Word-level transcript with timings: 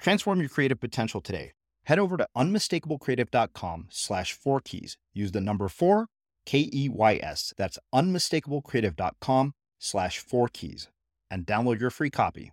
Transform 0.00 0.40
your 0.40 0.48
creative 0.48 0.80
potential 0.80 1.20
today. 1.20 1.52
Head 1.84 1.98
over 1.98 2.16
to 2.16 2.26
unmistakablecreative.com 2.36 3.86
slash 3.90 4.32
four 4.32 4.60
keys. 4.60 4.96
Use 5.12 5.32
the 5.32 5.40
number 5.40 5.68
four, 5.68 6.06
K 6.46 6.70
E 6.72 6.88
Y 6.88 7.20
S. 7.22 7.52
That's 7.56 7.78
unmistakablecreative.com 7.94 9.54
slash 9.78 10.18
four 10.18 10.48
keys 10.48 10.88
and 11.30 11.46
download 11.46 11.80
your 11.80 11.90
free 11.90 12.10
copy. 12.10 12.52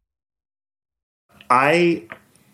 I 1.50 2.08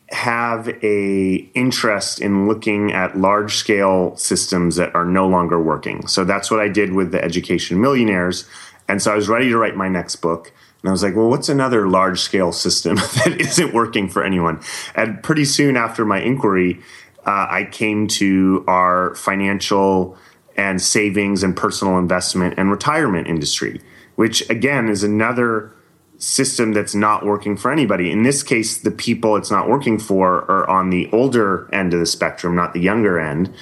have 0.10 0.68
a 0.84 1.36
interest 1.56 2.22
in 2.22 2.48
looking 2.48 2.92
at 2.92 3.18
large 3.18 3.56
scale 3.56 4.16
systems 4.16 4.76
that 4.76 4.94
are 4.94 5.06
no 5.06 5.28
longer 5.28 5.62
working. 5.62 6.06
So 6.08 6.24
that's 6.24 6.52
what 6.52 6.60
I 6.60 6.68
did 6.68 6.94
with 6.94 7.12
the 7.12 7.24
education 7.24 7.82
millionaires. 7.82 8.48
And 8.88 9.02
so 9.02 9.12
I 9.12 9.16
was 9.16 9.30
ready 9.30 9.50
to 9.50 9.58
write 9.58 9.76
my 9.76 9.88
next 9.88 10.18
book. 10.18 10.52
And 10.84 10.90
I 10.90 10.92
was 10.92 11.02
like, 11.02 11.16
well, 11.16 11.30
what's 11.30 11.48
another 11.48 11.88
large 11.88 12.20
scale 12.20 12.52
system 12.52 12.96
that 13.24 13.38
isn't 13.40 13.74
working 13.74 14.10
for 14.10 14.24
anyone? 14.24 14.60
And 14.96 15.24
pretty 15.24 15.46
soon 15.46 15.78
after 15.78 16.04
my 16.04 16.20
inquiry, 16.20 16.82
uh, 17.26 17.48
I 17.50 17.70
came 17.72 18.08
to 18.08 18.66
our 18.68 19.16
financial 19.16 20.18
and 20.58 20.82
savings 20.82 21.42
and 21.42 21.56
personal 21.56 21.98
investment 21.98 22.56
and 22.58 22.70
retirement 22.70 23.28
industry, 23.28 23.82
which 24.16 24.48
again 24.50 24.90
is 24.90 25.04
another 25.04 25.74
system 26.18 26.74
that's 26.74 26.94
not 26.94 27.26
working 27.26 27.56
for 27.56 27.72
anybody. 27.72 28.12
In 28.12 28.24
this 28.24 28.44
case, 28.44 28.78
the 28.78 28.92
people 28.92 29.38
it's 29.38 29.50
not 29.50 29.70
working 29.70 29.98
for 29.98 30.50
are 30.52 30.70
on 30.70 30.90
the 30.90 31.10
older 31.12 31.74
end 31.74 31.94
of 31.94 32.00
the 32.02 32.06
spectrum, 32.06 32.56
not 32.56 32.74
the 32.74 32.82
younger 32.82 33.20
end. 33.20 33.54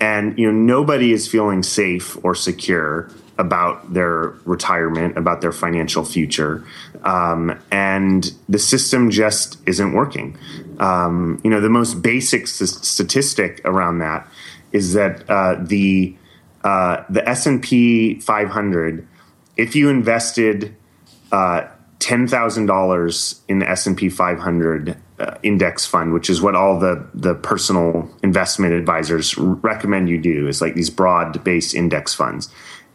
And 0.00 0.38
you 0.38 0.50
know, 0.50 0.58
nobody 0.58 1.12
is 1.12 1.28
feeling 1.28 1.62
safe 1.62 2.16
or 2.24 2.34
secure 2.34 3.10
about 3.38 3.92
their 3.92 4.34
retirement, 4.44 5.16
about 5.18 5.40
their 5.40 5.52
financial 5.52 6.04
future, 6.04 6.64
um, 7.02 7.58
and 7.70 8.32
the 8.48 8.58
system 8.58 9.10
just 9.10 9.58
isn't 9.66 9.92
working. 9.92 10.38
Um, 10.78 11.40
you 11.42 11.50
know, 11.50 11.60
the 11.60 11.68
most 11.68 12.02
basic 12.02 12.42
s- 12.42 12.78
statistic 12.86 13.60
around 13.64 13.98
that 13.98 14.28
is 14.72 14.92
that 14.92 15.28
uh, 15.28 15.56
the 15.60 16.16
uh, 16.62 17.04
the 17.10 17.28
S 17.28 17.46
and 17.46 17.62
P 17.62 18.20
500, 18.20 19.06
if 19.56 19.76
you 19.76 19.88
invested 19.88 20.74
uh, 21.32 21.66
ten 21.98 22.28
thousand 22.28 22.66
dollars 22.66 23.42
in 23.48 23.58
the 23.58 23.68
S 23.68 23.86
and 23.86 23.96
P 23.96 24.08
500 24.08 24.96
uh, 25.18 25.34
index 25.42 25.86
fund, 25.86 26.12
which 26.12 26.30
is 26.30 26.40
what 26.40 26.54
all 26.54 26.78
the 26.78 27.04
the 27.14 27.34
personal 27.34 28.08
investment 28.22 28.74
advisors 28.74 29.36
recommend 29.36 30.08
you 30.08 30.20
do, 30.20 30.46
is 30.46 30.60
like 30.60 30.74
these 30.74 30.90
broad 30.90 31.42
based 31.42 31.74
index 31.74 32.14
funds 32.14 32.48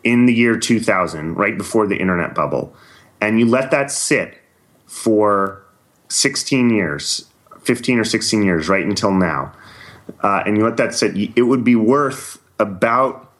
in 0.03 0.25
the 0.25 0.33
year 0.33 0.57
2000, 0.57 1.35
right 1.35 1.57
before 1.57 1.87
the 1.87 1.97
internet 1.97 2.33
bubble, 2.33 2.73
and 3.21 3.39
you 3.39 3.45
let 3.45 3.71
that 3.71 3.91
sit 3.91 4.37
for 4.85 5.63
16 6.09 6.69
years, 6.69 7.25
15 7.61 7.99
or 7.99 8.03
16 8.03 8.43
years, 8.43 8.69
right 8.69 8.85
until 8.85 9.11
now, 9.11 9.53
uh, 10.23 10.43
and 10.45 10.57
you 10.57 10.63
let 10.63 10.77
that 10.77 10.93
sit, 10.93 11.15
it 11.35 11.43
would 11.43 11.63
be 11.63 11.75
worth 11.75 12.39
about 12.59 13.31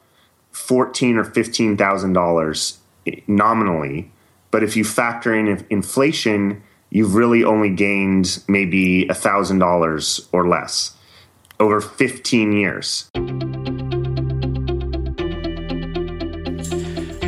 14 0.52 1.16
or 1.16 1.24
15 1.24 1.76
thousand 1.76 2.12
dollars 2.12 2.78
nominally. 3.26 4.10
But 4.50 4.62
if 4.62 4.76
you 4.76 4.84
factor 4.84 5.34
in 5.34 5.64
inflation, 5.70 6.62
you've 6.90 7.14
really 7.14 7.44
only 7.44 7.70
gained 7.70 8.42
maybe 8.48 9.06
a 9.08 9.14
thousand 9.14 9.58
dollars 9.58 10.28
or 10.32 10.48
less 10.48 10.96
over 11.60 11.80
15 11.80 12.52
years. 12.52 13.10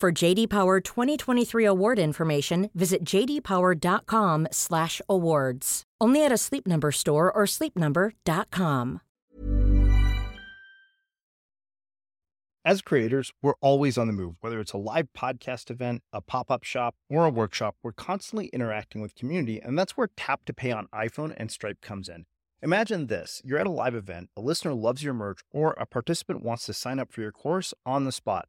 For 0.00 0.10
JD 0.10 0.48
Power 0.48 0.80
2023 0.80 1.66
award 1.66 1.98
information, 1.98 2.70
visit 2.72 3.04
jdpower.com/awards. 3.04 5.82
Only 6.00 6.24
at 6.24 6.32
a 6.32 6.38
Sleep 6.38 6.66
Number 6.66 6.90
store 6.90 7.30
or 7.30 7.44
sleepnumber.com. 7.44 9.02
As 12.64 12.80
creators, 12.80 13.30
we're 13.42 13.52
always 13.60 13.98
on 13.98 14.06
the 14.06 14.14
move. 14.14 14.36
Whether 14.40 14.58
it's 14.58 14.72
a 14.72 14.78
live 14.78 15.08
podcast 15.14 15.70
event, 15.70 16.02
a 16.14 16.22
pop 16.22 16.50
up 16.50 16.64
shop, 16.64 16.94
or 17.10 17.26
a 17.26 17.30
workshop, 17.30 17.76
we're 17.82 17.92
constantly 17.92 18.46
interacting 18.54 19.02
with 19.02 19.14
community, 19.14 19.60
and 19.60 19.78
that's 19.78 19.98
where 19.98 20.08
Tap 20.16 20.46
to 20.46 20.54
Pay 20.54 20.72
on 20.72 20.88
iPhone 20.94 21.34
and 21.36 21.50
Stripe 21.50 21.82
comes 21.82 22.08
in. 22.08 22.24
Imagine 22.62 23.08
this 23.08 23.42
you're 23.44 23.58
at 23.58 23.66
a 23.66 23.70
live 23.70 23.94
event, 23.94 24.30
a 24.34 24.40
listener 24.40 24.72
loves 24.72 25.02
your 25.02 25.12
merch, 25.12 25.40
or 25.50 25.72
a 25.72 25.84
participant 25.84 26.42
wants 26.42 26.64
to 26.64 26.72
sign 26.72 26.98
up 26.98 27.12
for 27.12 27.20
your 27.20 27.32
course 27.32 27.74
on 27.84 28.06
the 28.06 28.12
spot. 28.12 28.48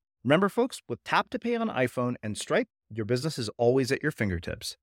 Remember, 0.23 0.49
folks, 0.49 0.83
with 0.87 1.03
Tap 1.03 1.31
to 1.31 1.39
Pay 1.39 1.55
on 1.55 1.69
iPhone 1.69 2.13
and 2.21 2.37
Stripe, 2.37 2.67
your 2.93 3.05
business 3.05 3.39
is 3.39 3.49
always 3.57 3.91
at 3.91 4.03
your 4.03 4.11
fingertips. 4.11 4.77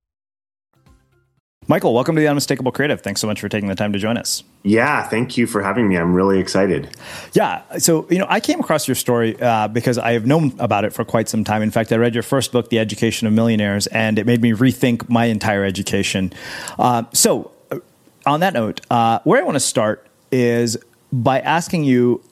Michael, 1.68 1.94
welcome 1.94 2.16
to 2.16 2.20
the 2.20 2.26
Unmistakable 2.26 2.72
Creative. 2.72 3.00
Thanks 3.00 3.20
so 3.20 3.28
much 3.28 3.40
for 3.40 3.48
taking 3.48 3.68
the 3.68 3.76
time 3.76 3.92
to 3.92 4.00
join 4.00 4.16
us. 4.16 4.42
Yeah, 4.64 5.06
thank 5.06 5.36
you 5.36 5.46
for 5.46 5.62
having 5.62 5.86
me. 5.86 5.96
I'm 5.96 6.12
really 6.12 6.40
excited. 6.40 6.96
Yeah, 7.34 7.62
so 7.78 8.08
you 8.10 8.18
know, 8.18 8.26
I 8.28 8.40
came 8.40 8.58
across 8.58 8.88
your 8.88 8.96
story 8.96 9.40
uh, 9.40 9.68
because 9.68 9.96
I 9.96 10.12
have 10.12 10.26
known 10.26 10.54
about 10.58 10.84
it 10.84 10.92
for 10.92 11.04
quite 11.04 11.28
some 11.28 11.44
time. 11.44 11.62
In 11.62 11.70
fact, 11.70 11.92
I 11.92 11.96
read 11.96 12.14
your 12.14 12.24
first 12.24 12.50
book, 12.50 12.70
The 12.70 12.80
Education 12.80 13.28
of 13.28 13.32
Millionaires, 13.32 13.86
and 13.88 14.18
it 14.18 14.26
made 14.26 14.42
me 14.42 14.52
rethink 14.52 15.08
my 15.08 15.26
entire 15.26 15.62
education. 15.62 16.32
Uh, 16.80 17.04
so, 17.12 17.52
uh, 17.70 17.78
on 18.26 18.40
that 18.40 18.54
note, 18.54 18.80
uh, 18.90 19.20
where 19.22 19.40
I 19.40 19.44
want 19.44 19.56
to 19.56 19.60
start 19.60 20.04
is 20.32 20.76
by 21.12 21.38
asking 21.40 21.84
you 21.84 22.24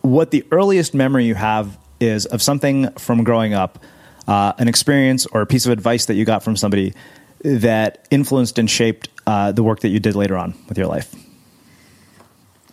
what 0.00 0.32
the 0.32 0.44
earliest 0.50 0.92
memory 0.92 1.24
you 1.24 1.36
have 1.36 1.78
is 2.00 2.26
of 2.26 2.42
something 2.42 2.90
from 2.92 3.24
growing 3.24 3.54
up, 3.54 3.78
uh, 4.28 4.52
an 4.58 4.68
experience 4.68 5.26
or 5.26 5.40
a 5.40 5.46
piece 5.46 5.66
of 5.66 5.72
advice 5.72 6.06
that 6.06 6.14
you 6.14 6.24
got 6.24 6.42
from 6.42 6.56
somebody 6.56 6.94
that 7.42 8.06
influenced 8.10 8.58
and 8.58 8.70
shaped 8.70 9.08
uh, 9.26 9.52
the 9.52 9.62
work 9.62 9.80
that 9.80 9.88
you 9.88 10.00
did 10.00 10.14
later 10.14 10.36
on 10.36 10.54
with 10.68 10.78
your 10.78 10.86
life? 10.86 11.14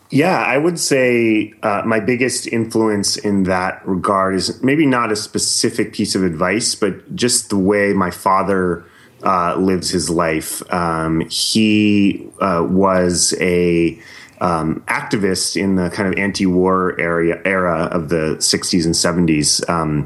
Yeah, 0.10 0.38
I 0.38 0.60
would 0.60 0.78
say 0.78 1.54
uh, 1.64 1.82
my 1.86 2.00
biggest 2.00 2.46
influence 2.48 3.18
in 3.18 3.44
that 3.44 3.86
regard 3.88 4.36
is 4.36 4.62
maybe 4.62 4.86
not 4.86 5.12
a 5.12 5.16
specific 5.16 5.94
piece 5.94 6.14
of 6.14 6.24
advice, 6.24 6.76
but 6.76 7.16
just 7.16 7.50
the 7.50 7.58
way 7.58 7.94
my 7.94 8.12
father 8.12 8.86
uh, 9.24 9.56
lives 9.56 9.90
his 9.90 10.12
life. 10.12 10.62
Um, 10.72 11.22
he 11.30 12.30
uh, 12.40 12.66
was 12.70 13.34
a 13.40 14.00
um, 14.44 14.84
activist 14.88 15.60
in 15.60 15.76
the 15.76 15.90
kind 15.90 16.14
of 16.14 16.20
anti-war 16.20 17.00
area 17.00 17.42
era 17.46 17.86
of 17.92 18.10
the 18.10 18.36
60s 18.40 18.86
and 18.86 18.94
70s. 18.94 19.68
Um, 19.70 20.06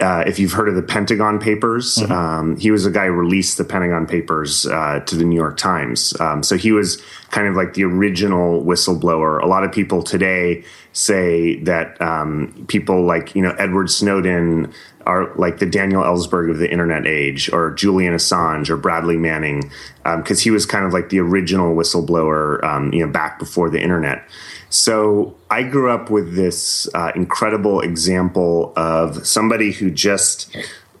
uh, 0.00 0.24
if 0.26 0.38
you've 0.38 0.52
heard 0.52 0.68
of 0.68 0.74
the 0.74 0.82
Pentagon 0.82 1.38
Papers, 1.38 1.96
mm-hmm. 1.96 2.10
um, 2.10 2.56
he 2.56 2.70
was 2.70 2.84
a 2.84 2.90
guy 2.90 3.06
who 3.06 3.12
released 3.12 3.58
the 3.58 3.64
Pentagon 3.64 4.06
Papers 4.06 4.66
uh, 4.66 5.00
to 5.00 5.16
the 5.16 5.24
New 5.24 5.36
York 5.36 5.56
Times. 5.56 6.18
Um, 6.18 6.42
so 6.42 6.56
he 6.56 6.72
was 6.72 7.00
kind 7.30 7.46
of 7.46 7.54
like 7.54 7.74
the 7.74 7.84
original 7.84 8.64
whistleblower. 8.64 9.40
A 9.42 9.46
lot 9.46 9.64
of 9.64 9.70
people 9.70 10.02
today 10.02 10.64
say 10.92 11.56
that 11.60 12.00
um, 12.00 12.64
people 12.68 13.04
like 13.04 13.34
you 13.34 13.42
know 13.42 13.54
Edward 13.58 13.90
Snowden 13.90 14.72
are 15.06 15.34
like 15.36 15.58
the 15.58 15.66
Daniel 15.66 16.02
Ellsberg 16.02 16.50
of 16.50 16.58
the 16.58 16.70
internet 16.70 17.06
age, 17.06 17.50
or 17.52 17.72
Julian 17.72 18.14
Assange, 18.14 18.68
or 18.70 18.76
Bradley 18.76 19.16
Manning, 19.16 19.70
because 20.16 20.38
um, 20.38 20.42
he 20.42 20.50
was 20.50 20.66
kind 20.66 20.84
of 20.84 20.92
like 20.92 21.08
the 21.08 21.20
original 21.20 21.74
whistleblower, 21.74 22.62
um, 22.64 22.92
you 22.92 23.04
know, 23.04 23.12
back 23.12 23.38
before 23.38 23.70
the 23.70 23.80
internet. 23.80 24.28
So 24.70 25.36
I 25.50 25.62
grew 25.62 25.90
up 25.90 26.10
with 26.10 26.34
this 26.34 26.88
uh, 26.94 27.12
incredible 27.14 27.80
example 27.80 28.72
of 28.76 29.26
somebody 29.26 29.72
who 29.72 29.90
just 29.90 30.56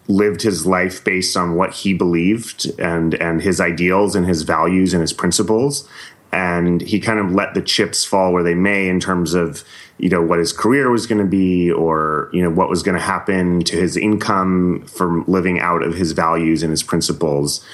lived 0.06 0.42
his 0.42 0.66
life 0.66 1.02
based 1.02 1.36
on 1.36 1.54
what 1.56 1.72
he 1.72 1.94
believed 1.94 2.70
and 2.78 3.14
and 3.14 3.40
his 3.40 3.58
ideals 3.58 4.14
and 4.14 4.26
his 4.26 4.42
values 4.42 4.92
and 4.92 5.00
his 5.00 5.14
principles 5.14 5.88
and 6.34 6.80
he 6.80 6.98
kind 6.98 7.20
of 7.20 7.32
let 7.32 7.54
the 7.54 7.62
chips 7.62 8.04
fall 8.04 8.32
where 8.32 8.42
they 8.42 8.54
may 8.54 8.88
in 8.88 8.98
terms 8.98 9.34
of 9.34 9.64
you 9.98 10.08
know 10.08 10.22
what 10.22 10.38
his 10.38 10.52
career 10.52 10.90
was 10.90 11.06
going 11.06 11.20
to 11.20 11.28
be 11.28 11.70
or 11.70 12.30
you 12.32 12.42
know 12.42 12.50
what 12.50 12.68
was 12.68 12.82
going 12.82 12.96
to 12.96 13.02
happen 13.02 13.60
to 13.64 13.76
his 13.76 13.96
income 13.96 14.84
from 14.86 15.24
living 15.26 15.60
out 15.60 15.82
of 15.82 15.94
his 15.94 16.12
values 16.12 16.62
and 16.62 16.70
his 16.70 16.82
principles. 16.82 17.64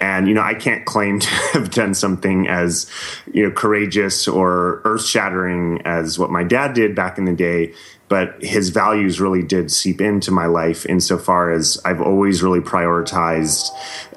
And 0.00 0.26
you 0.28 0.32
know 0.32 0.40
i 0.40 0.54
can't 0.54 0.86
claim 0.86 1.20
to 1.24 1.28
have 1.52 1.70
done 1.70 1.92
something 1.94 2.48
as 2.48 2.90
you 3.32 3.42
know 3.42 3.50
courageous 3.50 4.26
or 4.26 4.80
earth-shattering 4.84 5.82
as 5.84 6.18
what 6.18 6.30
my 6.30 6.42
dad 6.42 6.72
did 6.72 6.94
back 6.94 7.18
in 7.18 7.26
the 7.26 7.34
day 7.34 7.74
but 8.08 8.42
his 8.42 8.70
values 8.70 9.20
really 9.20 9.42
did 9.42 9.70
seep 9.70 10.00
into 10.00 10.30
my 10.30 10.46
life 10.46 10.86
insofar 10.86 11.52
as 11.52 11.78
i've 11.84 12.00
always 12.00 12.42
really 12.42 12.60
prioritized 12.60 13.68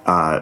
uh, 0.06 0.42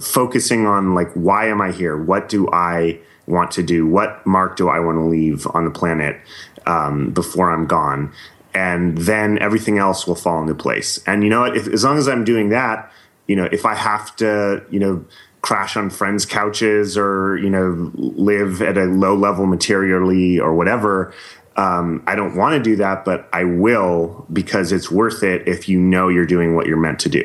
focusing 0.00 0.66
on 0.66 0.94
like 0.94 1.12
why 1.12 1.46
am 1.48 1.60
i 1.60 1.70
here? 1.70 1.96
What 1.96 2.28
do 2.28 2.48
i 2.52 2.98
want 3.26 3.50
to 3.52 3.62
do? 3.62 3.86
What 3.86 4.26
mark 4.26 4.56
do 4.56 4.68
i 4.68 4.80
want 4.80 4.96
to 4.96 5.04
leave 5.04 5.46
on 5.52 5.64
the 5.64 5.70
planet 5.70 6.20
um, 6.66 7.10
before 7.10 7.50
i'm 7.50 7.66
gone 7.66 8.12
and 8.54 8.98
then 8.98 9.38
everything 9.38 9.78
else 9.78 10.06
will 10.06 10.14
fall 10.14 10.40
into 10.42 10.54
place 10.54 11.02
and 11.06 11.24
you 11.24 11.30
know 11.30 11.44
if, 11.44 11.66
as 11.68 11.84
long 11.84 11.98
as 11.98 12.08
i'm 12.08 12.24
doing 12.24 12.50
that 12.50 12.92
you 13.26 13.36
know, 13.36 13.48
if 13.50 13.64
I 13.64 13.74
have 13.74 14.14
to, 14.16 14.64
you 14.70 14.78
know, 14.78 15.04
crash 15.40 15.76
on 15.76 15.90
friends' 15.90 16.26
couches 16.26 16.96
or, 16.96 17.38
you 17.38 17.50
know, 17.50 17.90
live 17.94 18.62
at 18.62 18.76
a 18.76 18.84
low 18.84 19.16
level 19.16 19.46
materially 19.46 20.38
or 20.38 20.54
whatever, 20.54 21.12
um, 21.56 22.02
I 22.06 22.14
don't 22.14 22.36
want 22.36 22.54
to 22.56 22.62
do 22.62 22.76
that, 22.76 23.04
but 23.04 23.28
I 23.32 23.44
will 23.44 24.26
because 24.32 24.72
it's 24.72 24.90
worth 24.90 25.22
it 25.22 25.46
if 25.46 25.68
you 25.68 25.78
know 25.78 26.08
you're 26.08 26.26
doing 26.26 26.54
what 26.54 26.66
you're 26.66 26.76
meant 26.76 27.00
to 27.00 27.08
do. 27.08 27.22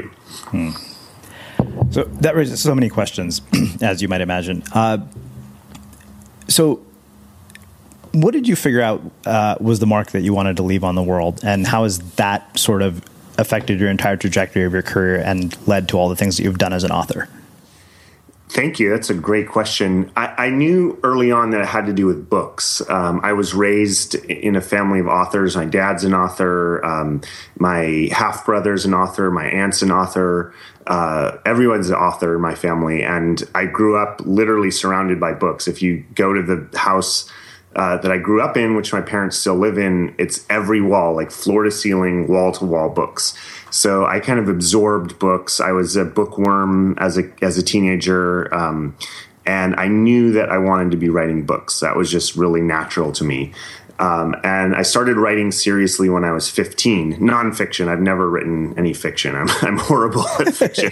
Hmm. 0.48 0.72
So 1.91 2.03
that 2.03 2.36
raises 2.36 2.62
so 2.62 2.75
many 2.75 2.89
questions, 2.89 3.41
as 3.82 4.01
you 4.01 4.08
might 4.08 4.22
imagine. 4.22 4.63
Uh, 4.74 5.00
so, 6.48 6.86
what 8.14 8.32
did 8.32 8.48
you 8.48 8.56
figure 8.56 8.82
out 8.82 9.02
uh, 9.26 9.56
was 9.60 9.80
the 9.80 9.88
mark 9.88 10.12
that 10.12 10.22
you 10.22 10.34
wanted 10.34 10.58
to 10.58 10.64
leave 10.64 10.84
on 10.84 10.96
the 10.96 11.04
world, 11.04 11.42
and 11.44 11.66
how 11.66 11.84
has 11.84 12.00
that 12.16 12.58
sort 12.58 12.82
of 12.82 13.04
affected 13.38 13.80
your 13.80 13.90
entire 13.90 14.18
trajectory 14.18 14.64
of 14.64 14.74
your 14.74 14.82
career 14.82 15.18
and 15.18 15.56
led 15.68 15.88
to 15.90 15.98
all 15.98 16.10
the 16.10 16.16
things 16.16 16.38
that 16.38 16.44
you've 16.44 16.58
done 16.58 16.74
as 16.74 16.84
an 16.84 16.92
author? 16.92 17.30
Thank 18.50 18.80
you. 18.80 18.90
That's 18.90 19.10
a 19.10 19.14
great 19.14 19.50
question. 19.50 20.10
I, 20.16 20.46
I, 20.46 20.50
knew 20.50 20.98
early 21.04 21.32
on 21.32 21.50
that 21.50 21.60
it 21.60 21.68
had 21.68 21.86
to 21.88 21.94
do 21.94 22.06
with 22.06 22.30
books. 22.30 22.82
Um, 22.90 23.20
I 23.22 23.34
was 23.34 23.54
raised 23.54 24.16
in 24.16 24.56
a 24.56 24.62
family 24.62 25.02
of 25.02 25.08
authors. 25.08 25.58
My 25.58 25.66
dad's 25.66 26.06
an 26.06 26.14
author. 26.14 26.84
Um, 26.86 27.22
my 27.60 28.08
half 28.14 28.46
brother's 28.46 28.86
an 28.86 28.94
author. 28.94 29.30
My 29.32 29.48
aunt's 29.48 29.82
an 29.82 29.92
author. 29.92 30.54
Uh, 30.88 31.38
everyone's 31.46 31.90
an 31.90 31.98
author 31.98 32.36
in 32.36 32.42
my 32.42 32.56
family. 32.56 33.04
And 33.04 33.44
I 33.54 33.66
grew 33.66 33.98
up 33.98 34.22
literally 34.24 34.72
surrounded 34.72 35.20
by 35.20 35.34
books. 35.34 35.68
If 35.68 35.82
you 35.82 36.06
go 36.16 36.34
to 36.34 36.42
the 36.42 36.78
house 36.78 37.30
uh, 37.75 37.97
that 37.97 38.12
I 38.12 38.17
grew 38.17 38.41
up 38.41 38.57
in, 38.57 38.75
which 38.75 38.93
my 38.93 39.01
parents 39.01 39.38
still 39.38 39.55
live 39.55 39.77
in, 39.77 40.15
it's 40.17 40.45
every 40.50 40.81
wall, 40.81 41.15
like 41.15 41.31
floor 41.31 41.63
to 41.63 41.71
ceiling, 41.71 42.27
wall 42.27 42.51
to 42.53 42.65
wall 42.65 42.89
books. 42.89 43.38
So 43.69 44.05
I 44.05 44.19
kind 44.19 44.39
of 44.39 44.50
absorbed 44.50 45.19
books. 45.19 45.59
I 45.59 45.71
was 45.71 45.95
a 45.95 46.05
bookworm 46.05 46.97
as 46.97 47.17
a 47.17 47.31
as 47.41 47.57
a 47.57 47.63
teenager, 47.63 48.53
um, 48.53 48.97
and 49.45 49.75
I 49.75 49.88
knew 49.88 50.31
that 50.31 50.50
I 50.50 50.57
wanted 50.57 50.91
to 50.91 50.97
be 50.97 51.09
writing 51.09 51.45
books. 51.45 51.79
That 51.81 51.95
was 51.95 52.09
just 52.09 52.36
really 52.36 52.62
natural 52.62 53.12
to 53.13 53.24
me. 53.24 53.53
Um, 54.00 54.36
and 54.43 54.75
I 54.75 54.83
started 54.83 55.17
writing 55.17 55.51
seriously 55.51 56.07
when 56.07 56.24
I 56.24 56.31
was 56.31 56.50
15, 56.50 57.15
nonfiction. 57.15 57.88
I've 57.88 58.00
never 58.00 58.29
written 58.29 58.77
any 58.77 58.93
fiction. 58.93 59.36
I'm, 59.36 59.47
I'm 59.62 59.77
horrible 59.77 60.27
at 60.39 60.53
fiction. 60.55 60.91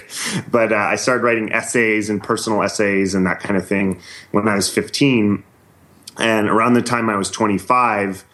but 0.49 0.71
uh, 0.71 0.75
I 0.75 0.95
started 0.95 1.23
writing 1.23 1.51
essays 1.51 2.09
and 2.09 2.21
personal 2.21 2.63
essays 2.63 3.13
and 3.13 3.25
that 3.27 3.39
kind 3.39 3.57
of 3.57 3.67
thing 3.67 4.01
when 4.31 4.47
I 4.47 4.55
was 4.55 4.73
15. 4.73 5.43
And 6.17 6.49
around 6.49 6.73
the 6.73 6.81
time 6.81 7.09
I 7.09 7.15
was 7.15 7.29
25, 7.29 8.25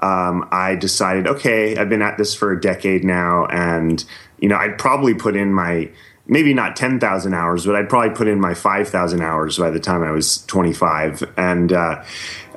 um, 0.00 0.48
I 0.50 0.74
decided, 0.76 1.26
okay, 1.26 1.76
I've 1.76 1.88
been 1.88 2.02
at 2.02 2.18
this 2.18 2.34
for 2.34 2.52
a 2.52 2.60
decade 2.60 3.04
now. 3.04 3.46
And, 3.46 4.04
you 4.38 4.48
know, 4.48 4.56
I'd 4.56 4.78
probably 4.78 5.14
put 5.14 5.36
in 5.36 5.52
my, 5.52 5.90
maybe 6.26 6.54
not 6.54 6.76
10,000 6.76 7.34
hours, 7.34 7.66
but 7.66 7.74
I'd 7.74 7.88
probably 7.88 8.14
put 8.14 8.28
in 8.28 8.40
my 8.40 8.54
5,000 8.54 9.22
hours 9.22 9.58
by 9.58 9.70
the 9.70 9.80
time 9.80 10.02
I 10.02 10.10
was 10.10 10.44
25. 10.46 11.32
And, 11.36 11.72
uh, 11.72 12.04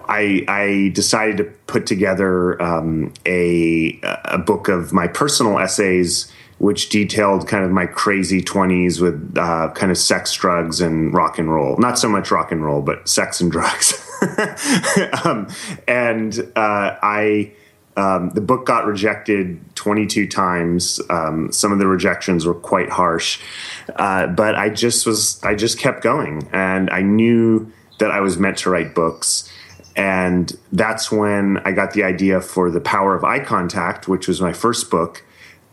I, 0.07 0.43
I, 0.47 0.91
decided 0.93 1.37
to 1.37 1.45
put 1.67 1.85
together 1.85 2.61
um, 2.61 3.13
a, 3.25 3.97
a 4.25 4.37
book 4.37 4.67
of 4.67 4.91
my 4.91 5.07
personal 5.07 5.57
essays, 5.57 6.29
which 6.57 6.89
detailed 6.89 7.47
kind 7.47 7.63
of 7.63 7.71
my 7.71 7.85
crazy 7.85 8.41
20s 8.41 8.99
with 8.99 9.37
uh, 9.37 9.71
kind 9.73 9.89
of 9.89 9.97
sex, 9.97 10.33
drugs, 10.33 10.81
and 10.81 11.13
rock 11.13 11.39
and 11.39 11.49
roll. 11.49 11.77
Not 11.77 11.97
so 11.97 12.09
much 12.09 12.29
rock 12.29 12.51
and 12.51 12.63
roll, 12.63 12.81
but 12.81 13.07
sex 13.07 13.39
and 13.39 13.49
drugs. 13.51 14.05
um, 15.25 15.47
and 15.87 16.39
uh, 16.55 16.97
I. 17.01 17.53
Um, 17.97 18.29
the 18.29 18.39
book 18.39 18.65
got 18.65 18.85
rejected 18.85 19.59
22 19.75 20.25
times. 20.25 21.01
Um, 21.09 21.51
some 21.51 21.73
of 21.73 21.79
the 21.79 21.87
rejections 21.87 22.45
were 22.45 22.55
quite 22.55 22.89
harsh, 22.89 23.37
uh, 23.97 24.27
but 24.27 24.55
I 24.55 24.69
just 24.69 25.05
was 25.05 25.43
I 25.43 25.55
just 25.55 25.77
kept 25.77 26.01
going, 26.01 26.47
and 26.53 26.89
I 26.89 27.01
knew 27.01 27.69
that 27.99 28.09
I 28.09 28.21
was 28.21 28.37
meant 28.37 28.59
to 28.59 28.69
write 28.69 28.95
books. 28.95 29.51
And 29.95 30.51
that's 30.71 31.11
when 31.11 31.57
I 31.65 31.71
got 31.71 31.91
the 31.93 32.03
idea 32.03 32.41
for 32.41 32.71
The 32.71 32.81
Power 32.81 33.13
of 33.13 33.23
Eye 33.23 33.43
Contact, 33.43 34.07
which 34.07 34.27
was 34.27 34.41
my 34.41 34.53
first 34.53 34.89
book. 34.89 35.23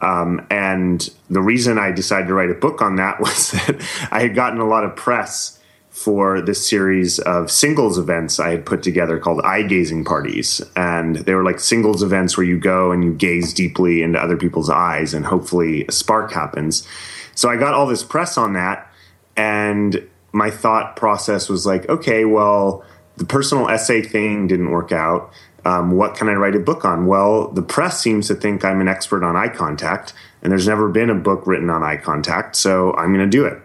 Um, 0.01 0.47
and 0.51 1.09
the 1.31 1.41
reason 1.41 1.79
I 1.79 1.91
decided 1.91 2.29
to 2.29 2.35
write 2.35 2.51
a 2.51 2.55
book 2.55 2.83
on 2.83 2.97
that 2.97 3.21
was 3.21 3.53
that 3.53 3.81
I 4.11 4.21
had 4.21 4.35
gotten 4.35 4.61
a 4.61 4.67
lot 4.67 4.85
of 4.85 4.97
press 4.97 5.58
for 5.99 6.41
this 6.41 6.65
series 6.65 7.19
of 7.19 7.51
singles 7.51 7.99
events 7.99 8.39
I 8.39 8.51
had 8.51 8.65
put 8.65 8.85
together 8.85 9.19
called 9.19 9.41
eye 9.41 9.63
gazing 9.63 10.05
parties. 10.05 10.63
And 10.77 11.17
they 11.17 11.35
were 11.35 11.43
like 11.43 11.59
singles 11.59 12.05
events 12.05 12.37
where 12.37 12.47
you 12.47 12.57
go 12.57 12.93
and 12.93 13.03
you 13.03 13.13
gaze 13.13 13.53
deeply 13.53 14.03
into 14.03 14.23
other 14.23 14.37
people's 14.37 14.71
eyes 14.71 15.13
and 15.13 15.27
hopefully 15.27 15.85
a 15.87 15.93
spark 15.93 16.31
happens. 16.33 16.87
So 17.35 17.49
I 17.49 17.57
got 17.57 17.75
all 17.75 17.87
this 17.87 18.05
press 18.05 18.39
on 18.39 18.53
that. 18.53 18.93
And 19.37 20.09
my 20.31 20.51
thought 20.51 20.95
process 20.95 21.49
was 21.49 21.67
like, 21.67 21.89
okay, 21.89 22.25
well, 22.25 22.85
the 23.17 23.25
personal 23.25 23.69
essay 23.69 24.01
thing 24.01 24.47
didn't 24.47 24.71
work 24.71 24.93
out. 24.93 25.33
Um, 25.65 25.91
what 25.91 26.15
can 26.15 26.29
I 26.29 26.35
write 26.35 26.55
a 26.55 26.61
book 26.61 26.85
on? 26.85 27.07
Well, 27.07 27.49
the 27.49 27.63
press 27.63 28.01
seems 28.01 28.29
to 28.29 28.37
think 28.37 28.65
I'm 28.65 28.81
an 28.81 28.87
expert 28.87 29.25
on 29.25 29.35
eye 29.35 29.49
contact, 29.49 30.15
and 30.43 30.53
there's 30.53 30.69
never 30.69 30.89
been 30.89 31.11
a 31.11 31.15
book 31.17 31.45
written 31.47 31.69
on 31.69 31.83
eye 31.83 31.97
contact, 31.97 32.55
so 32.55 32.95
I'm 32.95 33.13
going 33.13 33.29
to 33.29 33.37
do 33.37 33.45
it. 33.45 33.61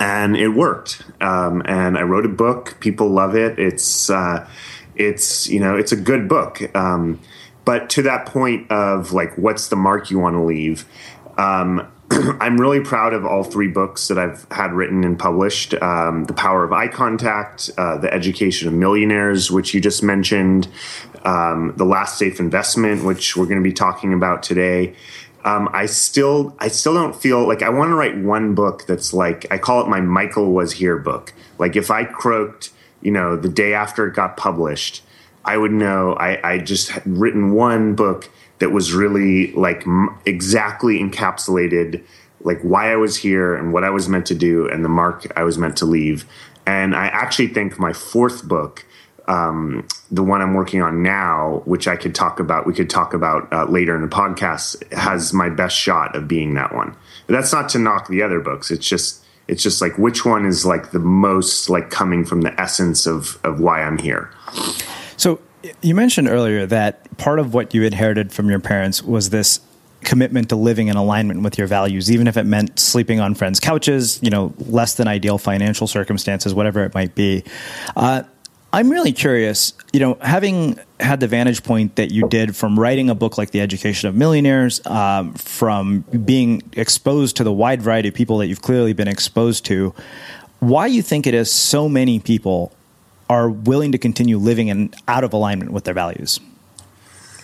And 0.00 0.36
it 0.36 0.48
worked. 0.48 1.02
Um, 1.20 1.62
and 1.64 1.96
I 1.96 2.02
wrote 2.02 2.26
a 2.26 2.30
book. 2.30 2.78
People 2.80 3.10
love 3.10 3.34
it. 3.34 3.58
It's 3.58 4.10
uh, 4.10 4.48
it's 4.96 5.48
you 5.48 5.60
know 5.60 5.76
it's 5.76 5.92
a 5.92 5.96
good 5.96 6.28
book. 6.28 6.60
Um, 6.74 7.20
but 7.64 7.90
to 7.90 8.02
that 8.02 8.26
point 8.26 8.70
of 8.70 9.12
like, 9.12 9.36
what's 9.38 9.68
the 9.68 9.76
mark 9.76 10.10
you 10.10 10.18
want 10.18 10.34
to 10.34 10.42
leave? 10.42 10.84
Um, 11.38 11.90
I'm 12.40 12.60
really 12.60 12.80
proud 12.80 13.14
of 13.14 13.24
all 13.24 13.44
three 13.44 13.68
books 13.68 14.08
that 14.08 14.18
I've 14.18 14.46
had 14.50 14.72
written 14.72 15.04
and 15.04 15.18
published 15.18 15.74
um, 15.74 16.24
The 16.24 16.32
Power 16.32 16.64
of 16.64 16.72
Eye 16.72 16.88
Contact, 16.88 17.70
uh, 17.78 17.98
The 17.98 18.12
Education 18.12 18.68
of 18.68 18.74
Millionaires, 18.74 19.50
which 19.50 19.72
you 19.74 19.80
just 19.80 20.02
mentioned, 20.02 20.68
um, 21.24 21.72
The 21.76 21.84
Last 21.84 22.18
Safe 22.18 22.40
Investment, 22.40 23.04
which 23.04 23.36
we're 23.36 23.46
going 23.46 23.62
to 23.62 23.68
be 23.68 23.72
talking 23.72 24.12
about 24.12 24.42
today. 24.42 24.94
Um, 25.44 25.68
I 25.72 25.86
still, 25.86 26.54
I 26.60 26.68
still 26.68 26.94
don't 26.94 27.16
feel 27.16 27.46
like 27.46 27.62
I 27.62 27.68
want 27.68 27.90
to 27.90 27.94
write 27.94 28.16
one 28.16 28.54
book 28.54 28.86
that's 28.86 29.12
like 29.12 29.46
I 29.50 29.58
call 29.58 29.80
it 29.80 29.88
my 29.88 30.00
Michael 30.00 30.52
was 30.52 30.72
here 30.72 30.98
book. 30.98 31.32
Like 31.58 31.76
if 31.76 31.90
I 31.90 32.04
croaked, 32.04 32.70
you 33.00 33.10
know, 33.10 33.36
the 33.36 33.48
day 33.48 33.74
after 33.74 34.06
it 34.06 34.14
got 34.14 34.36
published, 34.36 35.02
I 35.44 35.56
would 35.56 35.72
know 35.72 36.14
I, 36.14 36.52
I 36.52 36.58
just 36.58 36.92
written 37.04 37.52
one 37.52 37.94
book 37.94 38.30
that 38.60 38.70
was 38.70 38.92
really 38.92 39.52
like 39.52 39.86
m- 39.86 40.16
exactly 40.24 41.00
encapsulated 41.00 42.04
like 42.44 42.60
why 42.62 42.92
I 42.92 42.96
was 42.96 43.16
here 43.16 43.54
and 43.54 43.72
what 43.72 43.84
I 43.84 43.90
was 43.90 44.08
meant 44.08 44.26
to 44.26 44.34
do 44.34 44.68
and 44.68 44.84
the 44.84 44.88
mark 44.88 45.26
I 45.36 45.42
was 45.42 45.58
meant 45.58 45.76
to 45.78 45.86
leave. 45.86 46.26
And 46.66 46.94
I 46.94 47.06
actually 47.06 47.48
think 47.48 47.78
my 47.78 47.92
fourth 47.92 48.46
book, 48.46 48.84
um, 49.28 49.86
the 50.10 50.22
one 50.22 50.40
I'm 50.40 50.54
working 50.54 50.82
on 50.82 51.02
now, 51.02 51.62
which 51.64 51.86
I 51.86 51.96
could 51.96 52.14
talk 52.14 52.40
about, 52.40 52.66
we 52.66 52.74
could 52.74 52.90
talk 52.90 53.14
about 53.14 53.52
uh, 53.52 53.64
later 53.66 53.94
in 53.94 54.02
the 54.02 54.08
podcast, 54.08 54.92
has 54.92 55.32
my 55.32 55.48
best 55.48 55.76
shot 55.76 56.16
of 56.16 56.26
being 56.26 56.54
that 56.54 56.74
one. 56.74 56.96
But 57.26 57.34
that's 57.34 57.52
not 57.52 57.68
to 57.70 57.78
knock 57.78 58.08
the 58.08 58.22
other 58.22 58.40
books. 58.40 58.70
It's 58.70 58.86
just 58.86 59.24
it's 59.48 59.62
just 59.62 59.80
like 59.80 59.98
which 59.98 60.24
one 60.24 60.46
is 60.46 60.64
like 60.64 60.92
the 60.92 60.98
most 60.98 61.68
like 61.68 61.90
coming 61.90 62.24
from 62.24 62.42
the 62.42 62.58
essence 62.60 63.06
of 63.06 63.38
of 63.44 63.60
why 63.60 63.82
I'm 63.82 63.98
here. 63.98 64.30
So 65.16 65.40
you 65.82 65.94
mentioned 65.94 66.28
earlier 66.28 66.66
that 66.66 67.16
part 67.18 67.38
of 67.38 67.54
what 67.54 67.74
you 67.74 67.84
inherited 67.84 68.32
from 68.32 68.50
your 68.50 68.60
parents 68.60 69.02
was 69.02 69.30
this 69.30 69.60
commitment 70.02 70.48
to 70.48 70.56
living 70.56 70.88
in 70.88 70.96
alignment 70.96 71.42
with 71.42 71.56
your 71.56 71.66
values, 71.66 72.10
even 72.10 72.26
if 72.26 72.36
it 72.36 72.44
meant 72.44 72.78
sleeping 72.78 73.20
on 73.20 73.34
friends' 73.34 73.60
couches, 73.60 74.18
you 74.20 74.30
know, 74.30 74.52
less 74.58 74.94
than 74.94 75.06
ideal 75.06 75.38
financial 75.38 75.86
circumstances, 75.86 76.52
whatever 76.52 76.84
it 76.84 76.92
might 76.92 77.14
be. 77.14 77.44
Uh, 77.94 78.24
I'm 78.74 78.90
really 78.90 79.12
curious, 79.12 79.74
you 79.92 80.00
know, 80.00 80.16
having 80.22 80.78
had 80.98 81.20
the 81.20 81.28
vantage 81.28 81.62
point 81.62 81.96
that 81.96 82.10
you 82.10 82.26
did 82.28 82.56
from 82.56 82.78
writing 82.78 83.10
a 83.10 83.14
book 83.14 83.36
like 83.36 83.50
The 83.50 83.60
Education 83.60 84.08
of 84.08 84.14
Millionaires, 84.14 84.84
um, 84.86 85.34
from 85.34 86.00
being 86.24 86.62
exposed 86.72 87.36
to 87.36 87.44
the 87.44 87.52
wide 87.52 87.82
variety 87.82 88.08
of 88.08 88.14
people 88.14 88.38
that 88.38 88.46
you've 88.46 88.62
clearly 88.62 88.94
been 88.94 89.08
exposed 89.08 89.66
to, 89.66 89.94
why 90.60 90.86
you 90.86 91.02
think 91.02 91.26
it 91.26 91.34
is 91.34 91.52
so 91.52 91.86
many 91.86 92.18
people 92.18 92.72
are 93.28 93.50
willing 93.50 93.92
to 93.92 93.98
continue 93.98 94.38
living 94.38 94.68
in 94.68 94.94
out 95.06 95.24
of 95.24 95.34
alignment 95.34 95.70
with 95.70 95.84
their 95.84 95.94
values 95.94 96.40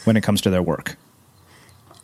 when 0.04 0.16
it 0.16 0.22
comes 0.22 0.40
to 0.40 0.50
their 0.50 0.62
work? 0.62 0.96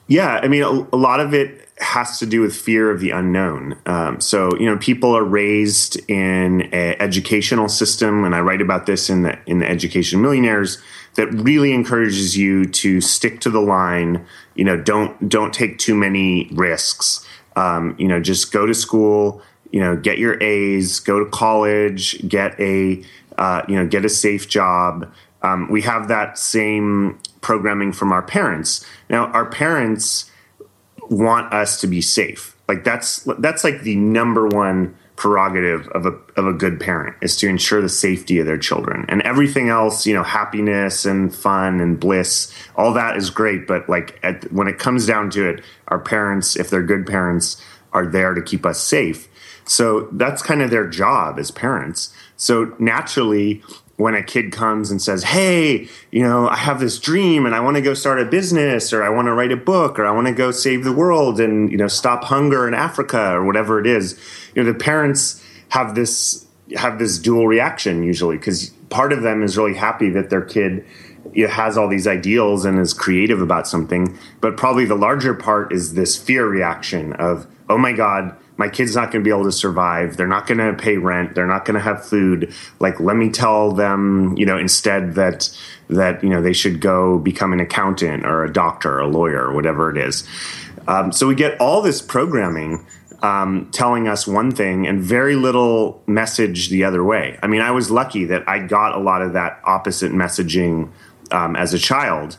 Yeah, 0.07 0.41
I 0.43 0.49
mean, 0.49 0.63
a, 0.63 0.69
a 0.69 0.99
lot 0.99 1.21
of 1.21 1.33
it 1.33 1.64
has 1.79 2.19
to 2.21 2.27
do 2.27 2.41
with 2.41 2.55
fear 2.55 2.91
of 2.91 3.01
the 3.01 3.11
unknown. 3.11 3.77
Um, 3.87 4.21
so, 4.21 4.57
you 4.59 4.67
know, 4.67 4.79
people 4.79 5.17
are 5.17 5.25
raised 5.25 5.99
in 6.09 6.63
an 6.73 6.97
educational 7.01 7.69
system, 7.69 8.25
and 8.25 8.35
I 8.35 8.41
write 8.41 8.61
about 8.61 8.87
this 8.87 9.11
in 9.11 9.23
the 9.23 9.39
in 9.47 9.59
the 9.59 9.69
Education 9.69 10.23
Millionaires 10.23 10.81
that 11.15 11.27
really 11.33 11.73
encourages 11.73 12.37
you 12.37 12.65
to 12.67 13.01
stick 13.01 13.41
to 13.41 13.51
the 13.51 13.61
line. 13.61 14.25
You 14.55 14.65
know, 14.65 14.81
don't 14.81 15.29
don't 15.29 15.53
take 15.53 15.79
too 15.79 15.95
many 15.95 16.49
risks. 16.53 17.27
Um, 17.57 17.97
you 17.99 18.07
know, 18.07 18.21
just 18.21 18.53
go 18.53 18.67
to 18.67 18.75
school. 18.75 19.43
You 19.73 19.81
know, 19.81 19.97
get 19.97 20.19
your 20.19 20.41
A's, 20.41 21.01
go 21.01 21.19
to 21.19 21.29
college, 21.31 22.29
get 22.29 22.59
a 22.61 23.03
uh, 23.37 23.63
you 23.69 23.75
know, 23.75 23.87
get 23.87 24.05
a 24.05 24.09
safe 24.09 24.49
job. 24.49 25.13
Um, 25.43 25.69
we 25.69 25.83
have 25.83 26.07
that 26.07 26.39
same 26.39 27.19
programming 27.41 27.93
from 27.93 28.13
our 28.13 28.23
parents. 28.23 28.87
Now, 29.11 29.27
our 29.33 29.45
parents 29.45 30.31
want 31.11 31.53
us 31.53 31.81
to 31.81 31.87
be 31.87 32.01
safe. 32.01 32.57
Like 32.69 32.85
that's 32.85 33.29
that's 33.39 33.65
like 33.65 33.83
the 33.83 33.97
number 33.97 34.47
one 34.47 34.97
prerogative 35.17 35.87
of 35.89 36.07
a 36.07 36.13
of 36.37 36.47
a 36.47 36.53
good 36.53 36.81
parent 36.81 37.17
is 37.23 37.37
to 37.37 37.49
ensure 37.49 37.81
the 37.81 37.89
safety 37.89 38.39
of 38.39 38.47
their 38.47 38.59
children. 38.59 39.05
And 39.09 39.23
everything 39.23 39.69
else, 39.69 40.07
you 40.07 40.15
know, 40.15 40.23
happiness 40.23 41.05
and 41.05 41.35
fun 41.35 41.81
and 41.81 42.01
bliss, 42.01 42.53
all 42.75 42.93
that 42.95 43.17
is 43.17 43.31
great, 43.31 43.67
but 43.67 43.89
like 43.89 44.19
at, 44.23 44.51
when 44.53 44.67
it 44.67 44.79
comes 44.79 45.07
down 45.07 45.31
to 45.31 45.49
it, 45.49 45.63
our 45.89 46.01
parents, 46.01 46.57
if 46.57 46.71
they're 46.71 46.83
good 46.83 47.07
parents, 47.07 47.63
are 47.93 48.07
there 48.07 48.35
to 48.35 48.43
keep 48.43 48.67
us 48.67 48.81
safe. 48.81 49.29
So 49.67 50.09
that's 50.13 50.43
kind 50.43 50.63
of 50.63 50.71
their 50.71 50.87
job 50.87 51.39
as 51.39 51.51
parents. 51.51 52.13
So 52.37 52.75
naturally, 52.79 53.63
when 53.97 54.15
a 54.15 54.23
kid 54.23 54.51
comes 54.53 54.91
and 54.91 55.01
says, 55.01 55.23
Hey, 55.23 55.89
you 56.11 56.23
know, 56.23 56.49
I 56.49 56.57
have 56.57 56.81
this 56.81 56.99
dream 56.99 57.47
and 57.47 57.55
I 57.55 57.61
want 57.61 57.77
to 57.77 57.83
go 57.83 57.95
start 57.95 58.21
a 58.21 58.25
business 58.25 58.93
or 58.93 59.03
I 59.03 59.09
want 59.09 59.27
to 59.27 59.33
write 59.33 59.53
a 59.53 59.57
book 59.57 59.99
or 59.99 60.07
I 60.07 60.11
want 60.11 60.27
to 60.27 60.33
go 60.33 60.51
save 60.51 60.85
the 60.85 60.93
world 60.93 61.41
and, 61.41 61.71
you 61.71 61.77
know, 61.77 61.89
stop 61.89 62.25
hunger 62.25 62.67
in 62.67 62.75
Africa 62.75 63.33
or 63.33 63.45
whatever 63.45 63.79
it 63.79 63.87
is, 63.87 64.19
you 64.55 64.63
know, 64.63 64.73
the 64.73 64.79
parents 64.79 65.43
have 65.69 65.95
this 65.95 66.47
have 66.77 66.99
this 66.99 67.19
dual 67.19 67.47
reaction 67.47 68.03
usually 68.03 68.37
because 68.37 68.71
part 68.89 69.13
of 69.13 69.23
them 69.23 69.43
is 69.43 69.57
really 69.57 69.75
happy 69.75 70.09
that 70.11 70.31
their 70.31 70.41
kid 70.41 70.85
you 71.33 71.47
know, 71.47 71.53
has 71.53 71.77
all 71.77 71.89
these 71.89 72.07
ideals 72.07 72.65
and 72.65 72.79
is 72.79 72.95
creative 72.95 73.43
about 73.43 73.69
something 73.69 74.17
but 74.41 74.57
probably 74.57 74.87
the 74.87 74.95
larger 74.95 75.35
part 75.35 75.73
is 75.73 75.95
this 75.95 76.17
fear 76.17 76.47
reaction 76.47 77.13
of 77.15 77.47
oh 77.69 77.77
my 77.77 77.93
god 77.93 78.35
my 78.57 78.69
kid's 78.69 78.95
not 78.95 79.11
going 79.11 79.25
to 79.25 79.29
be 79.29 79.35
able 79.35 79.45
to 79.45 79.53
survive. 79.53 80.17
They're 80.17 80.27
not 80.29 80.47
going 80.47 80.59
to 80.59 80.75
pay 80.75 80.97
rent. 80.97 81.35
They're 81.35 81.47
not 81.47 81.65
going 81.65 81.75
to 81.75 81.81
have 81.81 82.05
food. 82.05 82.55
Like, 82.79 83.01
let 83.01 83.17
me 83.17 83.31
tell 83.31 83.73
them, 83.73 84.37
you 84.37 84.47
know, 84.47 84.57
instead 84.57 85.15
that 85.15 85.57
that 85.89 86.23
you 86.23 86.31
know 86.31 86.41
they 86.41 86.53
should 86.53 86.81
go 86.81 87.19
become 87.19 87.53
an 87.53 87.61
accountant 87.61 88.25
or 88.25 88.45
a 88.45 88.53
doctor 88.53 88.95
or 88.95 89.01
a 89.01 89.09
lawyer 89.09 89.45
or 89.45 89.53
whatever 89.53 89.91
it 89.91 89.97
is. 89.97 90.27
Um, 90.87 91.13
so 91.13 91.27
we 91.27 91.35
get 91.35 91.61
all 91.61 91.83
this 91.83 92.01
programming 92.01 92.87
um, 93.23 93.71
telling 93.73 94.07
us 94.07 94.27
one 94.27 94.51
thing 94.51 94.87
and 94.87 95.01
very 95.01 95.35
little 95.35 96.03
message 96.07 96.69
the 96.69 96.85
other 96.85 97.03
way. 97.03 97.39
I 97.43 97.47
mean, 97.47 97.63
I 97.63 97.71
was 97.71 97.91
lucky 97.91 98.27
that 98.27 98.47
I 98.49 98.59
got 98.59 98.95
a 98.95 98.99
lot 98.99 99.23
of 99.23 99.33
that 99.33 99.61
opposite 99.65 100.13
messaging 100.13 100.91
um, 101.31 101.57
as 101.57 101.73
a 101.73 101.79
child 101.79 102.37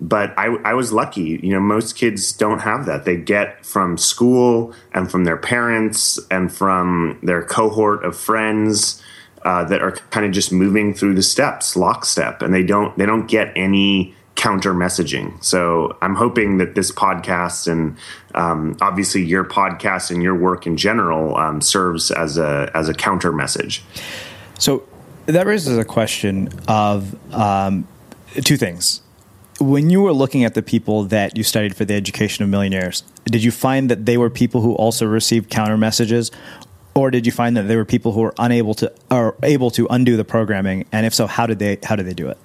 but 0.00 0.38
I, 0.38 0.46
I, 0.64 0.74
was 0.74 0.92
lucky. 0.92 1.40
You 1.42 1.54
know, 1.54 1.60
most 1.60 1.96
kids 1.96 2.32
don't 2.32 2.60
have 2.60 2.86
that. 2.86 3.04
They 3.04 3.16
get 3.16 3.64
from 3.64 3.96
school 3.96 4.74
and 4.92 5.10
from 5.10 5.24
their 5.24 5.36
parents 5.36 6.18
and 6.30 6.52
from 6.52 7.18
their 7.22 7.42
cohort 7.42 8.04
of 8.04 8.16
friends 8.16 9.02
uh, 9.42 9.64
that 9.64 9.82
are 9.82 9.92
kind 10.10 10.26
of 10.26 10.32
just 10.32 10.52
moving 10.52 10.92
through 10.92 11.14
the 11.14 11.22
steps, 11.22 11.76
lockstep, 11.76 12.42
and 12.42 12.52
they 12.52 12.62
don't 12.62 12.96
they 12.98 13.06
don't 13.06 13.26
get 13.26 13.52
any 13.56 14.14
counter 14.34 14.74
messaging. 14.74 15.42
So 15.42 15.96
I'm 16.02 16.14
hoping 16.14 16.58
that 16.58 16.74
this 16.74 16.92
podcast 16.92 17.70
and 17.70 17.96
um, 18.34 18.76
obviously 18.80 19.24
your 19.24 19.44
podcast 19.44 20.10
and 20.10 20.22
your 20.22 20.34
work 20.34 20.66
in 20.66 20.76
general 20.76 21.36
um, 21.36 21.60
serves 21.60 22.10
as 22.10 22.38
a 22.38 22.70
as 22.74 22.88
a 22.88 22.94
counter 22.94 23.32
message. 23.32 23.82
So 24.58 24.86
that 25.26 25.46
raises 25.46 25.78
a 25.78 25.84
question 25.84 26.48
of 26.68 27.14
um, 27.32 27.88
two 28.44 28.56
things 28.56 29.00
when 29.58 29.90
you 29.90 30.02
were 30.02 30.12
looking 30.12 30.44
at 30.44 30.54
the 30.54 30.62
people 30.62 31.04
that 31.04 31.36
you 31.36 31.42
studied 31.42 31.76
for 31.76 31.84
the 31.84 31.94
education 31.94 32.44
of 32.44 32.50
millionaires, 32.50 33.02
did 33.24 33.42
you 33.42 33.50
find 33.50 33.90
that 33.90 34.06
they 34.06 34.16
were 34.18 34.30
people 34.30 34.60
who 34.60 34.74
also 34.74 35.06
received 35.06 35.50
counter 35.50 35.76
messages, 35.76 36.30
or 36.94 37.10
did 37.10 37.26
you 37.26 37.32
find 37.32 37.56
that 37.56 37.62
they 37.62 37.76
were 37.76 37.84
people 37.84 38.12
who 38.12 38.20
were 38.20 38.34
unable 38.38 38.74
to 38.74 38.92
or 39.10 39.36
able 39.42 39.70
to 39.72 39.86
undo 39.88 40.16
the 40.16 40.24
programming? 40.24 40.86
And 40.92 41.06
if 41.06 41.14
so, 41.14 41.26
how 41.26 41.46
did 41.46 41.58
they 41.58 41.78
how 41.82 41.96
did 41.96 42.06
they 42.06 42.14
do 42.14 42.28
it? 42.28 42.38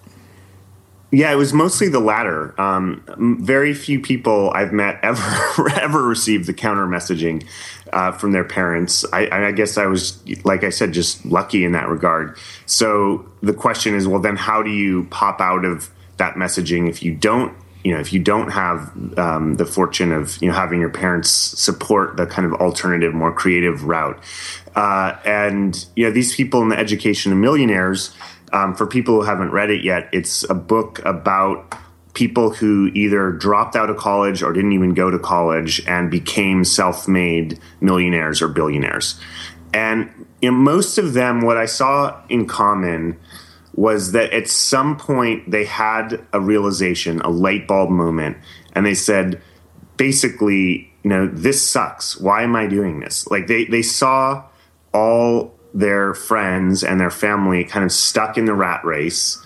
Yeah, 1.13 1.29
it 1.33 1.35
was 1.35 1.51
mostly 1.51 1.89
the 1.89 1.99
latter. 1.99 2.59
Um, 2.59 3.03
very 3.41 3.73
few 3.73 3.99
people 3.99 4.49
I've 4.51 4.71
met 4.71 4.99
ever 5.03 5.69
ever 5.69 6.03
received 6.03 6.47
the 6.47 6.53
counter 6.53 6.87
messaging 6.87 7.45
uh, 7.91 8.13
from 8.13 8.31
their 8.31 8.45
parents. 8.45 9.03
I, 9.11 9.47
I, 9.47 9.51
guess 9.51 9.77
I 9.77 9.85
was, 9.85 10.23
like 10.45 10.63
I 10.63 10.69
said, 10.69 10.93
just 10.93 11.25
lucky 11.25 11.65
in 11.65 11.73
that 11.73 11.89
regard. 11.89 12.37
So 12.65 13.29
the 13.41 13.53
question 13.53 13.93
is, 13.93 14.07
well, 14.07 14.21
then 14.21 14.37
how 14.37 14.63
do 14.63 14.69
you 14.69 15.03
pop 15.05 15.41
out 15.41 15.65
of 15.65 15.89
that 16.21 16.35
messaging. 16.35 16.87
If 16.87 17.01
you 17.03 17.13
don't 17.13 17.53
you 17.83 17.93
know 17.93 17.99
if 17.99 18.13
you 18.13 18.19
don't 18.19 18.51
have 18.51 18.91
um, 19.17 19.55
the 19.55 19.65
fortune 19.65 20.11
of 20.11 20.39
you 20.41 20.47
know 20.47 20.53
having 20.53 20.79
your 20.79 20.91
parents 20.91 21.31
support 21.31 22.15
the 22.15 22.27
kind 22.27 22.45
of 22.45 22.53
alternative 22.61 23.11
more 23.11 23.33
creative 23.33 23.85
route 23.85 24.21
uh, 24.75 25.17
and 25.25 25.87
you 25.95 26.05
know 26.05 26.11
these 26.11 26.35
people 26.35 26.61
in 26.61 26.69
the 26.69 26.77
education 26.77 27.31
of 27.31 27.39
millionaires 27.39 28.15
um, 28.53 28.75
for 28.75 28.85
people 28.85 29.15
who 29.15 29.21
haven't 29.23 29.49
read 29.49 29.71
it 29.71 29.83
yet 29.83 30.07
it's 30.13 30.47
a 30.47 30.53
book 30.53 31.03
about 31.05 31.75
people 32.13 32.51
who 32.51 32.91
either 32.93 33.31
dropped 33.31 33.75
out 33.75 33.89
of 33.89 33.97
college 33.97 34.43
or 34.43 34.53
didn't 34.53 34.73
even 34.73 34.93
go 34.93 35.09
to 35.09 35.17
college 35.17 35.83
and 35.87 36.11
became 36.11 36.63
self-made 36.63 37.57
millionaires 37.79 38.41
or 38.41 38.47
billionaires. 38.47 39.19
And 39.73 40.11
most 40.43 40.97
of 40.97 41.13
them 41.13 41.41
what 41.41 41.55
i 41.57 41.65
saw 41.65 42.19
in 42.27 42.47
common 42.47 43.17
was 43.75 44.11
that 44.11 44.33
at 44.33 44.47
some 44.47 44.97
point 44.97 45.49
they 45.49 45.65
had 45.65 46.25
a 46.33 46.39
realization, 46.39 47.21
a 47.21 47.29
light 47.29 47.67
bulb 47.67 47.89
moment, 47.89 48.37
and 48.73 48.85
they 48.85 48.93
said, 48.93 49.41
basically, 49.97 50.91
you 51.03 51.09
know, 51.09 51.27
this 51.27 51.61
sucks. 51.61 52.17
Why 52.17 52.43
am 52.43 52.55
I 52.55 52.67
doing 52.67 52.99
this? 52.99 53.27
Like 53.27 53.47
they 53.47 53.65
they 53.65 53.81
saw 53.81 54.43
all 54.93 55.53
their 55.73 56.13
friends 56.13 56.83
and 56.83 56.99
their 56.99 57.11
family 57.11 57.63
kind 57.63 57.85
of 57.85 57.91
stuck 57.91 58.37
in 58.37 58.45
the 58.45 58.53
rat 58.53 58.83
race 58.83 59.41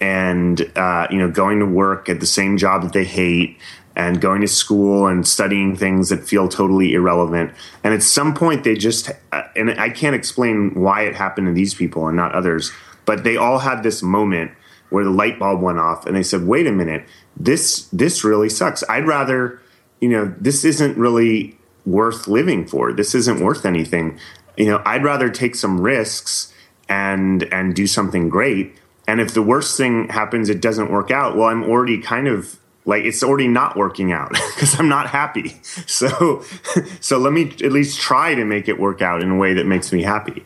and 0.00 0.70
uh, 0.76 1.06
you 1.10 1.18
know 1.18 1.30
going 1.30 1.58
to 1.58 1.66
work 1.66 2.08
at 2.08 2.20
the 2.20 2.26
same 2.26 2.56
job 2.56 2.82
that 2.82 2.92
they 2.92 3.04
hate 3.04 3.58
and 3.96 4.20
going 4.20 4.40
to 4.40 4.48
school 4.48 5.06
and 5.06 5.26
studying 5.26 5.76
things 5.76 6.08
that 6.08 6.24
feel 6.24 6.48
totally 6.48 6.94
irrelevant 6.94 7.52
and 7.82 7.94
at 7.94 8.02
some 8.02 8.34
point 8.34 8.64
they 8.64 8.74
just 8.74 9.10
uh, 9.32 9.42
and 9.54 9.70
i 9.80 9.88
can't 9.88 10.16
explain 10.16 10.74
why 10.74 11.02
it 11.02 11.14
happened 11.14 11.46
to 11.46 11.52
these 11.52 11.74
people 11.74 12.06
and 12.08 12.16
not 12.16 12.34
others 12.34 12.72
but 13.04 13.24
they 13.24 13.36
all 13.36 13.58
had 13.58 13.82
this 13.82 14.02
moment 14.02 14.52
where 14.90 15.04
the 15.04 15.10
light 15.10 15.38
bulb 15.38 15.60
went 15.60 15.78
off 15.78 16.06
and 16.06 16.16
they 16.16 16.22
said, 16.22 16.46
wait 16.46 16.66
a 16.66 16.72
minute, 16.72 17.06
this 17.36 17.88
this 17.88 18.24
really 18.24 18.48
sucks. 18.48 18.84
I'd 18.88 19.06
rather, 19.06 19.60
you 20.00 20.08
know, 20.08 20.34
this 20.38 20.64
isn't 20.64 20.96
really 20.96 21.58
worth 21.84 22.28
living 22.28 22.66
for. 22.66 22.92
This 22.92 23.14
isn't 23.14 23.40
worth 23.40 23.66
anything. 23.66 24.18
You 24.56 24.66
know, 24.66 24.82
I'd 24.84 25.04
rather 25.04 25.30
take 25.30 25.54
some 25.54 25.80
risks 25.80 26.52
and 26.88 27.42
and 27.44 27.74
do 27.74 27.86
something 27.86 28.28
great. 28.28 28.76
And 29.06 29.20
if 29.20 29.34
the 29.34 29.42
worst 29.42 29.76
thing 29.76 30.08
happens, 30.08 30.48
it 30.48 30.60
doesn't 30.62 30.90
work 30.90 31.10
out. 31.10 31.36
Well, 31.36 31.48
I'm 31.48 31.64
already 31.64 32.00
kind 32.00 32.28
of 32.28 32.58
like 32.86 33.04
it's 33.04 33.22
already 33.22 33.48
not 33.48 33.76
working 33.76 34.12
out 34.12 34.30
because 34.54 34.78
I'm 34.78 34.88
not 34.88 35.08
happy. 35.08 35.60
So, 35.86 36.42
so 37.00 37.18
let 37.18 37.32
me 37.32 37.50
at 37.62 37.72
least 37.72 38.00
try 38.00 38.34
to 38.34 38.44
make 38.44 38.68
it 38.68 38.78
work 38.78 39.02
out 39.02 39.22
in 39.22 39.30
a 39.30 39.36
way 39.36 39.54
that 39.54 39.66
makes 39.66 39.92
me 39.92 40.02
happy. 40.02 40.44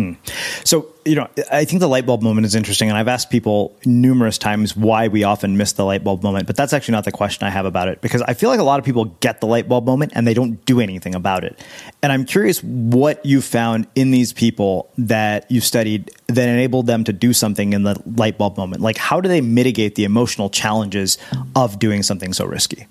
Hmm. 0.00 0.12
So, 0.64 0.86
you 1.04 1.14
know, 1.14 1.28
I 1.52 1.66
think 1.66 1.80
the 1.80 1.88
light 1.88 2.06
bulb 2.06 2.22
moment 2.22 2.46
is 2.46 2.54
interesting. 2.54 2.88
And 2.88 2.96
I've 2.96 3.08
asked 3.08 3.28
people 3.28 3.76
numerous 3.84 4.38
times 4.38 4.74
why 4.74 5.08
we 5.08 5.24
often 5.24 5.58
miss 5.58 5.72
the 5.72 5.84
light 5.84 6.02
bulb 6.02 6.22
moment, 6.22 6.46
but 6.46 6.56
that's 6.56 6.72
actually 6.72 6.92
not 6.92 7.04
the 7.04 7.12
question 7.12 7.46
I 7.46 7.50
have 7.50 7.66
about 7.66 7.88
it 7.88 8.00
because 8.00 8.22
I 8.22 8.32
feel 8.32 8.48
like 8.48 8.60
a 8.60 8.64
lot 8.64 8.78
of 8.78 8.86
people 8.86 9.04
get 9.20 9.42
the 9.42 9.46
light 9.46 9.68
bulb 9.68 9.84
moment 9.84 10.12
and 10.14 10.26
they 10.26 10.32
don't 10.32 10.64
do 10.64 10.80
anything 10.80 11.14
about 11.14 11.44
it. 11.44 11.62
And 12.02 12.12
I'm 12.12 12.24
curious 12.24 12.64
what 12.64 13.24
you 13.26 13.42
found 13.42 13.88
in 13.94 14.10
these 14.10 14.32
people 14.32 14.90
that 14.96 15.50
you 15.50 15.60
studied 15.60 16.10
that 16.28 16.48
enabled 16.48 16.86
them 16.86 17.04
to 17.04 17.12
do 17.12 17.34
something 17.34 17.74
in 17.74 17.82
the 17.82 18.00
light 18.16 18.38
bulb 18.38 18.56
moment. 18.56 18.80
Like, 18.80 18.96
how 18.96 19.20
do 19.20 19.28
they 19.28 19.42
mitigate 19.42 19.96
the 19.96 20.04
emotional 20.04 20.48
challenges 20.48 21.18
of 21.54 21.78
doing 21.78 22.02
something 22.02 22.32
so 22.32 22.46
risky? 22.46 22.86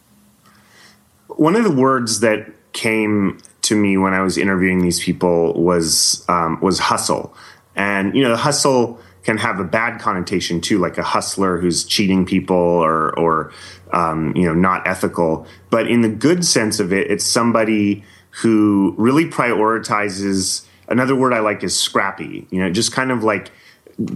One 1.28 1.56
of 1.56 1.64
the 1.64 1.72
words 1.72 2.20
that 2.20 2.52
came 2.74 3.40
to 3.70 3.76
me 3.76 3.98
when 3.98 4.14
I 4.14 4.22
was 4.22 4.38
interviewing 4.38 4.82
these 4.82 5.00
people 5.00 5.54
was 5.54 6.26
um, 6.28 6.60
was 6.62 6.80
hustle, 6.80 7.34
and 7.76 8.16
you 8.16 8.24
know, 8.24 8.36
hustle 8.36 9.00
can 9.24 9.38
have 9.38 9.60
a 9.60 9.64
bad 9.64 10.00
connotation 10.00 10.60
too, 10.60 10.80
like 10.80 10.98
a 10.98 11.04
hustler 11.04 11.58
who's 11.60 11.84
cheating 11.84 12.26
people 12.26 12.58
or 12.58 13.18
or 13.18 13.52
um, 13.94 14.36
you 14.36 14.44
know 14.44 14.54
not 14.54 14.86
ethical. 14.88 15.48
But 15.70 15.88
in 15.88 16.02
the 16.02 16.10
good 16.10 16.44
sense 16.46 16.80
of 16.80 16.92
it, 16.92 17.10
it's 17.10 17.26
somebody 17.26 18.04
who 18.42 18.94
really 18.98 19.26
prioritizes. 19.26 20.66
Another 20.88 21.16
word 21.16 21.34
I 21.34 21.40
like 21.40 21.64
is 21.64 21.80
scrappy. 21.80 22.48
You 22.50 22.62
know, 22.62 22.72
just 22.72 22.92
kind 22.92 23.12
of 23.12 23.24
like 23.24 23.52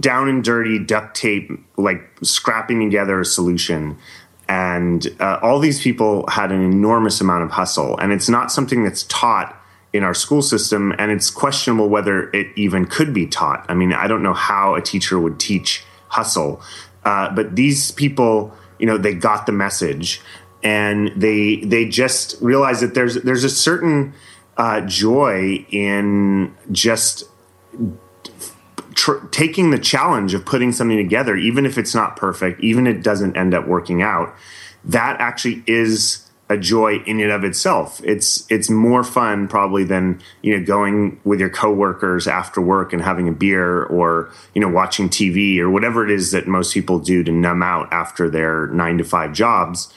down 0.00 0.28
and 0.28 0.42
dirty 0.42 0.78
duct 0.78 1.14
tape, 1.14 1.50
like 1.76 2.00
scrapping 2.22 2.80
together 2.80 3.20
a 3.20 3.24
solution. 3.24 3.96
And 4.48 5.06
uh, 5.20 5.38
all 5.42 5.58
these 5.58 5.80
people 5.80 6.26
had 6.28 6.52
an 6.52 6.62
enormous 6.62 7.20
amount 7.20 7.44
of 7.44 7.50
hustle. 7.50 7.98
And 7.98 8.12
it's 8.12 8.28
not 8.28 8.52
something 8.52 8.84
that's 8.84 9.04
taught 9.04 9.60
in 9.92 10.02
our 10.02 10.14
school 10.14 10.42
system. 10.42 10.94
And 10.98 11.10
it's 11.10 11.30
questionable 11.30 11.88
whether 11.88 12.30
it 12.30 12.48
even 12.56 12.86
could 12.86 13.14
be 13.14 13.26
taught. 13.26 13.64
I 13.68 13.74
mean, 13.74 13.92
I 13.92 14.06
don't 14.06 14.22
know 14.22 14.34
how 14.34 14.74
a 14.74 14.82
teacher 14.82 15.18
would 15.18 15.40
teach 15.40 15.84
hustle. 16.08 16.60
Uh, 17.04 17.34
but 17.34 17.56
these 17.56 17.90
people, 17.90 18.54
you 18.78 18.86
know, 18.86 18.98
they 18.98 19.14
got 19.14 19.46
the 19.46 19.52
message 19.52 20.20
and 20.64 21.12
they 21.14 21.56
they 21.56 21.86
just 21.86 22.40
realized 22.40 22.82
that 22.82 22.94
there's 22.94 23.16
there's 23.16 23.44
a 23.44 23.50
certain 23.50 24.14
uh, 24.56 24.80
joy 24.82 25.64
in 25.70 26.54
just 26.72 27.24
tr- 28.94 29.26
taking 29.30 29.70
the 29.70 29.78
challenge 29.78 30.34
of 30.34 30.44
putting 30.44 30.72
something 30.72 30.96
together, 30.96 31.36
even 31.36 31.66
if 31.66 31.78
it's 31.78 31.94
not 31.94 32.16
perfect, 32.16 32.60
even 32.62 32.86
if 32.86 32.96
it 32.96 33.02
doesn't 33.02 33.36
end 33.36 33.54
up 33.54 33.66
working 33.66 34.02
out, 34.02 34.34
that 34.84 35.20
actually 35.20 35.62
is 35.66 36.24
a 36.50 36.58
joy 36.58 36.96
in 37.06 37.20
and 37.20 37.30
of 37.30 37.42
itself. 37.42 38.02
It's 38.04 38.46
it's 38.50 38.68
more 38.68 39.02
fun 39.02 39.48
probably 39.48 39.82
than 39.82 40.20
you 40.42 40.56
know 40.56 40.64
going 40.64 41.20
with 41.24 41.40
your 41.40 41.48
coworkers 41.48 42.28
after 42.28 42.60
work 42.60 42.92
and 42.92 43.00
having 43.00 43.28
a 43.28 43.32
beer 43.32 43.84
or 43.84 44.30
you 44.54 44.60
know 44.60 44.68
watching 44.68 45.08
TV 45.08 45.58
or 45.58 45.70
whatever 45.70 46.04
it 46.04 46.10
is 46.10 46.32
that 46.32 46.46
most 46.46 46.74
people 46.74 46.98
do 46.98 47.24
to 47.24 47.32
numb 47.32 47.62
out 47.62 47.90
after 47.92 48.28
their 48.28 48.66
9 48.68 48.98
to 48.98 49.04
5 49.04 49.32
jobs. 49.32 49.92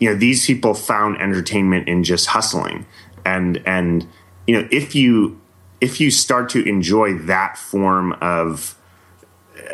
You 0.00 0.10
know, 0.10 0.16
these 0.16 0.44
people 0.44 0.74
found 0.74 1.20
entertainment 1.20 1.88
in 1.88 2.02
just 2.02 2.26
hustling. 2.26 2.86
And 3.24 3.62
and 3.64 4.06
you 4.48 4.60
know, 4.60 4.68
if 4.72 4.96
you 4.96 5.40
if 5.80 6.00
you 6.00 6.10
start 6.10 6.48
to 6.50 6.66
enjoy 6.68 7.18
that 7.18 7.58
form 7.58 8.12
of 8.20 8.76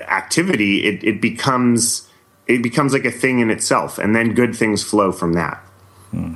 activity, 0.09 0.85
it, 0.85 1.03
it 1.05 1.21
becomes 1.21 2.09
it 2.47 2.63
becomes 2.63 2.93
like 2.93 3.05
a 3.05 3.13
thing 3.13 3.39
in 3.39 3.51
itself, 3.51 3.99
and 3.99 4.15
then 4.15 4.35
good 4.35 4.57
things 4.57 4.83
flow 4.83 5.13
from 5.13 5.35
that. 5.35 5.59
Hmm. 6.11 6.35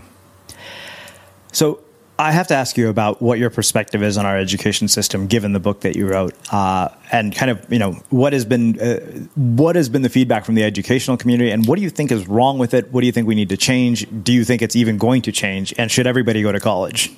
So 1.53 1.81
I 2.19 2.31
have 2.31 2.47
to 2.49 2.55
ask 2.55 2.77
you 2.77 2.89
about 2.89 3.21
what 3.21 3.41
your 3.41 3.51
perspective 3.51 4.01
is 4.03 4.17
on 4.17 4.25
our 4.25 4.39
education 4.39 4.87
system, 4.87 5.27
given 5.27 5.53
the 5.53 5.59
book 5.59 5.81
that 5.81 5.97
you 5.97 6.07
wrote, 6.07 6.35
uh, 6.53 6.89
and 7.11 7.35
kind 7.35 7.51
of 7.51 7.67
you 7.73 7.81
know 7.81 7.93
what 8.11 8.33
has 8.33 8.45
been 8.45 8.81
uh, 8.81 9.01
what 9.35 9.75
has 9.75 9.89
been 9.89 10.03
the 10.03 10.09
feedback 10.09 10.45
from 10.45 10.55
the 10.55 10.63
educational 10.63 11.17
community, 11.17 11.51
and 11.51 11.67
what 11.67 11.77
do 11.77 11.83
you 11.83 11.91
think 11.91 12.13
is 12.13 12.29
wrong 12.29 12.59
with 12.59 12.75
it? 12.75 12.93
What 12.93 13.01
do 13.01 13.07
you 13.07 13.13
think 13.13 13.27
we 13.27 13.35
need 13.35 13.49
to 13.49 13.57
change? 13.57 14.07
Do 14.23 14.33
you 14.33 14.45
think 14.45 14.63
it's 14.63 14.77
even 14.77 14.99
going 14.99 15.23
to 15.23 15.33
change? 15.33 15.75
And 15.77 15.91
should 15.91 16.07
everybody 16.07 16.43
go 16.43 16.53
to 16.53 16.61
college? 16.61 17.11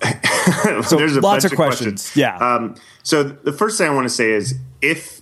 so 0.84 0.96
there's 0.96 1.16
a 1.16 1.20
lots 1.20 1.44
of, 1.44 1.52
of 1.52 1.56
questions. 1.56 2.10
questions. 2.10 2.16
Yeah. 2.16 2.36
Um, 2.36 2.76
so 3.02 3.22
the 3.22 3.52
first 3.52 3.78
thing 3.78 3.88
I 3.88 3.94
want 3.94 4.06
to 4.06 4.14
say 4.14 4.32
is 4.32 4.58
if 4.80 5.20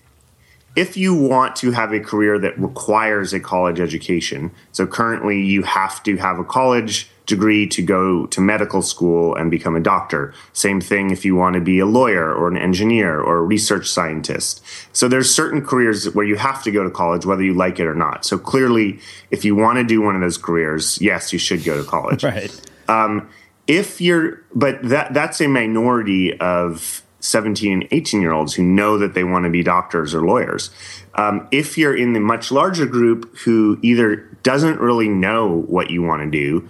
if 0.76 0.96
you 0.96 1.12
want 1.12 1.56
to 1.56 1.72
have 1.72 1.92
a 1.92 1.98
career 1.98 2.38
that 2.38 2.56
requires 2.58 3.32
a 3.32 3.40
college 3.40 3.80
education, 3.80 4.52
so 4.70 4.86
currently 4.86 5.42
you 5.42 5.64
have 5.64 6.02
to 6.04 6.16
have 6.18 6.38
a 6.38 6.44
college 6.44 7.10
degree 7.26 7.66
to 7.66 7.82
go 7.82 8.26
to 8.26 8.40
medical 8.40 8.80
school 8.80 9.34
and 9.34 9.50
become 9.50 9.76
a 9.76 9.80
doctor. 9.80 10.32
Same 10.52 10.80
thing 10.80 11.10
if 11.10 11.24
you 11.24 11.34
want 11.34 11.54
to 11.54 11.60
be 11.60 11.78
a 11.78 11.86
lawyer 11.86 12.32
or 12.32 12.48
an 12.48 12.56
engineer 12.56 13.20
or 13.20 13.38
a 13.38 13.42
research 13.42 13.88
scientist. 13.88 14.64
So 14.92 15.08
there's 15.08 15.32
certain 15.32 15.64
careers 15.64 16.14
where 16.14 16.24
you 16.24 16.36
have 16.36 16.62
to 16.62 16.70
go 16.70 16.82
to 16.82 16.90
college 16.90 17.26
whether 17.26 17.42
you 17.42 17.54
like 17.54 17.80
it 17.80 17.86
or 17.86 17.94
not. 17.94 18.24
So 18.24 18.38
clearly, 18.38 18.98
if 19.30 19.44
you 19.44 19.54
want 19.54 19.78
to 19.78 19.84
do 19.84 20.00
one 20.00 20.14
of 20.14 20.22
those 20.22 20.38
careers, 20.38 21.00
yes, 21.00 21.32
you 21.32 21.38
should 21.38 21.64
go 21.64 21.76
to 21.76 21.88
college. 21.88 22.24
right. 22.34 22.50
Um, 22.88 23.28
if 23.68 24.00
you're, 24.00 24.42
but 24.54 24.83
that 24.83 25.14
that's 25.14 25.40
a 25.40 25.46
minority 25.46 26.37
of 26.40 27.02
17 27.20 27.72
and 27.72 27.88
18 27.90 28.20
year 28.20 28.33
olds 28.33 28.54
who 28.54 28.62
know 28.62 28.98
that 28.98 29.14
they 29.14 29.24
want 29.24 29.44
to 29.44 29.50
be 29.50 29.62
doctors 29.62 30.14
or 30.14 30.22
lawyers. 30.22 30.70
Um, 31.14 31.46
if 31.50 31.76
you're 31.76 31.96
in 31.96 32.12
the 32.12 32.20
much 32.20 32.50
larger 32.50 32.87
group 32.87 33.37
who 33.38 33.78
either 33.83 34.16
doesn't 34.42 34.81
really 34.81 35.09
know 35.09 35.62
what 35.62 35.90
you 35.90 36.02
want 36.02 36.22
to 36.22 36.31
do 36.31 36.68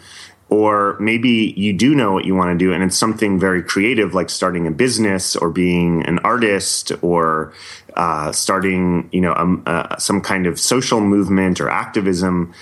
or 0.50 0.96
maybe 0.98 1.52
you 1.56 1.74
do 1.74 1.94
know 1.94 2.12
what 2.12 2.24
you 2.24 2.34
want 2.34 2.58
to 2.58 2.64
do 2.64 2.72
and 2.72 2.82
it's 2.82 2.96
something 2.96 3.38
very 3.38 3.62
creative 3.62 4.14
like 4.14 4.30
starting 4.30 4.66
a 4.66 4.70
business 4.70 5.36
or 5.36 5.50
being 5.50 6.04
an 6.06 6.18
artist 6.20 6.92
or 7.02 7.52
uh, 7.94 8.32
starting 8.32 9.08
you 9.12 9.20
know 9.20 9.34
um, 9.34 9.62
uh, 9.66 9.96
some 9.98 10.20
kind 10.20 10.46
of 10.46 10.58
social 10.58 11.00
movement 11.00 11.60
or 11.60 11.68
activism 11.68 12.52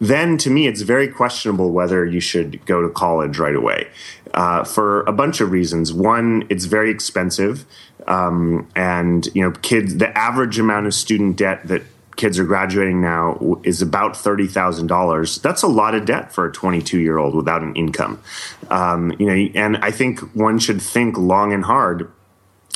then 0.00 0.36
to 0.36 0.50
me 0.50 0.66
it's 0.66 0.82
very 0.82 1.08
questionable 1.08 1.70
whether 1.70 2.04
you 2.04 2.20
should 2.20 2.64
go 2.66 2.82
to 2.82 2.88
college 2.88 3.38
right 3.38 3.56
away 3.56 3.88
uh, 4.34 4.62
for 4.64 5.02
a 5.02 5.12
bunch 5.12 5.40
of 5.40 5.50
reasons 5.50 5.92
one 5.92 6.46
it's 6.48 6.64
very 6.66 6.90
expensive 6.90 7.64
um, 8.06 8.68
and 8.76 9.28
you 9.34 9.42
know 9.42 9.50
kids 9.62 9.96
the 9.96 10.16
average 10.16 10.58
amount 10.58 10.86
of 10.86 10.94
student 10.94 11.36
debt 11.36 11.66
that 11.66 11.82
kids 12.16 12.38
are 12.38 12.44
graduating 12.44 13.00
now 13.00 13.60
is 13.62 13.82
about 13.82 14.14
$30,000. 14.14 15.42
That's 15.42 15.62
a 15.62 15.66
lot 15.66 15.94
of 15.94 16.06
debt 16.06 16.32
for 16.32 16.46
a 16.46 16.52
22 16.52 16.98
year 16.98 17.18
old 17.18 17.34
without 17.34 17.62
an 17.62 17.74
income. 17.76 18.20
Um, 18.70 19.14
you 19.18 19.26
know, 19.26 19.50
and 19.54 19.76
I 19.78 19.90
think 19.90 20.20
one 20.34 20.58
should 20.58 20.82
think 20.82 21.16
long 21.16 21.52
and 21.52 21.64
hard 21.64 22.10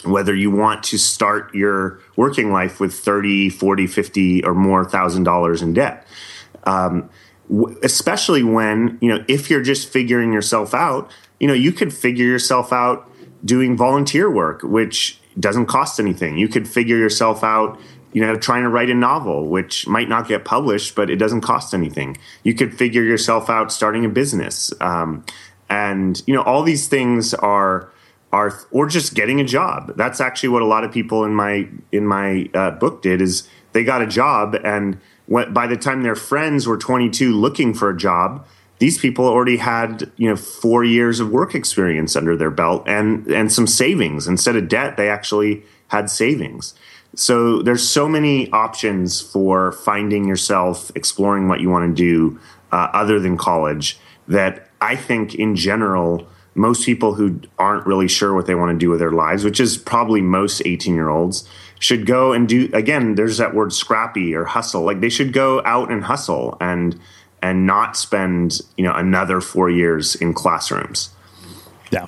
whether 0.04 0.34
you 0.34 0.50
want 0.50 0.82
to 0.82 0.98
start 0.98 1.54
your 1.54 2.00
working 2.16 2.52
life 2.52 2.80
with 2.80 2.94
30, 2.94 3.50
40, 3.50 3.86
50 3.86 4.44
or 4.44 4.54
more 4.54 4.84
thousand 4.84 5.24
dollars 5.24 5.60
in 5.60 5.74
debt. 5.74 6.06
Um, 6.64 7.10
especially 7.82 8.42
when, 8.44 8.96
you 9.00 9.08
know, 9.08 9.24
if 9.26 9.50
you're 9.50 9.62
just 9.62 9.88
figuring 9.88 10.32
yourself 10.32 10.72
out, 10.72 11.10
you 11.40 11.48
know, 11.48 11.54
you 11.54 11.72
could 11.72 11.92
figure 11.92 12.24
yourself 12.24 12.72
out 12.72 13.10
doing 13.44 13.76
volunteer 13.76 14.30
work, 14.30 14.62
which 14.62 15.18
doesn't 15.38 15.66
cost 15.66 15.98
anything. 15.98 16.38
You 16.38 16.48
could 16.48 16.68
figure 16.68 16.96
yourself 16.96 17.42
out 17.42 17.80
you 18.12 18.20
know, 18.20 18.36
trying 18.36 18.62
to 18.64 18.68
write 18.68 18.90
a 18.90 18.94
novel, 18.94 19.46
which 19.46 19.86
might 19.86 20.08
not 20.08 20.26
get 20.26 20.44
published, 20.44 20.94
but 20.94 21.10
it 21.10 21.16
doesn't 21.16 21.42
cost 21.42 21.72
anything. 21.72 22.16
You 22.42 22.54
could 22.54 22.76
figure 22.76 23.02
yourself 23.02 23.48
out 23.48 23.72
starting 23.72 24.04
a 24.04 24.08
business, 24.08 24.72
um, 24.80 25.24
and 25.68 26.20
you 26.26 26.34
know, 26.34 26.42
all 26.42 26.62
these 26.62 26.88
things 26.88 27.34
are 27.34 27.90
are 28.32 28.58
or 28.72 28.88
just 28.88 29.14
getting 29.14 29.40
a 29.40 29.44
job. 29.44 29.92
That's 29.96 30.20
actually 30.20 30.48
what 30.50 30.62
a 30.62 30.66
lot 30.66 30.82
of 30.82 30.92
people 30.92 31.24
in 31.24 31.34
my 31.34 31.68
in 31.92 32.06
my 32.06 32.50
uh, 32.52 32.72
book 32.72 33.02
did 33.02 33.20
is 33.20 33.48
they 33.72 33.84
got 33.84 34.02
a 34.02 34.06
job, 34.06 34.56
and 34.64 34.98
when, 35.30 35.52
by 35.52 35.68
the 35.68 35.76
time 35.76 36.02
their 36.02 36.16
friends 36.16 36.66
were 36.66 36.76
22 36.76 37.32
looking 37.32 37.72
for 37.72 37.88
a 37.88 37.96
job, 37.96 38.44
these 38.80 38.98
people 38.98 39.26
already 39.26 39.58
had 39.58 40.10
you 40.16 40.28
know 40.28 40.34
four 40.34 40.82
years 40.82 41.20
of 41.20 41.30
work 41.30 41.54
experience 41.54 42.16
under 42.16 42.36
their 42.36 42.50
belt 42.50 42.82
and 42.86 43.28
and 43.28 43.52
some 43.52 43.68
savings 43.68 44.26
instead 44.26 44.56
of 44.56 44.68
debt. 44.68 44.96
They 44.96 45.08
actually 45.08 45.62
had 45.88 46.10
savings. 46.10 46.74
So 47.14 47.62
there's 47.62 47.88
so 47.88 48.08
many 48.08 48.50
options 48.50 49.20
for 49.20 49.70
finding 49.70 50.26
yourself, 50.26 50.90
exploring 50.96 51.46
what 51.46 51.60
you 51.60 51.70
want 51.70 51.96
to 51.96 52.02
do 52.02 52.40
uh, 52.72 52.88
other 52.92 53.20
than 53.20 53.36
college 53.36 53.98
that 54.26 54.68
I 54.80 54.96
think 54.96 55.34
in 55.34 55.54
general, 55.54 56.26
most 56.54 56.84
people 56.84 57.14
who 57.14 57.40
aren't 57.58 57.86
really 57.86 58.08
sure 58.08 58.34
what 58.34 58.46
they 58.46 58.56
want 58.56 58.72
to 58.72 58.78
do 58.78 58.90
with 58.90 58.98
their 58.98 59.12
lives, 59.12 59.44
which 59.44 59.60
is 59.60 59.76
probably 59.76 60.20
most 60.20 60.62
18 60.64 60.94
year 60.94 61.08
olds, 61.08 61.48
should 61.80 62.06
go 62.06 62.32
and 62.32 62.48
do 62.48 62.70
again, 62.72 63.16
there's 63.16 63.38
that 63.38 63.52
word 63.52 63.72
scrappy 63.72 64.34
or 64.34 64.44
hustle. 64.44 64.82
Like 64.82 65.00
they 65.00 65.08
should 65.08 65.32
go 65.32 65.60
out 65.64 65.90
and 65.90 66.04
hustle 66.04 66.56
and 66.60 67.00
and 67.42 67.66
not 67.66 67.96
spend, 67.96 68.60
you 68.76 68.84
know, 68.84 68.94
another 68.94 69.40
four 69.40 69.68
years 69.68 70.14
in 70.14 70.34
classrooms. 70.34 71.10
Yeah. 71.90 72.06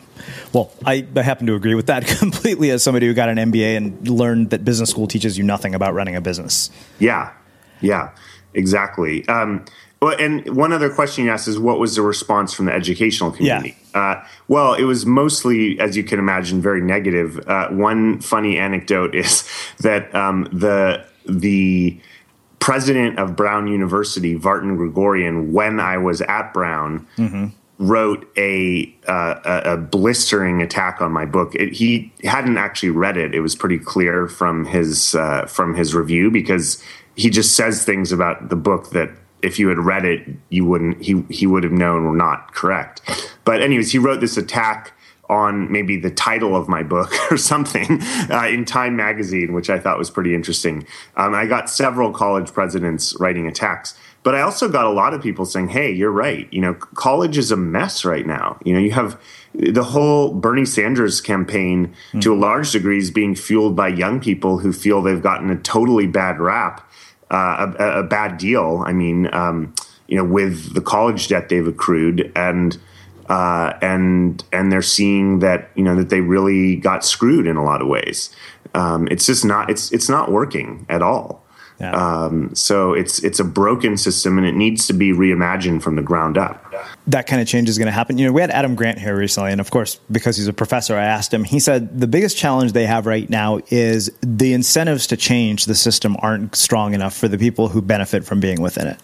Well, 0.52 0.70
I, 0.85 1.06
I 1.16 1.22
happen 1.22 1.46
to 1.46 1.54
agree 1.54 1.74
with 1.74 1.87
that 1.87 2.06
completely 2.18 2.70
as 2.70 2.82
somebody 2.82 3.06
who 3.06 3.14
got 3.14 3.30
an 3.30 3.38
MBA 3.38 3.76
and 3.76 4.08
learned 4.08 4.50
that 4.50 4.64
business 4.64 4.90
school 4.90 5.08
teaches 5.08 5.37
you 5.37 5.42
nothing 5.42 5.74
about 5.74 5.94
running 5.94 6.14
a 6.14 6.20
business. 6.20 6.70
Yeah. 7.00 7.32
Yeah. 7.80 8.11
Exactly. 8.54 9.26
Um, 9.28 9.64
well, 10.03 10.17
and 10.19 10.57
one 10.57 10.73
other 10.73 10.91
question 10.91 11.25
you 11.25 11.31
asked 11.31 11.47
is 11.47 11.61
what 11.61 11.79
was 11.79 11.95
the 11.95 12.03
response 12.03 12.53
from 12.53 12.67
the 12.67 12.73
educational 12.73 13.31
community? 13.31 13.77
Yeah. 13.95 14.01
Uh, 14.01 14.27
well, 14.49 14.75
it 14.75 14.83
was 14.83 15.07
mostly, 15.07 15.79
as 15.79 15.97
you 15.97 16.03
can 16.03 16.19
imagine, 16.19 16.61
very 16.61 16.81
negative. 16.81 17.38
Uh, 17.47 17.69
one 17.69 18.21
funny 18.21 18.59
anecdote 18.59 19.15
is 19.15 19.49
that 19.79 20.12
um, 20.12 20.49
the 20.53 21.05
the 21.25 22.01
president 22.59 23.21
of 23.21 23.37
Brown 23.37 23.69
University, 23.69 24.37
Vartan 24.37 24.77
Gregorian, 24.77 25.53
when 25.53 25.79
I 25.79 25.99
was 25.99 26.21
at 26.21 26.53
Brown, 26.53 27.07
mm-hmm 27.17 27.47
wrote 27.79 28.31
a, 28.37 28.95
uh, 29.09 29.62
a 29.65 29.77
blistering 29.77 30.62
attack 30.62 31.01
on 31.01 31.11
my 31.11 31.25
book. 31.25 31.53
It, 31.57 31.73
he 31.73 32.12
hadn't 32.23 32.57
actually 32.57 32.91
read 32.91 33.17
it. 33.17 33.35
It 33.35 33.41
was 33.41 33.57
pretty 33.57 33.79
clear 33.79 34.29
from 34.29 34.67
his 34.67 35.17
uh, 35.17 35.47
from 35.47 35.75
his 35.75 35.93
review 35.93 36.31
because 36.31 36.81
he 37.17 37.29
just 37.29 37.57
says 37.57 37.85
things 37.85 38.12
about 38.12 38.51
the 38.51 38.57
book 38.57 38.91
that 38.91 39.11
if 39.42 39.59
you 39.59 39.68
had 39.68 39.78
read 39.78 40.05
it, 40.05 40.28
you 40.48 40.64
wouldn't 40.64 41.02
he 41.02 41.24
he 41.28 41.46
would 41.46 41.64
have 41.64 41.72
known 41.72 42.05
were 42.05 42.16
not 42.16 42.55
correct. 42.55 43.02
But 43.44 43.61
anyways, 43.61 43.92
he 43.92 43.98
wrote 43.98 44.20
this 44.20 44.37
attack 44.37 44.92
on 45.28 45.70
maybe 45.72 45.96
the 45.96 46.11
title 46.11 46.55
of 46.55 46.68
my 46.68 46.83
book 46.83 47.12
or 47.31 47.37
something 47.37 48.00
uh, 48.31 48.46
in 48.48 48.64
Time 48.64 48.96
magazine, 48.96 49.52
which 49.52 49.70
I 49.70 49.78
thought 49.78 49.98
was 49.98 50.11
pretty 50.11 50.35
interesting. 50.35 50.87
Um, 51.16 51.35
I 51.35 51.46
got 51.46 51.70
several 51.70 52.12
college 52.12 52.52
presidents 52.52 53.18
writing 53.18 53.46
attacks. 53.46 53.94
But 54.24 54.37
I 54.37 54.42
also 54.42 54.68
got 54.68 54.85
a 54.85 54.90
lot 54.90 55.14
of 55.14 55.22
people 55.22 55.44
saying, 55.44 55.68
"Hey, 55.68 55.90
you're 55.90 56.12
right. 56.12 56.46
You 56.52 56.61
know, 56.61 56.74
college 56.74 57.37
is 57.37 57.50
a 57.50 57.57
mess 57.57 58.05
right 58.05 58.24
now. 58.24 58.57
You 58.64 58.74
know, 58.74 58.78
you 58.78 58.92
have 58.92 59.20
the 59.55 59.83
whole 59.83 60.33
Bernie 60.33 60.64
Sanders 60.64 61.20
campaign 61.20 61.88
mm-hmm. 61.88 62.20
to 62.20 62.33
a 62.33 62.37
large 62.37 62.70
degree 62.70 62.98
is 62.98 63.11
being 63.11 63.35
fueled 63.35 63.74
by 63.74 63.88
young 63.88 64.20
people 64.20 64.59
who 64.59 64.72
feel 64.72 65.02
they've 65.02 65.22
gotten 65.22 65.50
a 65.50 65.57
totally 65.57 66.07
bad 66.07 66.38
rap, 66.38 66.88
uh, 67.33 67.73
a, 67.79 68.01
a, 68.01 68.03
bad 68.03 68.38
deal. 68.38 68.85
I 68.87 68.92
mean, 68.92 69.33
um, 69.33 69.75
you 70.07 70.16
know, 70.16 70.25
with 70.25 70.75
the 70.75 70.81
college 70.81 71.29
debt 71.29 71.49
they've 71.49 71.66
accrued 71.66 72.33
and." 72.37 72.79
Uh, 73.29 73.79
and 73.81 74.45
and 74.53 74.71
they're 74.71 74.83
seeing 74.83 75.38
that 75.38 75.71
you 75.77 75.83
know 75.83 75.95
that 75.95 76.11
they 76.11 76.21
really 76.21 76.75
got 76.77 77.05
screwed 77.05 77.47
in 77.47 77.57
a 77.57 77.64
lot 77.64 77.81
of 77.81 77.87
ways. 77.87 78.35
Um, 78.75 79.07
it's 79.11 79.25
just 79.25 79.45
not 79.45 79.71
it's 79.71 79.92
it's 79.92 80.09
not 80.09 80.31
working 80.31 80.85
at 80.88 81.03
all. 81.03 81.41
Yeah. 81.83 81.97
Um, 81.97 82.55
so 82.55 82.92
it's 82.92 83.18
it's 83.25 83.40
a 83.40 83.45
broken 83.45 83.97
system 83.97 84.38
and 84.38 84.47
it 84.47 84.55
needs 84.55 84.87
to 84.87 84.92
be 84.92 85.11
reimagined 85.11 85.83
from 85.83 85.97
the 85.97 86.03
ground 86.03 86.38
up. 86.38 86.73
That 87.09 87.27
kind 87.27 87.42
of 87.42 87.49
change 87.49 87.68
is 87.68 87.77
going 87.77 87.87
to 87.87 87.92
happen. 87.92 88.18
You 88.18 88.27
know, 88.27 88.33
we 88.33 88.40
had 88.40 88.53
Adam 88.53 88.77
Grant 88.77 89.01
here 89.01 89.16
recently, 89.16 89.51
and 89.51 89.61
of 89.61 89.73
course, 89.73 89.99
because 90.09 90.37
he's 90.37 90.47
a 90.47 90.53
professor, 90.53 90.95
I 90.95 91.05
asked 91.05 91.35
him. 91.35 91.42
He 91.42 91.59
said 91.59 91.99
the 91.99 92.07
biggest 92.07 92.37
challenge 92.37 92.71
they 92.71 92.87
have 92.87 93.05
right 93.05 93.29
now 93.29 93.59
is 93.68 94.16
the 94.21 94.53
incentives 94.53 95.09
to 95.09 95.16
change 95.16 95.64
the 95.64 95.75
system 95.75 96.16
aren't 96.21 96.55
strong 96.55 96.95
enough 96.95 97.16
for 97.16 97.27
the 97.27 97.37
people 97.37 97.68
who 97.68 97.83
benefit 97.83 98.25
from 98.25 98.38
being 98.38 98.62
within 98.62 98.87
it. 98.87 98.99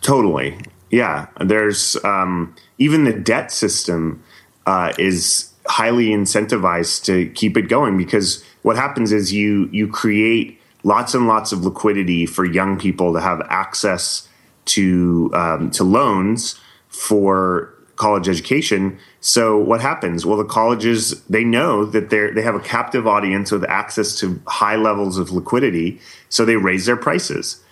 Totally, 0.00 0.58
yeah. 0.90 1.26
There's 1.44 2.02
um, 2.04 2.56
even 2.78 3.04
the 3.04 3.12
debt 3.12 3.52
system 3.52 4.24
uh, 4.64 4.94
is 4.98 5.52
highly 5.66 6.06
incentivized 6.06 7.04
to 7.04 7.28
keep 7.32 7.58
it 7.58 7.68
going 7.68 7.98
because 7.98 8.42
what 8.62 8.76
happens 8.76 9.12
is 9.12 9.30
you 9.30 9.68
you 9.72 9.88
create 9.88 10.58
lots 10.86 11.14
and 11.14 11.26
lots 11.26 11.50
of 11.50 11.64
liquidity 11.64 12.26
for 12.26 12.44
young 12.44 12.78
people 12.78 13.12
to 13.12 13.20
have 13.20 13.40
access 13.50 14.28
to 14.64 15.30
um, 15.34 15.70
to 15.72 15.82
loans 15.82 16.60
for 16.88 17.74
college 17.96 18.28
education. 18.28 18.96
So 19.20 19.58
what 19.58 19.80
happens? 19.80 20.24
Well, 20.24 20.36
the 20.38 20.44
colleges 20.44 21.20
they 21.24 21.42
know 21.42 21.84
that 21.86 22.10
they 22.10 22.30
they 22.30 22.42
have 22.42 22.54
a 22.54 22.60
captive 22.60 23.06
audience 23.06 23.50
with 23.50 23.64
access 23.64 24.18
to 24.20 24.40
high 24.46 24.76
levels 24.76 25.18
of 25.18 25.32
liquidity, 25.32 26.00
so 26.28 26.44
they 26.44 26.56
raise 26.56 26.86
their 26.86 26.96
prices, 26.96 27.62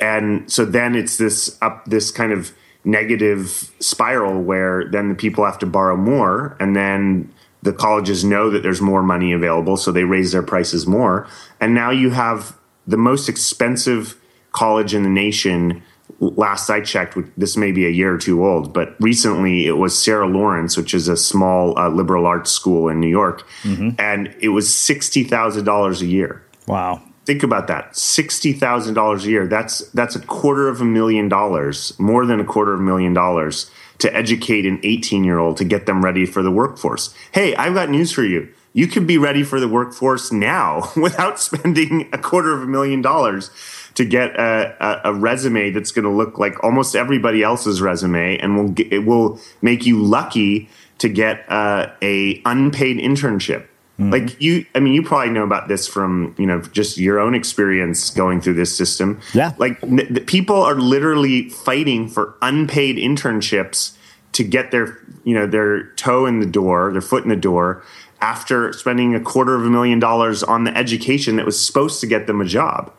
and 0.00 0.50
so 0.50 0.64
then 0.64 0.94
it's 0.94 1.18
this 1.18 1.58
up 1.60 1.84
this 1.84 2.10
kind 2.10 2.32
of 2.32 2.52
negative 2.86 3.72
spiral 3.80 4.42
where 4.42 4.84
then 4.90 5.08
the 5.08 5.14
people 5.14 5.44
have 5.44 5.58
to 5.58 5.66
borrow 5.66 5.96
more, 5.96 6.56
and 6.58 6.74
then 6.74 7.30
the 7.64 7.72
colleges 7.72 8.24
know 8.24 8.50
that 8.50 8.62
there's 8.62 8.82
more 8.82 9.02
money 9.02 9.32
available, 9.32 9.76
so 9.76 9.90
they 9.90 10.04
raise 10.04 10.32
their 10.32 10.42
prices 10.42 10.86
more. 10.86 11.26
And 11.60 11.74
now 11.74 11.90
you 11.90 12.10
have 12.10 12.56
the 12.86 12.98
most 12.98 13.28
expensive 13.28 14.20
college 14.52 14.94
in 14.94 15.02
the 15.02 15.08
nation 15.08 15.82
last 16.20 16.70
I 16.70 16.80
checked, 16.80 17.16
this 17.38 17.56
may 17.56 17.72
be 17.72 17.86
a 17.86 17.90
year 17.90 18.14
or 18.14 18.18
two 18.18 18.46
old, 18.46 18.72
but 18.72 18.94
recently 19.00 19.66
it 19.66 19.78
was 19.78 19.98
Sarah 19.98 20.26
Lawrence, 20.26 20.76
which 20.76 20.92
is 20.94 21.08
a 21.08 21.16
small 21.16 21.78
uh, 21.78 21.88
liberal 21.88 22.26
arts 22.26 22.50
school 22.50 22.88
in 22.88 23.00
New 23.00 23.08
York, 23.08 23.46
mm-hmm. 23.62 23.90
and 23.98 24.34
it 24.40 24.50
was 24.50 24.72
sixty 24.72 25.24
thousand 25.24 25.64
dollars 25.64 26.02
a 26.02 26.06
year. 26.06 26.44
Wow! 26.66 27.02
Think 27.24 27.42
about 27.42 27.66
that 27.68 27.96
sixty 27.96 28.52
thousand 28.52 28.94
dollars 28.94 29.24
a 29.24 29.30
year. 29.30 29.46
That's 29.46 29.88
that's 29.90 30.14
a 30.14 30.20
quarter 30.20 30.68
of 30.68 30.82
a 30.82 30.84
million 30.84 31.28
dollars, 31.28 31.98
more 31.98 32.26
than 32.26 32.38
a 32.38 32.44
quarter 32.44 32.74
of 32.74 32.80
a 32.80 32.82
million 32.82 33.14
dollars 33.14 33.70
to 33.98 34.14
educate 34.14 34.66
an 34.66 34.80
eighteen 34.82 35.24
year 35.24 35.38
old 35.38 35.56
to 35.58 35.64
get 35.64 35.86
them 35.86 36.04
ready 36.04 36.26
for 36.26 36.42
the 36.42 36.50
workforce. 36.50 37.14
Hey, 37.32 37.54
I've 37.56 37.74
got 37.74 37.90
news 37.90 38.12
for 38.12 38.24
you. 38.24 38.48
You 38.72 38.88
could 38.88 39.06
be 39.06 39.18
ready 39.18 39.44
for 39.44 39.60
the 39.60 39.68
workforce 39.68 40.32
now 40.32 40.90
without 40.96 41.38
spending 41.38 42.08
a 42.12 42.18
quarter 42.18 42.52
of 42.52 42.62
a 42.62 42.66
million 42.66 43.02
dollars 43.02 43.50
to 43.94 44.04
get 44.04 44.34
a, 44.34 44.76
a, 44.80 45.10
a 45.10 45.14
resume 45.14 45.70
that's 45.70 45.92
going 45.92 46.04
to 46.04 46.10
look 46.10 46.38
like 46.38 46.62
almost 46.64 46.96
everybody 46.96 47.42
else's 47.42 47.80
resume, 47.80 48.36
and 48.38 48.56
will 48.56 48.74
it 48.90 49.06
will 49.06 49.40
make 49.62 49.86
you 49.86 50.02
lucky 50.02 50.68
to 50.98 51.08
get 51.08 51.44
uh, 51.50 51.92
a 52.02 52.42
unpaid 52.44 52.98
internship. 52.98 53.66
Mm-hmm. 53.98 54.10
Like 54.10 54.40
you, 54.40 54.66
I 54.74 54.80
mean, 54.80 54.92
you 54.92 55.04
probably 55.04 55.32
know 55.32 55.44
about 55.44 55.68
this 55.68 55.86
from 55.86 56.34
you 56.36 56.46
know 56.46 56.60
just 56.60 56.98
your 56.98 57.20
own 57.20 57.34
experience 57.34 58.10
going 58.10 58.40
through 58.40 58.54
this 58.54 58.76
system. 58.76 59.20
Yeah, 59.34 59.54
like 59.58 59.80
n- 59.84 60.24
people 60.26 60.60
are 60.60 60.74
literally 60.74 61.48
fighting 61.50 62.08
for 62.08 62.34
unpaid 62.42 62.96
internships 62.96 63.96
to 64.32 64.42
get 64.42 64.72
their 64.72 64.98
you 65.22 65.34
know 65.34 65.46
their 65.46 65.84
toe 65.92 66.26
in 66.26 66.40
the 66.40 66.46
door, 66.46 66.90
their 66.90 67.00
foot 67.00 67.22
in 67.22 67.28
the 67.28 67.36
door 67.36 67.84
after 68.20 68.72
spending 68.72 69.14
a 69.14 69.20
quarter 69.20 69.54
of 69.54 69.64
a 69.64 69.70
million 69.70 70.00
dollars 70.00 70.42
on 70.42 70.64
the 70.64 70.76
education 70.76 71.36
that 71.36 71.46
was 71.46 71.64
supposed 71.64 72.00
to 72.00 72.06
get 72.06 72.26
them 72.26 72.40
a 72.40 72.44
job. 72.44 72.92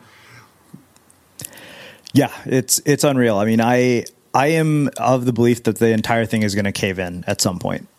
Yeah, 2.13 2.31
it's 2.45 2.79
it's 2.85 3.03
unreal. 3.03 3.37
I 3.37 3.45
mean, 3.45 3.59
I 3.59 4.05
I 4.33 4.47
am 4.47 4.89
of 4.97 5.25
the 5.25 5.33
belief 5.33 5.63
that 5.63 5.79
the 5.79 5.89
entire 5.89 6.25
thing 6.25 6.43
is 6.43 6.55
going 6.55 6.65
to 6.65 6.71
cave 6.71 6.99
in 6.99 7.25
at 7.27 7.41
some 7.41 7.59
point. 7.59 7.89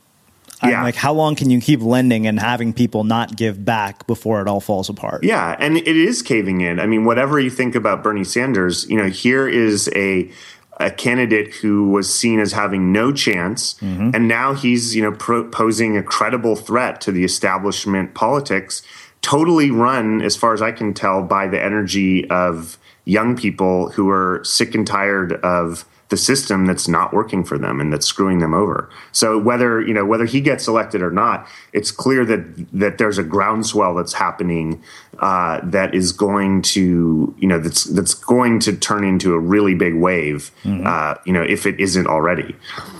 Yeah. 0.63 0.79
I'm 0.79 0.85
like, 0.85 0.95
how 0.95 1.13
long 1.13 1.37
can 1.37 1.51
you 1.51 1.61
keep 1.61 1.83
lending 1.83 2.27
and 2.27 2.41
having 2.41 2.73
people 2.73 3.05
not 3.05 3.37
give 3.37 3.65
back 3.65 4.07
before 4.07 4.41
it 4.41 4.49
all 4.49 4.61
falls 4.61 4.89
apart? 4.89 5.23
Yeah, 5.23 5.55
and 5.59 5.77
it 5.77 5.87
is 5.87 6.23
caving 6.23 6.63
in. 6.63 6.81
I 6.81 6.87
mean, 6.87 7.05
whatever 7.05 7.39
you 7.39 7.51
think 7.51 7.75
about 7.75 8.03
Bernie 8.03 8.25
Sanders, 8.25 8.89
you 8.89 8.97
know, 8.97 9.09
here 9.09 9.47
is 9.47 9.91
a 9.95 10.31
a 10.79 10.91
candidate 10.91 11.55
who 11.55 11.89
was 11.89 12.13
seen 12.13 12.39
as 12.39 12.53
having 12.53 12.93
no 12.93 13.11
chance, 13.11 13.75
mm-hmm. 13.75 14.11
and 14.15 14.29
now 14.29 14.55
he's 14.55 14.95
you 14.95 15.03
know 15.03 15.13
pro- 15.13 15.49
posing 15.49 15.97
a 15.97 16.03
credible 16.03 16.57
threat 16.57 17.01
to 17.03 17.13
the 17.13 17.25
establishment 17.25 18.15
politics. 18.15 18.83
Totally 19.23 19.71
run, 19.71 20.23
as 20.23 20.37
far 20.37 20.53
as 20.53 20.63
I 20.63 20.73
can 20.73 20.95
tell, 20.95 21.23
by 21.23 21.49
the 21.49 21.63
energy 21.63 22.29
of 22.31 22.79
young 23.05 23.37
people 23.37 23.91
who 23.91 24.09
are 24.11 24.43
sick 24.45 24.75
and 24.75 24.87
tired 24.87 25.33
of 25.43 25.85
the 26.09 26.17
system 26.17 26.67
that's 26.67 26.87
not 26.87 27.13
working 27.13 27.43
for 27.43 27.59
them 27.59 27.81
and 27.81 27.93
that's 27.93 28.07
screwing 28.07 28.39
them 28.39 28.55
over. 28.55 28.89
So 29.13 29.39
whether 29.39 29.81
you 29.81 29.93
know 29.93 30.05
whether 30.05 30.25
he 30.25 30.41
gets 30.41 30.69
elected 30.69 31.03
or 31.03 31.11
not, 31.11 31.49
it's 31.73 31.91
clear 31.91 32.25
that 32.25 32.67
that 32.73 32.99
there's 32.99 33.19
a 33.19 33.25
groundswell 33.25 33.95
that's 33.95 34.13
happening 34.13 34.83
uh, 35.19 35.61
that 35.65 35.95
is 35.95 36.13
going 36.13 36.63
to 36.63 37.35
you 37.39 37.49
know 37.49 37.59
that's 37.59 37.85
that's 37.85 38.15
going 38.15 38.61
to 38.61 38.77
turn 38.77 39.05
into 39.05 39.35
a 39.35 39.39
really 39.39 39.75
big 39.75 39.95
wave. 39.95 40.51
Mm-hmm. 40.63 40.87
Uh, 40.87 41.15
you 41.25 41.33
know 41.33 41.43
if 41.43 41.67
it 41.67 41.81
isn't 41.81 42.07
already. 42.07 42.55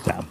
Yeah. 0.05 0.23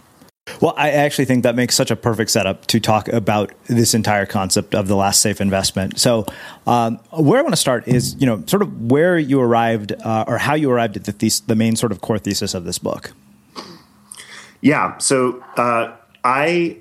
Well, 0.61 0.73
I 0.77 0.91
actually 0.91 1.25
think 1.25 1.43
that 1.43 1.55
makes 1.55 1.75
such 1.75 1.91
a 1.91 1.95
perfect 1.95 2.31
setup 2.31 2.65
to 2.67 2.79
talk 2.79 3.07
about 3.09 3.53
this 3.65 3.93
entire 3.93 4.25
concept 4.25 4.73
of 4.73 4.87
the 4.87 4.95
last 4.95 5.21
safe 5.21 5.39
investment. 5.39 5.99
So, 5.99 6.25
um, 6.65 6.97
where 7.11 7.39
I 7.39 7.41
want 7.41 7.53
to 7.53 7.61
start 7.61 7.87
is, 7.87 8.15
you 8.19 8.25
know, 8.25 8.43
sort 8.47 8.61
of 8.61 8.91
where 8.91 9.17
you 9.17 9.39
arrived 9.39 9.93
uh, 9.93 10.25
or 10.27 10.37
how 10.37 10.55
you 10.55 10.71
arrived 10.71 10.97
at 10.97 11.05
the, 11.05 11.41
the 11.47 11.55
main 11.55 11.75
sort 11.75 11.91
of 11.91 12.01
core 12.01 12.19
thesis 12.19 12.53
of 12.53 12.65
this 12.65 12.79
book. 12.79 13.11
Yeah. 14.61 14.97
So, 14.97 15.43
uh, 15.57 15.95
I 16.23 16.77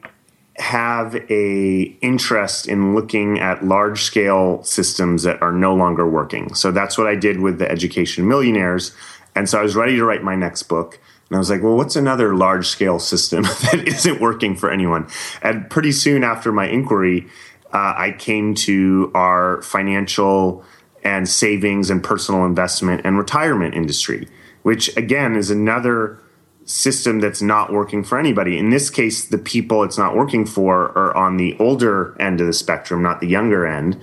have 0.59 1.15
a 1.31 1.83
interest 2.01 2.67
in 2.67 2.95
looking 2.95 3.39
at 3.39 3.65
large 3.65 4.03
scale 4.03 4.62
systems 4.65 5.23
that 5.23 5.41
are 5.43 5.53
no 5.53 5.75
longer 5.75 6.09
working. 6.09 6.55
So 6.55 6.71
that's 6.71 6.97
what 6.97 7.07
I 7.07 7.15
did 7.15 7.41
with 7.41 7.59
the 7.59 7.71
education 7.71 8.27
millionaires. 8.27 8.95
And 9.35 9.49
so 9.49 9.59
I 9.61 9.62
was 9.62 9.77
ready 9.77 9.97
to 9.97 10.05
write 10.05 10.23
my 10.23 10.35
next 10.35 10.65
book. 10.65 10.99
And 11.29 11.37
I 11.37 11.39
was 11.39 11.51
like, 11.51 11.62
well, 11.62 11.77
what's 11.77 11.97
another 11.97 12.35
large 12.35 12.69
scale 12.69 12.99
system 12.99 13.43
that 13.73 13.85
isn't 13.87 14.21
working 14.21 14.57
for 14.57 14.71
anyone? 14.71 15.09
And 15.43 15.69
pretty 15.69 15.93
soon 15.93 16.23
after 16.23 16.53
my 16.53 16.69
inquiry, 16.69 17.27
uh, 17.73 17.95
I 17.97 18.15
came 18.17 18.55
to 18.55 19.11
our 19.15 19.61
financial 19.62 20.65
and 21.03 21.29
savings 21.29 21.91
and 21.91 22.03
personal 22.03 22.45
investment 22.45 23.03
and 23.05 23.19
retirement 23.19 23.75
industry, 23.75 24.29
which 24.62 24.97
again 24.97 25.37
is 25.37 25.51
another 25.51 26.21
system 26.65 27.21
that's 27.21 27.41
not 27.41 27.73
working 27.73 28.03
for 28.03 28.19
anybody. 28.19 28.59
In 28.59 28.71
this 28.71 28.91
case, 28.91 29.25
the 29.25 29.39
people 29.39 29.85
it's 29.85 29.99
not 29.99 30.17
working 30.17 30.45
for 30.45 30.97
are 30.99 31.17
on 31.17 31.37
the 31.37 31.57
older 31.59 32.21
end 32.21 32.41
of 32.41 32.47
the 32.49 32.53
spectrum, 32.53 33.03
not 33.03 33.21
the 33.21 33.29
younger 33.29 33.67
end. 33.67 34.01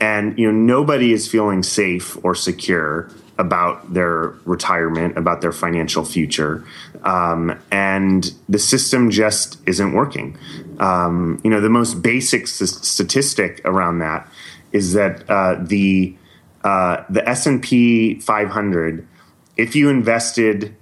And 0.00 0.38
you 0.38 0.50
know, 0.50 0.58
nobody 0.58 1.12
is 1.12 1.28
feeling 1.28 1.62
safe 1.62 2.22
or 2.24 2.34
secure 2.34 3.10
about 3.40 3.94
their 3.94 4.34
retirement, 4.44 5.16
about 5.16 5.40
their 5.40 5.50
financial 5.50 6.04
future, 6.04 6.62
um, 7.04 7.58
and 7.72 8.34
the 8.50 8.58
system 8.58 9.10
just 9.10 9.58
isn't 9.66 9.92
working. 9.94 10.36
Um, 10.78 11.40
you 11.42 11.50
know, 11.50 11.62
the 11.62 11.70
most 11.70 12.02
basic 12.02 12.46
st- 12.46 12.68
statistic 12.68 13.62
around 13.64 14.00
that 14.00 14.28
is 14.72 14.92
that 14.92 15.28
uh, 15.28 15.56
the 15.58 16.14
uh, 16.62 17.02
the 17.08 17.26
S 17.26 17.46
and 17.46 17.62
P 17.62 18.20
500, 18.20 19.08
if 19.56 19.74
you 19.74 19.88
invested 19.88 20.76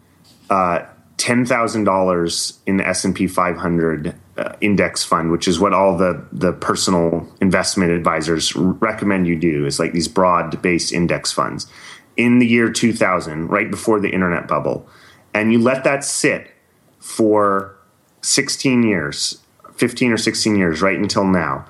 uh, 0.50 0.80
ten 1.16 1.46
thousand 1.46 1.84
dollars 1.84 2.58
in 2.66 2.78
the 2.78 2.86
S 2.86 3.04
and 3.04 3.14
P 3.14 3.28
500 3.28 4.16
uh, 4.36 4.56
index 4.60 5.04
fund, 5.04 5.30
which 5.30 5.46
is 5.46 5.60
what 5.60 5.72
all 5.72 5.96
the 5.96 6.26
the 6.32 6.52
personal 6.52 7.28
investment 7.40 7.92
advisors 7.92 8.56
recommend 8.56 9.28
you 9.28 9.36
do, 9.36 9.64
is 9.64 9.78
like 9.78 9.92
these 9.92 10.08
broad 10.08 10.60
based 10.60 10.92
index 10.92 11.30
funds 11.30 11.70
in 12.18 12.40
the 12.40 12.46
year 12.46 12.70
2000, 12.70 13.48
right 13.48 13.70
before 13.70 14.00
the 14.00 14.10
internet 14.10 14.46
bubble, 14.46 14.86
and 15.32 15.52
you 15.52 15.58
let 15.58 15.84
that 15.84 16.04
sit 16.04 16.50
for 16.98 17.78
16 18.20 18.82
years, 18.82 19.38
15 19.76 20.12
or 20.12 20.18
16 20.18 20.56
years, 20.56 20.82
right 20.82 20.98
until 20.98 21.24
now, 21.24 21.64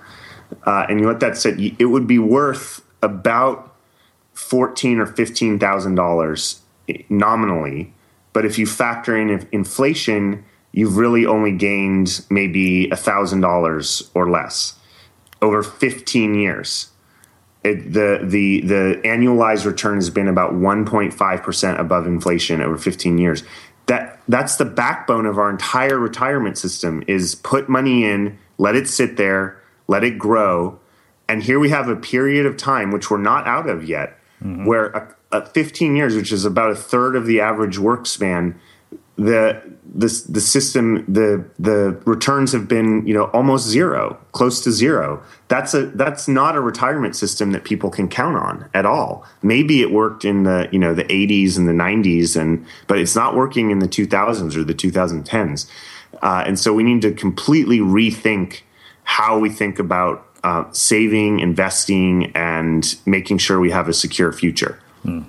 uh, 0.64 0.86
and 0.88 0.98
you 0.98 1.06
let 1.06 1.20
that 1.20 1.36
sit, 1.36 1.60
it 1.78 1.84
would 1.84 2.06
be 2.06 2.18
worth 2.18 2.82
about 3.02 3.76
14 4.32 4.98
or 5.00 5.06
15 5.06 5.58
thousand 5.58 5.94
dollars 5.94 6.62
nominally. 7.08 7.92
But 8.32 8.46
if 8.46 8.58
you 8.58 8.66
factor 8.66 9.16
in 9.16 9.46
inflation, 9.52 10.44
you've 10.72 10.96
really 10.96 11.26
only 11.26 11.52
gained 11.52 12.24
maybe 12.30 12.88
thousand 12.90 13.40
dollars 13.40 14.10
or 14.14 14.30
less 14.30 14.78
over 15.42 15.62
15 15.62 16.34
years 16.34 16.90
it, 17.64 17.92
the 17.92 18.20
the 18.22 18.60
the 18.62 19.00
annualized 19.04 19.66
return 19.66 19.96
has 19.96 20.10
been 20.10 20.28
about 20.28 20.52
1.5 20.52 21.42
percent 21.42 21.80
above 21.80 22.06
inflation 22.06 22.60
over 22.60 22.78
15 22.78 23.18
years. 23.18 23.42
That 23.86 24.20
that's 24.28 24.56
the 24.56 24.64
backbone 24.64 25.26
of 25.26 25.38
our 25.38 25.50
entire 25.50 25.98
retirement 25.98 26.58
system. 26.58 27.02
Is 27.06 27.34
put 27.34 27.68
money 27.68 28.04
in, 28.04 28.38
let 28.58 28.76
it 28.76 28.88
sit 28.88 29.16
there, 29.16 29.60
let 29.86 30.04
it 30.04 30.18
grow, 30.18 30.78
and 31.28 31.42
here 31.42 31.58
we 31.58 31.68
have 31.70 31.88
a 31.88 31.96
period 31.96 32.46
of 32.46 32.56
time 32.56 32.90
which 32.90 33.10
we're 33.10 33.18
not 33.18 33.46
out 33.46 33.68
of 33.68 33.84
yet, 33.88 34.18
mm-hmm. 34.42 34.64
where 34.64 34.86
a, 34.86 35.14
a 35.32 35.46
15 35.46 35.94
years, 35.94 36.16
which 36.16 36.32
is 36.32 36.44
about 36.44 36.70
a 36.70 36.76
third 36.76 37.16
of 37.16 37.26
the 37.26 37.40
average 37.40 37.78
work 37.78 38.06
span, 38.06 38.58
the 39.16 39.60
the 39.94 40.24
the 40.28 40.40
system 40.40 41.04
the 41.08 41.44
the 41.58 42.00
returns 42.04 42.52
have 42.52 42.68
been 42.68 43.06
you 43.06 43.14
know 43.14 43.24
almost 43.26 43.66
zero 43.66 44.18
close 44.32 44.62
to 44.64 44.70
zero. 44.70 45.22
That's 45.48 45.74
a 45.74 45.86
that's 45.86 46.28
not 46.28 46.56
a 46.56 46.60
retirement 46.60 47.16
system 47.16 47.52
that 47.52 47.64
people 47.64 47.90
can 47.90 48.08
count 48.08 48.36
on 48.36 48.68
at 48.74 48.84
all. 48.84 49.24
Maybe 49.42 49.80
it 49.80 49.90
worked 49.90 50.24
in 50.24 50.42
the 50.42 50.68
you 50.72 50.78
know 50.78 50.94
the 50.94 51.04
80s 51.04 51.56
and 51.56 51.68
the 51.68 51.72
90s 51.72 52.40
and 52.40 52.66
but 52.86 52.98
it's 52.98 53.16
not 53.16 53.34
working 53.34 53.70
in 53.70 53.78
the 53.78 53.88
2000s 53.88 54.56
or 54.56 54.64
the 54.64 54.74
2010s 54.74 55.66
uh, 56.22 56.44
and 56.46 56.58
so 56.58 56.72
we 56.72 56.82
need 56.82 57.02
to 57.02 57.12
completely 57.12 57.78
rethink 57.78 58.62
how 59.04 59.38
we 59.38 59.48
think 59.48 59.78
about 59.78 60.26
uh, 60.44 60.64
saving 60.72 61.40
investing 61.40 62.30
and 62.34 62.96
making 63.06 63.38
sure 63.38 63.58
we 63.58 63.70
have 63.70 63.88
a 63.88 63.92
secure 63.92 64.32
future. 64.32 64.78
Hmm. 65.02 65.22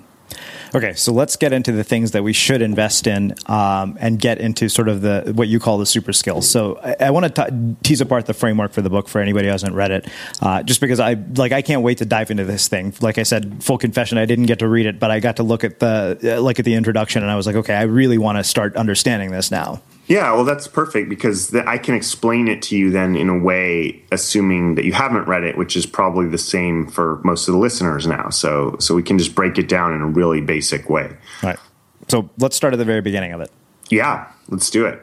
Okay, 0.74 0.94
so 0.94 1.12
let's 1.12 1.36
get 1.36 1.52
into 1.52 1.72
the 1.72 1.82
things 1.82 2.12
that 2.12 2.22
we 2.22 2.32
should 2.32 2.62
invest 2.62 3.06
in 3.06 3.34
um, 3.46 3.96
and 4.00 4.18
get 4.20 4.38
into 4.38 4.68
sort 4.68 4.88
of 4.88 5.02
the 5.02 5.32
what 5.34 5.48
you 5.48 5.58
call 5.58 5.78
the 5.78 5.86
super 5.86 6.12
skills. 6.12 6.48
So 6.48 6.78
I, 6.82 7.06
I 7.06 7.10
want 7.10 7.34
to 7.34 7.76
tease 7.82 8.00
apart 8.00 8.26
the 8.26 8.34
framework 8.34 8.72
for 8.72 8.80
the 8.80 8.90
book 8.90 9.08
for 9.08 9.20
anybody 9.20 9.46
who 9.46 9.52
hasn't 9.52 9.74
read 9.74 9.90
it, 9.90 10.08
uh, 10.40 10.62
just 10.62 10.80
because 10.80 11.00
I 11.00 11.14
like 11.34 11.52
I 11.52 11.62
can't 11.62 11.82
wait 11.82 11.98
to 11.98 12.04
dive 12.04 12.30
into 12.30 12.44
this 12.44 12.68
thing. 12.68 12.94
Like 13.00 13.18
I 13.18 13.24
said, 13.24 13.62
full 13.64 13.78
confession, 13.78 14.16
I 14.18 14.26
didn't 14.26 14.46
get 14.46 14.60
to 14.60 14.68
read 14.68 14.86
it, 14.86 15.00
but 15.00 15.10
I 15.10 15.18
got 15.18 15.36
to 15.36 15.42
look 15.42 15.64
at 15.64 15.80
the 15.80 16.18
uh, 16.22 16.40
look 16.40 16.58
at 16.58 16.64
the 16.64 16.74
introduction, 16.74 17.22
and 17.22 17.30
I 17.30 17.36
was 17.36 17.46
like, 17.46 17.56
okay, 17.56 17.74
I 17.74 17.82
really 17.82 18.18
want 18.18 18.38
to 18.38 18.44
start 18.44 18.76
understanding 18.76 19.32
this 19.32 19.50
now. 19.50 19.82
Yeah, 20.10 20.32
well, 20.32 20.44
that's 20.44 20.66
perfect 20.66 21.08
because 21.08 21.54
I 21.54 21.78
can 21.78 21.94
explain 21.94 22.48
it 22.48 22.62
to 22.62 22.76
you 22.76 22.90
then 22.90 23.14
in 23.14 23.28
a 23.28 23.38
way, 23.38 24.02
assuming 24.10 24.74
that 24.74 24.84
you 24.84 24.92
haven't 24.92 25.28
read 25.28 25.44
it, 25.44 25.56
which 25.56 25.76
is 25.76 25.86
probably 25.86 26.26
the 26.26 26.36
same 26.36 26.88
for 26.88 27.20
most 27.22 27.46
of 27.46 27.54
the 27.54 27.60
listeners 27.60 28.08
now. 28.08 28.28
So, 28.28 28.74
so 28.80 28.96
we 28.96 29.04
can 29.04 29.18
just 29.18 29.36
break 29.36 29.56
it 29.56 29.68
down 29.68 29.94
in 29.94 30.00
a 30.00 30.06
really 30.06 30.40
basic 30.40 30.90
way. 30.90 31.16
Right. 31.44 31.60
So 32.08 32.28
let's 32.38 32.56
start 32.56 32.72
at 32.72 32.78
the 32.78 32.84
very 32.84 33.00
beginning 33.00 33.32
of 33.32 33.40
it. 33.40 33.52
Yeah, 33.88 34.26
let's 34.48 34.68
do 34.68 34.84
it. 34.84 35.00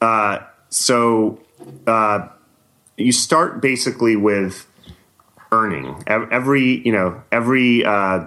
Uh, 0.00 0.38
so 0.70 1.38
uh, 1.86 2.26
you 2.96 3.12
start 3.12 3.60
basically 3.60 4.16
with 4.16 4.66
earning 5.52 6.02
every 6.06 6.80
you 6.84 6.92
know 6.92 7.22
every 7.30 7.84
uh, 7.84 8.26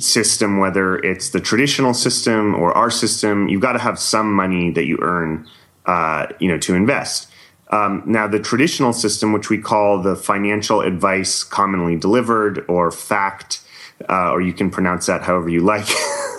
system 0.00 0.58
whether 0.58 0.96
it's 0.98 1.30
the 1.30 1.40
traditional 1.40 1.94
system 1.94 2.54
or 2.54 2.72
our 2.76 2.90
system 2.90 3.48
you've 3.48 3.60
got 3.60 3.72
to 3.72 3.78
have 3.78 3.98
some 3.98 4.32
money 4.32 4.70
that 4.70 4.84
you 4.84 4.98
earn 5.02 5.48
uh, 5.86 6.26
you 6.40 6.48
know 6.48 6.58
to 6.58 6.74
invest 6.74 7.28
um, 7.70 8.02
now 8.06 8.26
the 8.26 8.38
traditional 8.38 8.92
system 8.92 9.32
which 9.32 9.50
we 9.50 9.58
call 9.58 10.02
the 10.02 10.16
financial 10.16 10.80
advice 10.80 11.42
commonly 11.42 11.96
delivered 11.96 12.64
or 12.68 12.90
fact 12.90 13.60
uh, 14.08 14.30
or 14.32 14.40
you 14.40 14.52
can 14.52 14.70
pronounce 14.70 15.06
that 15.06 15.22
however 15.22 15.48
you 15.48 15.60
like 15.60 15.88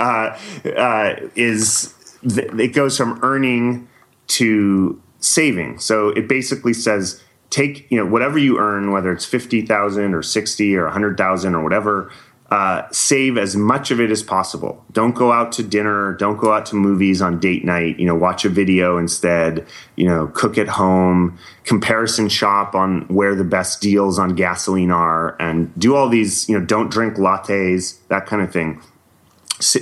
uh, 0.00 0.38
uh, 0.76 1.14
is 1.34 1.94
th- 2.28 2.52
it 2.52 2.68
goes 2.74 2.96
from 2.96 3.18
earning 3.22 3.88
to 4.26 5.00
saving 5.20 5.78
so 5.78 6.08
it 6.10 6.28
basically 6.28 6.72
says 6.72 7.22
take 7.50 7.90
you 7.90 7.98
know 7.98 8.06
whatever 8.06 8.38
you 8.38 8.58
earn, 8.58 8.92
whether 8.92 9.12
it's 9.12 9.24
fifty 9.24 9.62
thousand 9.62 10.14
or 10.14 10.22
sixty 10.22 10.76
or 10.76 10.86
a 10.86 10.90
hundred 10.90 11.16
thousand 11.16 11.54
or 11.54 11.62
whatever. 11.62 12.10
Uh, 12.50 12.88
save 12.92 13.36
as 13.36 13.56
much 13.56 13.90
of 13.90 14.00
it 14.00 14.08
as 14.10 14.22
possible. 14.22 14.84
Don't 14.92 15.16
go 15.16 15.32
out 15.32 15.50
to 15.52 15.64
dinner. 15.64 16.12
Don't 16.12 16.36
go 16.36 16.52
out 16.52 16.64
to 16.66 16.76
movies 16.76 17.20
on 17.20 17.40
date 17.40 17.64
night. 17.64 17.98
You 17.98 18.06
know, 18.06 18.14
watch 18.14 18.44
a 18.44 18.48
video 18.48 18.98
instead. 18.98 19.66
You 19.96 20.06
know, 20.06 20.28
cook 20.28 20.56
at 20.56 20.68
home. 20.68 21.38
Comparison 21.64 22.28
shop 22.28 22.76
on 22.76 23.02
where 23.08 23.34
the 23.34 23.42
best 23.42 23.80
deals 23.80 24.18
on 24.18 24.36
gasoline 24.36 24.92
are, 24.92 25.36
and 25.40 25.74
do 25.78 25.96
all 25.96 26.08
these. 26.08 26.48
You 26.48 26.58
know, 26.58 26.64
don't 26.64 26.88
drink 26.88 27.14
lattes. 27.16 27.98
That 28.08 28.26
kind 28.26 28.42
of 28.42 28.52
thing. 28.52 28.80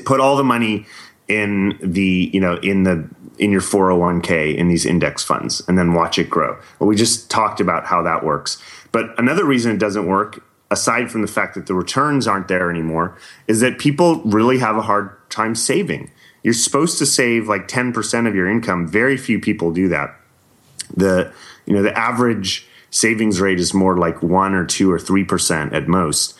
Put 0.04 0.20
all 0.20 0.36
the 0.36 0.44
money 0.44 0.86
in 1.28 1.78
the 1.82 2.30
you 2.32 2.40
know 2.40 2.56
in 2.56 2.84
the 2.84 3.08
in 3.38 3.50
your 3.50 3.60
401k 3.60 4.56
in 4.56 4.68
these 4.68 4.86
index 4.86 5.22
funds 5.22 5.62
and 5.66 5.76
then 5.76 5.92
watch 5.92 6.18
it 6.18 6.30
grow. 6.30 6.56
Well, 6.78 6.88
we 6.88 6.96
just 6.96 7.30
talked 7.30 7.60
about 7.60 7.84
how 7.86 8.02
that 8.02 8.24
works. 8.24 8.62
But 8.92 9.18
another 9.18 9.44
reason 9.44 9.72
it 9.72 9.78
doesn't 9.78 10.06
work, 10.06 10.44
aside 10.70 11.10
from 11.10 11.22
the 11.22 11.28
fact 11.28 11.54
that 11.54 11.66
the 11.66 11.74
returns 11.74 12.26
aren't 12.26 12.48
there 12.48 12.70
anymore, 12.70 13.16
is 13.46 13.60
that 13.60 13.78
people 13.78 14.22
really 14.22 14.58
have 14.58 14.76
a 14.76 14.82
hard 14.82 15.10
time 15.30 15.54
saving. 15.54 16.10
You're 16.42 16.54
supposed 16.54 16.98
to 16.98 17.06
save 17.06 17.48
like 17.48 17.68
10% 17.68 18.28
of 18.28 18.34
your 18.34 18.48
income. 18.48 18.86
Very 18.86 19.16
few 19.16 19.40
people 19.40 19.72
do 19.72 19.88
that. 19.88 20.14
The 20.94 21.32
you 21.66 21.74
know 21.74 21.82
the 21.82 21.96
average 21.98 22.66
savings 22.90 23.40
rate 23.40 23.58
is 23.58 23.72
more 23.72 23.96
like 23.96 24.22
one 24.22 24.54
or 24.54 24.64
two 24.64 24.92
or 24.92 24.98
three 24.98 25.24
percent 25.24 25.72
at 25.72 25.88
most. 25.88 26.36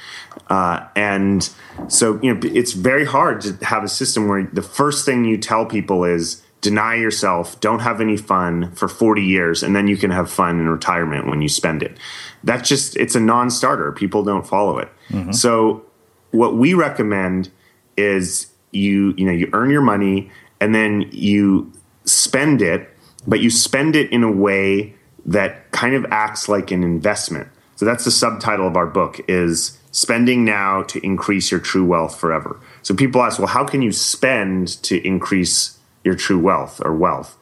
Uh, 0.48 0.86
and 0.94 1.48
so 1.88 2.20
you 2.22 2.32
know 2.32 2.40
it's 2.44 2.72
very 2.72 3.06
hard 3.06 3.40
to 3.40 3.52
have 3.64 3.82
a 3.82 3.88
system 3.88 4.28
where 4.28 4.44
the 4.52 4.62
first 4.62 5.06
thing 5.06 5.24
you 5.24 5.38
tell 5.38 5.64
people 5.64 6.04
is 6.04 6.43
deny 6.64 6.94
yourself, 6.94 7.60
don't 7.60 7.80
have 7.80 8.00
any 8.00 8.16
fun 8.16 8.72
for 8.72 8.88
40 8.88 9.22
years, 9.22 9.62
and 9.62 9.76
then 9.76 9.86
you 9.86 9.98
can 9.98 10.10
have 10.10 10.30
fun 10.30 10.58
in 10.58 10.68
retirement 10.68 11.28
when 11.28 11.42
you 11.42 11.48
spend 11.48 11.82
it. 11.82 11.98
That's 12.42 12.66
just, 12.66 12.96
it's 12.96 13.14
a 13.14 13.20
non 13.20 13.50
starter. 13.50 13.92
People 13.92 14.24
don't 14.24 14.46
follow 14.46 14.78
it. 14.78 14.88
Mm-hmm. 15.10 15.32
So, 15.32 15.84
what 16.30 16.56
we 16.56 16.72
recommend 16.74 17.50
is 17.96 18.46
you, 18.72 19.14
you 19.16 19.26
know, 19.26 19.32
you 19.32 19.48
earn 19.52 19.70
your 19.70 19.82
money 19.82 20.30
and 20.60 20.74
then 20.74 21.08
you 21.12 21.70
spend 22.06 22.62
it, 22.62 22.90
but 23.26 23.40
you 23.40 23.50
spend 23.50 23.94
it 23.94 24.10
in 24.10 24.24
a 24.24 24.32
way 24.32 24.94
that 25.26 25.70
kind 25.70 25.94
of 25.94 26.06
acts 26.10 26.48
like 26.48 26.70
an 26.70 26.82
investment. 26.82 27.48
So 27.76 27.84
that's 27.84 28.04
the 28.04 28.10
subtitle 28.10 28.66
of 28.66 28.76
our 28.76 28.86
book 28.86 29.20
is 29.28 29.78
spending 29.92 30.44
now 30.44 30.82
to 30.84 31.04
increase 31.06 31.50
your 31.50 31.60
true 31.60 31.84
wealth 31.84 32.18
forever. 32.18 32.58
So 32.82 32.94
people 32.94 33.22
ask, 33.22 33.38
well, 33.38 33.48
how 33.48 33.64
can 33.64 33.80
you 33.80 33.92
spend 33.92 34.82
to 34.82 35.06
increase 35.06 35.78
your 36.04 36.14
true 36.14 36.38
wealth 36.38 36.80
or 36.84 36.94
wealth? 36.94 37.36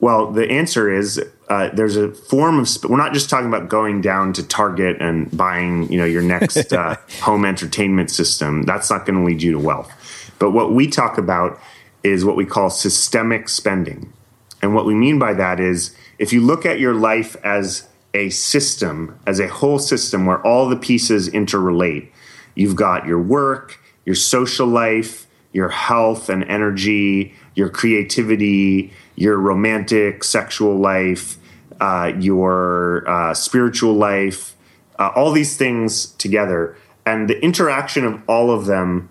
Well, 0.00 0.32
the 0.32 0.50
answer 0.50 0.92
is 0.92 1.22
uh, 1.48 1.70
there's 1.72 1.96
a 1.96 2.12
form 2.12 2.58
of. 2.58 2.68
Sp- 2.68 2.90
we're 2.90 2.96
not 2.96 3.12
just 3.12 3.30
talking 3.30 3.46
about 3.46 3.68
going 3.68 4.00
down 4.00 4.32
to 4.34 4.46
Target 4.46 5.00
and 5.00 5.34
buying, 5.36 5.90
you 5.90 5.98
know, 5.98 6.04
your 6.04 6.22
next 6.22 6.72
uh, 6.72 6.96
home 7.20 7.44
entertainment 7.44 8.10
system. 8.10 8.62
That's 8.62 8.90
not 8.90 9.06
going 9.06 9.18
to 9.18 9.24
lead 9.24 9.42
you 9.42 9.52
to 9.52 9.58
wealth. 9.58 9.90
But 10.38 10.50
what 10.50 10.72
we 10.72 10.88
talk 10.88 11.18
about 11.18 11.60
is 12.02 12.24
what 12.24 12.34
we 12.36 12.44
call 12.44 12.68
systemic 12.68 13.48
spending, 13.48 14.12
and 14.60 14.74
what 14.74 14.86
we 14.86 14.94
mean 14.94 15.20
by 15.20 15.34
that 15.34 15.60
is 15.60 15.96
if 16.18 16.32
you 16.32 16.40
look 16.40 16.66
at 16.66 16.80
your 16.80 16.94
life 16.94 17.36
as 17.44 17.88
a 18.14 18.30
system, 18.30 19.18
as 19.26 19.40
a 19.40 19.48
whole 19.48 19.78
system 19.78 20.26
where 20.26 20.44
all 20.46 20.68
the 20.68 20.76
pieces 20.76 21.28
interrelate. 21.30 22.08
You've 22.54 22.76
got 22.76 23.06
your 23.06 23.20
work, 23.20 23.78
your 24.04 24.14
social 24.14 24.66
life, 24.66 25.21
your 25.52 25.68
health 25.68 26.28
and 26.28 26.44
energy, 26.44 27.34
your 27.54 27.68
creativity, 27.68 28.92
your 29.16 29.36
romantic 29.38 30.24
sexual 30.24 30.78
life, 30.78 31.36
uh, 31.80 32.12
your 32.18 33.08
uh, 33.08 33.34
spiritual 33.34 33.94
life, 33.94 34.54
uh, 34.98 35.10
all 35.14 35.32
these 35.32 35.56
things 35.56 36.06
together. 36.12 36.76
And 37.04 37.28
the 37.28 37.42
interaction 37.42 38.04
of 38.04 38.22
all 38.28 38.50
of 38.50 38.66
them 38.66 39.10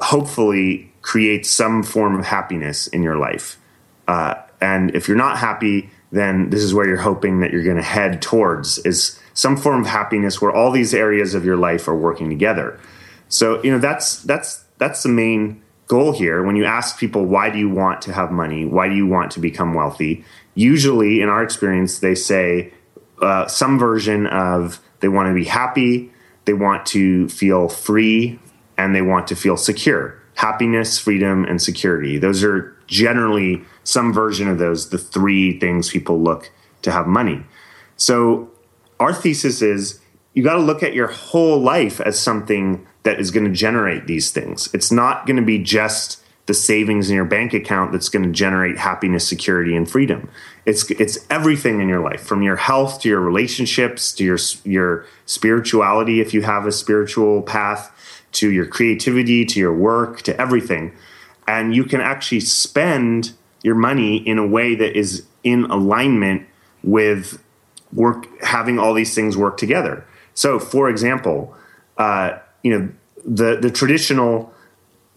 hopefully 0.00 0.92
creates 1.02 1.50
some 1.50 1.82
form 1.82 2.18
of 2.18 2.26
happiness 2.26 2.86
in 2.88 3.02
your 3.02 3.16
life. 3.16 3.58
Uh, 4.06 4.34
and 4.60 4.94
if 4.94 5.08
you're 5.08 5.16
not 5.16 5.38
happy, 5.38 5.90
then 6.12 6.50
this 6.50 6.62
is 6.62 6.74
where 6.74 6.86
you're 6.86 6.98
hoping 6.98 7.40
that 7.40 7.52
you're 7.52 7.62
going 7.62 7.76
to 7.76 7.82
head 7.82 8.20
towards 8.20 8.78
is 8.78 9.18
some 9.32 9.56
form 9.56 9.80
of 9.80 9.86
happiness 9.86 10.40
where 10.42 10.50
all 10.50 10.70
these 10.70 10.92
areas 10.92 11.34
of 11.34 11.44
your 11.44 11.56
life 11.56 11.86
are 11.88 11.96
working 11.96 12.28
together. 12.28 12.78
So, 13.28 13.62
you 13.62 13.70
know, 13.70 13.78
that's 13.78 14.22
that's 14.24 14.64
that's 14.78 15.02
the 15.02 15.08
main 15.08 15.62
goal 15.90 16.12
here 16.12 16.44
when 16.44 16.54
you 16.54 16.64
ask 16.64 16.98
people 16.98 17.26
why 17.26 17.50
do 17.50 17.58
you 17.58 17.68
want 17.68 18.00
to 18.02 18.12
have 18.12 18.30
money? 18.30 18.64
Why 18.64 18.88
do 18.88 18.94
you 18.94 19.08
want 19.08 19.32
to 19.32 19.40
become 19.40 19.74
wealthy? 19.74 20.24
Usually 20.54 21.20
in 21.20 21.28
our 21.28 21.42
experience 21.42 21.98
they 21.98 22.14
say 22.14 22.72
uh, 23.20 23.48
some 23.48 23.76
version 23.76 24.28
of 24.28 24.80
they 25.00 25.08
want 25.08 25.28
to 25.28 25.34
be 25.34 25.44
happy 25.44 26.12
they 26.44 26.52
want 26.52 26.86
to 26.86 27.28
feel 27.28 27.68
free 27.68 28.38
and 28.78 28.94
they 28.94 29.02
want 29.02 29.26
to 29.28 29.36
feel 29.36 29.56
secure. 29.56 30.16
Happiness 30.36 30.98
freedom 30.98 31.44
and 31.44 31.60
security. 31.60 32.18
Those 32.18 32.44
are 32.44 32.76
generally 32.86 33.62
some 33.82 34.12
version 34.12 34.46
of 34.46 34.58
those 34.58 34.90
the 34.90 34.98
three 34.98 35.58
things 35.58 35.90
people 35.90 36.22
look 36.22 36.50
to 36.82 36.92
have 36.92 37.08
money. 37.08 37.44
So 37.96 38.48
our 39.00 39.12
thesis 39.12 39.60
is 39.60 40.00
you 40.34 40.44
got 40.44 40.54
to 40.54 40.60
look 40.60 40.84
at 40.84 40.94
your 40.94 41.08
whole 41.08 41.60
life 41.60 42.00
as 42.00 42.18
something 42.18 42.86
that 43.02 43.18
is 43.18 43.30
going 43.30 43.46
to 43.46 43.52
generate 43.52 44.06
these 44.06 44.30
things. 44.30 44.68
It's 44.74 44.92
not 44.92 45.26
going 45.26 45.36
to 45.36 45.42
be 45.42 45.58
just 45.58 46.22
the 46.46 46.54
savings 46.54 47.08
in 47.08 47.14
your 47.14 47.24
bank 47.24 47.54
account 47.54 47.92
that's 47.92 48.08
going 48.08 48.24
to 48.24 48.32
generate 48.32 48.76
happiness, 48.76 49.26
security, 49.26 49.76
and 49.76 49.88
freedom. 49.88 50.28
It's 50.66 50.90
it's 50.90 51.18
everything 51.30 51.80
in 51.80 51.88
your 51.88 52.00
life, 52.00 52.22
from 52.22 52.42
your 52.42 52.56
health 52.56 53.00
to 53.02 53.08
your 53.08 53.20
relationships 53.20 54.12
to 54.14 54.24
your 54.24 54.38
your 54.64 55.06
spirituality, 55.26 56.20
if 56.20 56.34
you 56.34 56.42
have 56.42 56.66
a 56.66 56.72
spiritual 56.72 57.42
path, 57.42 57.92
to 58.32 58.50
your 58.50 58.66
creativity, 58.66 59.44
to 59.44 59.60
your 59.60 59.72
work, 59.72 60.22
to 60.22 60.40
everything. 60.40 60.92
And 61.46 61.74
you 61.74 61.84
can 61.84 62.00
actually 62.00 62.40
spend 62.40 63.32
your 63.62 63.74
money 63.74 64.16
in 64.16 64.38
a 64.38 64.46
way 64.46 64.74
that 64.74 64.96
is 64.96 65.24
in 65.44 65.64
alignment 65.64 66.46
with 66.82 67.42
work 67.92 68.26
having 68.42 68.78
all 68.78 68.94
these 68.94 69.14
things 69.14 69.36
work 69.36 69.56
together. 69.56 70.04
So, 70.34 70.58
for 70.58 70.88
example, 70.88 71.54
uh, 71.98 72.38
you 72.62 72.78
know 72.78 72.88
the 73.24 73.56
the 73.56 73.70
traditional 73.70 74.52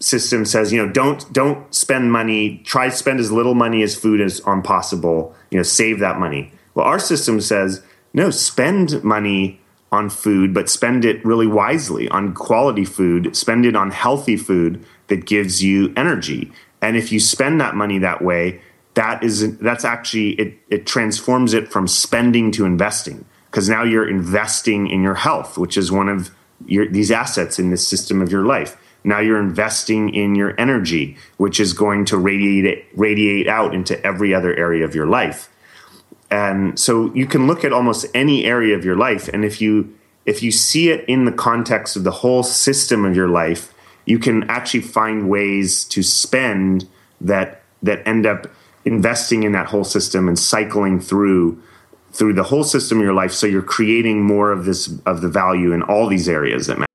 system 0.00 0.44
says 0.44 0.72
you 0.72 0.84
know 0.84 0.92
don't 0.92 1.32
don't 1.32 1.74
spend 1.74 2.12
money 2.12 2.60
try 2.64 2.88
to 2.88 2.94
spend 2.94 3.20
as 3.20 3.32
little 3.32 3.54
money 3.54 3.82
as 3.82 3.94
food 3.94 4.20
as 4.20 4.40
on 4.40 4.62
possible 4.62 5.34
you 5.50 5.56
know 5.56 5.62
save 5.62 5.98
that 6.00 6.18
money. 6.18 6.52
Well 6.74 6.86
our 6.86 6.98
system 6.98 7.40
says 7.40 7.82
no 8.12 8.30
spend 8.30 9.02
money 9.02 9.60
on 9.92 10.10
food 10.10 10.52
but 10.52 10.68
spend 10.68 11.04
it 11.04 11.24
really 11.24 11.46
wisely 11.46 12.08
on 12.08 12.34
quality 12.34 12.84
food 12.84 13.36
spend 13.36 13.64
it 13.64 13.76
on 13.76 13.90
healthy 13.90 14.36
food 14.36 14.84
that 15.08 15.26
gives 15.26 15.62
you 15.62 15.92
energy. 15.96 16.50
And 16.82 16.96
if 16.96 17.12
you 17.12 17.20
spend 17.20 17.60
that 17.60 17.74
money 17.74 17.98
that 17.98 18.22
way 18.22 18.60
that 18.94 19.22
is 19.22 19.56
that's 19.58 19.84
actually 19.84 20.30
it 20.32 20.58
it 20.68 20.86
transforms 20.86 21.52
it 21.52 21.70
from 21.70 21.86
spending 21.86 22.50
to 22.52 22.64
investing 22.64 23.24
because 23.46 23.68
now 23.68 23.82
you're 23.82 24.08
investing 24.08 24.88
in 24.88 25.02
your 25.02 25.14
health 25.14 25.58
which 25.58 25.76
is 25.76 25.92
one 25.92 26.08
of 26.08 26.30
your, 26.66 26.88
these 26.88 27.10
assets 27.10 27.58
in 27.58 27.70
this 27.70 27.86
system 27.86 28.22
of 28.22 28.30
your 28.30 28.44
life. 28.44 28.76
Now 29.04 29.20
you're 29.20 29.40
investing 29.40 30.14
in 30.14 30.34
your 30.34 30.58
energy, 30.58 31.16
which 31.36 31.60
is 31.60 31.74
going 31.74 32.06
to 32.06 32.16
radiate 32.16 32.86
radiate 32.94 33.46
out 33.46 33.74
into 33.74 34.04
every 34.04 34.34
other 34.34 34.54
area 34.56 34.84
of 34.84 34.94
your 34.94 35.06
life. 35.06 35.50
And 36.30 36.78
so 36.78 37.14
you 37.14 37.26
can 37.26 37.46
look 37.46 37.64
at 37.64 37.72
almost 37.72 38.06
any 38.14 38.44
area 38.46 38.74
of 38.74 38.84
your 38.84 38.96
life, 38.96 39.28
and 39.28 39.44
if 39.44 39.60
you 39.60 39.94
if 40.24 40.42
you 40.42 40.50
see 40.50 40.88
it 40.88 41.04
in 41.06 41.26
the 41.26 41.32
context 41.32 41.96
of 41.96 42.04
the 42.04 42.10
whole 42.10 42.42
system 42.42 43.04
of 43.04 43.14
your 43.14 43.28
life, 43.28 43.74
you 44.06 44.18
can 44.18 44.44
actually 44.44 44.80
find 44.80 45.28
ways 45.28 45.84
to 45.84 46.02
spend 46.02 46.88
that 47.20 47.62
that 47.82 48.06
end 48.08 48.24
up 48.24 48.46
investing 48.86 49.42
in 49.42 49.52
that 49.52 49.66
whole 49.66 49.84
system 49.84 50.28
and 50.28 50.38
cycling 50.38 51.00
through 51.00 51.62
through 52.14 52.32
the 52.32 52.42
whole 52.42 52.64
system 52.64 52.98
of 52.98 53.04
your 53.04 53.12
life 53.12 53.32
so 53.32 53.46
you're 53.46 53.62
creating 53.62 54.22
more 54.22 54.52
of 54.52 54.64
this 54.64 54.88
of 55.04 55.20
the 55.20 55.28
value 55.28 55.72
in 55.72 55.82
all 55.82 56.06
these 56.06 56.28
areas 56.28 56.66
that 56.66 56.78
matter 56.78 56.86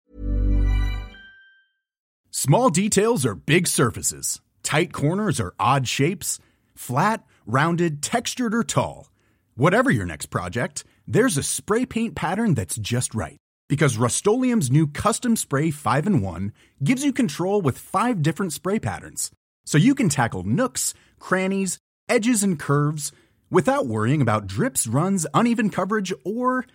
Small 2.42 2.70
details 2.70 3.26
are 3.26 3.36
big 3.36 3.68
surfaces. 3.68 4.40
Tight 4.64 4.94
corners 4.94 5.42
are 5.42 5.54
odd 5.60 5.90
shapes. 5.90 6.40
Flat, 6.74 7.26
rounded, 7.46 8.02
textured, 8.02 8.56
or 8.56 8.64
tall. 8.64 9.10
Whatever 9.56 9.92
your 9.92 10.06
next 10.06 10.28
project, 10.28 10.86
there's 11.06 11.38
a 11.38 11.44
spray 11.44 11.86
paint 11.86 12.16
pattern 12.16 12.54
that's 12.54 12.78
just 12.78 13.14
right. 13.14 13.36
Because 13.68 13.98
Rust 13.98 14.26
new 14.26 14.88
Custom 14.88 15.36
Spray 15.36 15.70
5 15.70 16.08
in 16.08 16.22
1 16.22 16.54
gives 16.82 17.04
you 17.04 17.12
control 17.12 17.62
with 17.62 17.78
five 17.78 18.22
different 18.22 18.54
spray 18.54 18.80
patterns. 18.80 19.32
So 19.66 19.78
you 19.78 19.94
can 19.94 20.08
tackle 20.08 20.44
nooks, 20.44 20.94
crannies, 21.20 21.78
edges, 22.08 22.42
and 22.42 22.58
curves 22.58 23.12
without 23.50 23.88
worrying 23.88 24.22
about 24.22 24.48
drips, 24.48 24.88
runs, 24.88 25.26
uneven 25.34 25.70
coverage, 25.70 26.14
or 26.24 26.66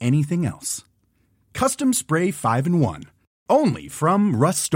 anything 0.00 0.44
else. 0.46 0.84
Custom 1.52 1.92
Spray 1.92 2.30
5 2.30 2.66
in 2.66 2.80
1. 2.80 3.04
Only 3.48 3.88
from 3.88 4.36
Rust 4.36 4.74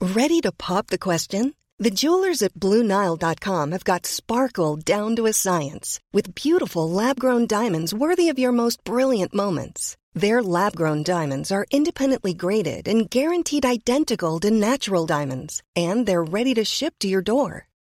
Ready 0.00 0.40
to 0.40 0.52
pop 0.52 0.88
the 0.88 0.98
question? 0.98 1.54
The 1.78 1.90
jewelers 1.90 2.42
at 2.42 2.54
BlueNile.com 2.54 3.72
have 3.72 3.82
got 3.82 4.06
sparkle 4.06 4.76
down 4.76 5.16
to 5.16 5.26
a 5.26 5.32
science 5.32 5.98
with 6.12 6.34
beautiful 6.34 6.88
lab 6.88 7.18
grown 7.18 7.46
diamonds 7.46 7.92
worthy 7.92 8.28
of 8.28 8.38
your 8.38 8.52
most 8.52 8.84
brilliant 8.84 9.34
moments. 9.34 9.96
Their 10.14 10.42
lab 10.42 10.76
grown 10.76 11.02
diamonds 11.02 11.50
are 11.50 11.66
independently 11.70 12.34
graded 12.34 12.86
and 12.86 13.10
guaranteed 13.10 13.64
identical 13.64 14.38
to 14.40 14.50
natural 14.50 15.06
diamonds, 15.06 15.62
and 15.74 16.06
they're 16.06 16.22
ready 16.22 16.54
to 16.54 16.64
ship 16.64 16.94
to 17.00 17.08
your 17.08 17.22
door. 17.22 17.66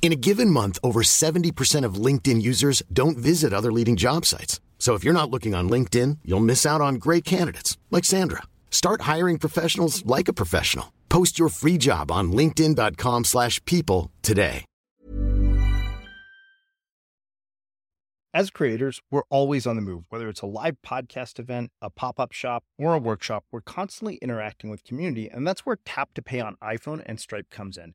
In 0.00 0.10
a 0.10 0.16
given 0.16 0.48
month, 0.48 0.78
over 0.82 1.02
70% 1.02 1.84
of 1.84 1.96
LinkedIn 1.96 2.40
users 2.40 2.82
don't 2.90 3.18
visit 3.18 3.52
other 3.52 3.70
leading 3.70 3.94
job 3.94 4.24
sites. 4.24 4.58
So 4.78 4.94
if 4.94 5.04
you're 5.04 5.12
not 5.12 5.30
looking 5.30 5.54
on 5.54 5.68
LinkedIn, 5.68 6.20
you'll 6.24 6.40
miss 6.40 6.64
out 6.64 6.80
on 6.80 6.94
great 6.94 7.26
candidates 7.26 7.76
like 7.90 8.06
Sandra. 8.06 8.44
Start 8.70 9.02
hiring 9.02 9.38
professionals 9.38 10.06
like 10.06 10.28
a 10.28 10.32
professional. 10.32 10.94
Post 11.10 11.38
your 11.38 11.50
free 11.50 11.76
job 11.76 12.10
on 12.10 12.32
linkedin.com/people 12.32 14.10
today. 14.22 14.64
As 18.34 18.50
creators, 18.50 19.00
we're 19.10 19.22
always 19.30 19.66
on 19.66 19.74
the 19.74 19.82
move, 19.82 20.04
whether 20.10 20.28
it's 20.28 20.42
a 20.42 20.46
live 20.46 20.76
podcast 20.86 21.40
event, 21.40 21.72
a 21.80 21.90
pop-up 21.90 22.32
shop, 22.32 22.62
or 22.78 22.94
a 22.94 22.98
workshop, 22.98 23.44
we're 23.50 23.62
constantly 23.62 24.16
interacting 24.16 24.70
with 24.70 24.84
community, 24.84 25.28
and 25.28 25.46
that's 25.46 25.64
where 25.66 25.78
Tap 25.84 26.12
to 26.14 26.22
Pay 26.22 26.38
on 26.40 26.56
iPhone 26.62 27.02
and 27.06 27.18
Stripe 27.18 27.50
comes 27.50 27.76
in. 27.76 27.94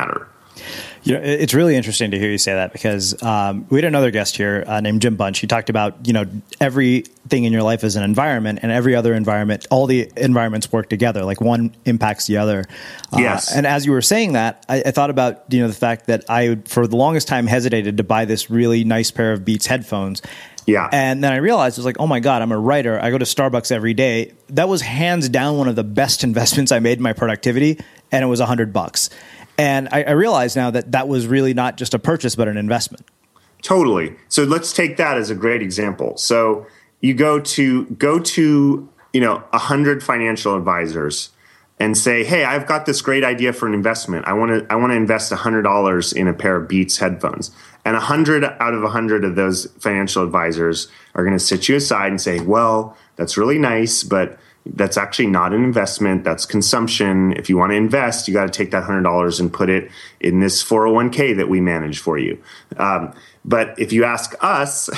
Matter. 0.00 0.28
You 1.02 1.14
know, 1.14 1.20
it's 1.22 1.54
really 1.54 1.76
interesting 1.76 2.10
to 2.10 2.18
hear 2.18 2.30
you 2.30 2.36
say 2.36 2.52
that 2.52 2.74
because 2.74 3.20
um, 3.22 3.66
we 3.70 3.78
had 3.78 3.86
another 3.86 4.10
guest 4.10 4.36
here 4.36 4.64
uh, 4.66 4.80
named 4.80 5.00
Jim 5.00 5.16
Bunch. 5.16 5.38
He 5.38 5.46
talked 5.46 5.70
about 5.70 6.06
you 6.06 6.12
know 6.12 6.26
everything 6.60 7.44
in 7.44 7.54
your 7.54 7.62
life 7.62 7.84
is 7.84 7.96
an 7.96 8.02
environment, 8.02 8.58
and 8.62 8.70
every 8.70 8.94
other 8.94 9.14
environment, 9.14 9.66
all 9.70 9.86
the 9.86 10.12
environments 10.16 10.70
work 10.70 10.90
together. 10.90 11.24
Like 11.24 11.40
one 11.40 11.74
impacts 11.86 12.26
the 12.26 12.36
other. 12.36 12.66
Uh, 13.12 13.18
yes. 13.18 13.54
And 13.54 13.66
as 13.66 13.86
you 13.86 13.92
were 13.92 14.02
saying 14.02 14.34
that, 14.34 14.66
I, 14.68 14.82
I, 14.84 14.90
thought 14.90 15.08
about 15.08 15.44
you 15.48 15.60
know 15.62 15.68
the 15.68 15.74
fact 15.74 16.06
that 16.08 16.24
I 16.28 16.56
for 16.66 16.86
the 16.86 16.96
longest 16.96 17.28
time 17.28 17.46
hesitated 17.46 17.96
to 17.96 18.04
buy 18.04 18.26
this 18.26 18.50
really 18.50 18.84
nice 18.84 19.10
pair 19.10 19.32
of 19.32 19.42
Beats 19.42 19.66
headphones. 19.66 20.20
Yeah. 20.66 20.88
And 20.92 21.24
then 21.24 21.32
I 21.32 21.36
realized 21.36 21.78
I 21.78 21.80
was 21.80 21.86
like, 21.86 21.98
oh 21.98 22.06
my 22.06 22.20
God, 22.20 22.42
I'm 22.42 22.52
a 22.52 22.58
writer. 22.58 23.00
I 23.00 23.10
go 23.10 23.18
to 23.18 23.24
Starbucks 23.24 23.72
every 23.72 23.94
day. 23.94 24.34
That 24.50 24.68
was 24.68 24.82
hands 24.82 25.28
down 25.28 25.56
one 25.56 25.68
of 25.68 25.76
the 25.76 25.84
best 25.84 26.24
investments 26.24 26.72
I 26.72 26.78
made 26.78 26.98
in 26.98 27.02
my 27.02 27.14
productivity, 27.14 27.78
and 28.12 28.22
it 28.22 28.26
was 28.26 28.40
a 28.40 28.46
hundred 28.46 28.72
bucks. 28.72 29.08
And 29.60 29.90
I, 29.92 30.04
I 30.04 30.10
realize 30.12 30.56
now 30.56 30.70
that 30.70 30.92
that 30.92 31.06
was 31.06 31.26
really 31.26 31.52
not 31.52 31.76
just 31.76 31.92
a 31.92 31.98
purchase, 31.98 32.34
but 32.34 32.48
an 32.48 32.56
investment. 32.56 33.04
Totally. 33.60 34.16
So 34.30 34.44
let's 34.44 34.72
take 34.72 34.96
that 34.96 35.18
as 35.18 35.28
a 35.28 35.34
great 35.34 35.60
example. 35.60 36.16
So 36.16 36.66
you 37.02 37.12
go 37.12 37.40
to 37.40 37.84
go 37.84 38.18
to 38.18 38.88
you 39.12 39.20
know 39.20 39.44
a 39.52 39.58
hundred 39.58 40.02
financial 40.02 40.56
advisors 40.56 41.28
and 41.78 41.94
say, 41.96 42.24
"Hey, 42.24 42.44
I've 42.44 42.66
got 42.66 42.86
this 42.86 43.02
great 43.02 43.22
idea 43.22 43.52
for 43.52 43.66
an 43.66 43.74
investment. 43.74 44.26
I 44.26 44.32
want 44.32 44.50
to 44.50 44.72
I 44.72 44.76
want 44.76 44.92
to 44.92 44.96
invest 44.96 45.30
hundred 45.30 45.62
dollars 45.62 46.14
in 46.14 46.26
a 46.26 46.32
pair 46.32 46.56
of 46.56 46.66
Beats 46.66 46.96
headphones." 46.96 47.50
And 47.84 47.94
hundred 47.98 48.44
out 48.44 48.72
of 48.72 48.82
hundred 48.90 49.26
of 49.26 49.36
those 49.36 49.66
financial 49.78 50.24
advisors 50.24 50.88
are 51.14 51.22
going 51.22 51.36
to 51.36 51.44
sit 51.44 51.68
you 51.68 51.76
aside 51.76 52.08
and 52.08 52.20
say, 52.20 52.40
"Well, 52.40 52.96
that's 53.16 53.36
really 53.36 53.58
nice, 53.58 54.04
but." 54.04 54.38
That's 54.66 54.96
actually 54.96 55.26
not 55.26 55.52
an 55.52 55.64
investment 55.64 56.22
that's 56.24 56.44
consumption 56.44 57.32
if 57.32 57.48
you 57.48 57.56
want 57.56 57.70
to 57.70 57.76
invest 57.76 58.28
you 58.28 58.34
got 58.34 58.44
to 58.44 58.50
take 58.50 58.70
that 58.70 58.82
$100 58.82 59.40
and 59.40 59.52
put 59.52 59.70
it 59.70 59.90
in 60.20 60.40
this 60.40 60.62
401k 60.62 61.36
that 61.36 61.48
we 61.48 61.60
manage 61.60 61.98
for 61.98 62.18
you 62.18 62.40
um, 62.76 63.12
but 63.44 63.78
if 63.78 63.92
you 63.92 64.04
ask 64.04 64.34
us 64.40 64.90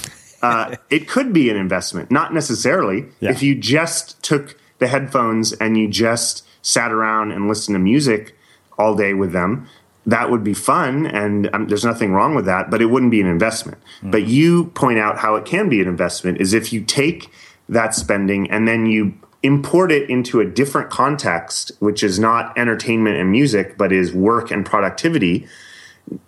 uh, 0.42 0.74
it 0.88 1.06
could 1.08 1.32
be 1.32 1.50
an 1.50 1.56
investment 1.56 2.10
not 2.10 2.32
necessarily 2.32 3.04
yeah. 3.20 3.30
if 3.30 3.42
you 3.42 3.54
just 3.54 4.22
took 4.22 4.58
the 4.78 4.86
headphones 4.86 5.52
and 5.54 5.76
you 5.76 5.86
just 5.86 6.46
sat 6.62 6.90
around 6.90 7.32
and 7.32 7.48
listened 7.48 7.74
to 7.74 7.78
music 7.78 8.36
all 8.78 8.94
day 8.94 9.12
with 9.12 9.32
them 9.32 9.68
that 10.06 10.30
would 10.30 10.42
be 10.42 10.54
fun 10.54 11.06
and 11.06 11.50
um, 11.52 11.68
there's 11.68 11.84
nothing 11.84 12.12
wrong 12.12 12.34
with 12.34 12.46
that 12.46 12.70
but 12.70 12.80
it 12.80 12.86
wouldn't 12.86 13.10
be 13.10 13.20
an 13.20 13.26
investment 13.26 13.78
mm-hmm. 13.98 14.10
but 14.10 14.24
you 14.24 14.66
point 14.66 14.98
out 14.98 15.18
how 15.18 15.34
it 15.34 15.44
can 15.44 15.68
be 15.68 15.80
an 15.80 15.88
investment 15.88 16.40
is 16.40 16.54
if 16.54 16.72
you 16.72 16.82
take 16.82 17.30
that 17.70 17.94
spending 17.94 18.50
and 18.50 18.68
then 18.68 18.86
you 18.86 19.14
import 19.42 19.90
it 19.90 20.08
into 20.10 20.40
a 20.40 20.44
different 20.44 20.90
context, 20.90 21.72
which 21.78 22.02
is 22.02 22.18
not 22.18 22.56
entertainment 22.58 23.16
and 23.16 23.30
music, 23.30 23.78
but 23.78 23.92
is 23.92 24.12
work 24.12 24.50
and 24.50 24.66
productivity, 24.66 25.46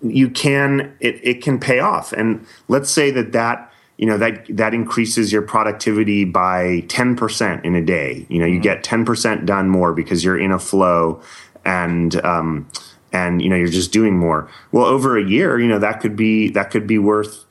you 0.00 0.30
can 0.30 0.94
it, 1.00 1.20
it 1.22 1.42
can 1.42 1.58
pay 1.58 1.78
off. 1.78 2.12
And 2.12 2.46
let's 2.68 2.90
say 2.90 3.10
that 3.10 3.32
that 3.32 3.70
you 3.98 4.06
know 4.06 4.16
that 4.18 4.46
that 4.48 4.72
increases 4.72 5.32
your 5.32 5.42
productivity 5.42 6.24
by 6.24 6.84
10% 6.86 7.64
in 7.64 7.74
a 7.74 7.84
day. 7.84 8.26
You 8.28 8.38
know 8.38 8.46
you 8.46 8.60
get 8.60 8.82
10% 8.82 9.44
done 9.44 9.68
more 9.68 9.92
because 9.92 10.24
you're 10.24 10.38
in 10.38 10.52
a 10.52 10.58
flow 10.58 11.20
and 11.64 12.14
um, 12.24 12.68
and 13.12 13.42
you 13.42 13.48
know 13.48 13.56
you're 13.56 13.66
just 13.66 13.92
doing 13.92 14.16
more. 14.16 14.48
Well 14.70 14.86
over 14.86 15.18
a 15.18 15.24
year 15.24 15.60
you 15.60 15.68
know 15.68 15.78
that 15.78 16.00
could 16.00 16.16
be 16.16 16.48
that 16.50 16.70
could 16.70 16.86
be 16.86 16.98
worth 16.98 17.44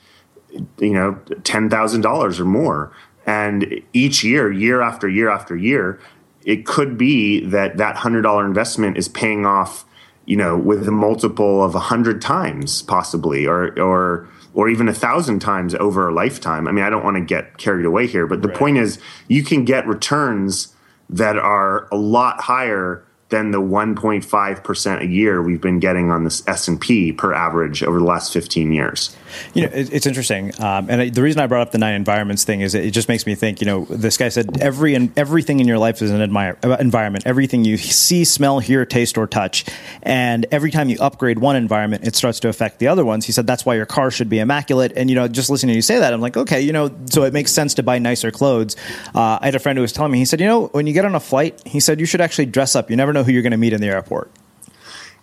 you 0.79 0.93
know 0.93 1.17
$10,000 1.29 2.39
or 2.39 2.45
more 2.45 2.91
and 3.25 3.81
each 3.93 4.23
year 4.23 4.51
year 4.51 4.81
after 4.81 5.07
year 5.07 5.29
after 5.29 5.55
year 5.55 5.99
it 6.43 6.65
could 6.65 6.97
be 6.97 7.45
that 7.45 7.77
that 7.77 7.95
$100 7.95 8.45
investment 8.45 8.97
is 8.97 9.07
paying 9.07 9.45
off 9.45 9.85
you 10.25 10.35
know 10.35 10.57
with 10.57 10.87
a 10.87 10.91
multiple 10.91 11.63
of 11.63 11.73
100 11.73 12.21
times 12.21 12.81
possibly 12.81 13.45
or 13.45 13.79
or 13.79 14.27
or 14.53 14.69
even 14.69 14.87
a 14.87 14.93
thousand 14.93 15.39
times 15.39 15.73
over 15.75 16.09
a 16.09 16.13
lifetime. 16.13 16.67
I 16.67 16.71
mean, 16.71 16.83
I 16.83 16.89
don't 16.89 17.03
want 17.03 17.15
to 17.15 17.21
get 17.21 17.57
carried 17.57 17.85
away 17.85 18.07
here, 18.07 18.27
but 18.27 18.41
the 18.41 18.49
right. 18.49 18.57
point 18.57 18.77
is 18.77 18.99
you 19.27 19.43
can 19.43 19.63
get 19.63 19.87
returns 19.87 20.75
that 21.09 21.37
are 21.37 21.87
a 21.91 21.95
lot 21.95 22.41
higher 22.41 23.05
than 23.31 23.51
the 23.51 23.61
1.5% 23.61 25.01
a 25.01 25.07
year 25.07 25.41
we've 25.41 25.61
been 25.61 25.79
getting 25.79 26.11
on 26.11 26.23
this 26.23 26.47
S&P 26.47 27.11
per 27.13 27.33
average 27.33 27.81
over 27.81 27.97
the 27.97 28.05
last 28.05 28.31
15 28.31 28.71
years. 28.71 29.15
You 29.53 29.63
know, 29.63 29.69
it's 29.73 30.05
interesting. 30.05 30.51
Um, 30.61 30.89
and 30.89 31.13
the 31.13 31.21
reason 31.21 31.41
I 31.41 31.47
brought 31.47 31.61
up 31.61 31.71
the 31.71 31.77
nine 31.77 31.95
environments 31.95 32.43
thing 32.43 32.61
is 32.61 32.75
it 32.75 32.91
just 32.91 33.07
makes 33.07 33.25
me 33.25 33.35
think, 33.35 33.61
you 33.61 33.65
know, 33.65 33.85
this 33.85 34.17
guy 34.17 34.29
said 34.29 34.61
every 34.61 34.93
and 34.95 35.17
everything 35.17 35.59
in 35.59 35.67
your 35.67 35.77
life 35.77 36.01
is 36.01 36.11
an 36.11 36.21
admire, 36.21 36.57
uh, 36.63 36.75
environment. 36.79 37.25
Everything 37.25 37.63
you 37.63 37.77
see, 37.77 38.25
smell, 38.25 38.59
hear, 38.59 38.85
taste, 38.85 39.17
or 39.17 39.27
touch. 39.27 39.65
And 40.03 40.45
every 40.51 40.71
time 40.71 40.89
you 40.89 40.97
upgrade 40.99 41.39
one 41.39 41.55
environment, 41.55 42.05
it 42.05 42.15
starts 42.15 42.39
to 42.41 42.49
affect 42.49 42.79
the 42.79 42.87
other 42.87 43.05
ones. 43.05 43.25
He 43.25 43.31
said 43.31 43.47
that's 43.47 43.65
why 43.65 43.75
your 43.75 43.85
car 43.85 44.11
should 44.11 44.29
be 44.29 44.39
immaculate. 44.39 44.91
And, 44.95 45.09
you 45.09 45.15
know, 45.15 45.27
just 45.27 45.49
listening 45.49 45.73
to 45.73 45.75
you 45.77 45.81
say 45.81 45.99
that, 45.99 46.13
I'm 46.13 46.21
like, 46.21 46.37
okay, 46.37 46.61
you 46.61 46.73
know, 46.73 46.93
so 47.05 47.23
it 47.23 47.33
makes 47.33 47.51
sense 47.51 47.73
to 47.75 47.83
buy 47.83 47.99
nicer 47.99 48.31
clothes. 48.31 48.75
Uh, 49.15 49.39
I 49.41 49.45
had 49.45 49.55
a 49.55 49.59
friend 49.59 49.77
who 49.77 49.81
was 49.81 49.93
telling 49.93 50.11
me, 50.11 50.17
he 50.17 50.25
said, 50.25 50.39
you 50.41 50.47
know, 50.47 50.67
when 50.67 50.87
you 50.87 50.93
get 50.93 51.05
on 51.05 51.15
a 51.15 51.19
flight, 51.19 51.61
he 51.65 51.79
said, 51.79 51.99
you 51.99 52.05
should 52.05 52.21
actually 52.21 52.47
dress 52.47 52.75
up. 52.75 52.89
You 52.89 52.97
never 52.97 53.13
know 53.13 53.20
know 53.21 53.25
who 53.25 53.31
you're 53.31 53.41
going 53.41 53.51
to 53.51 53.57
meet 53.57 53.73
in 53.73 53.81
the 53.81 53.87
airport. 53.87 54.31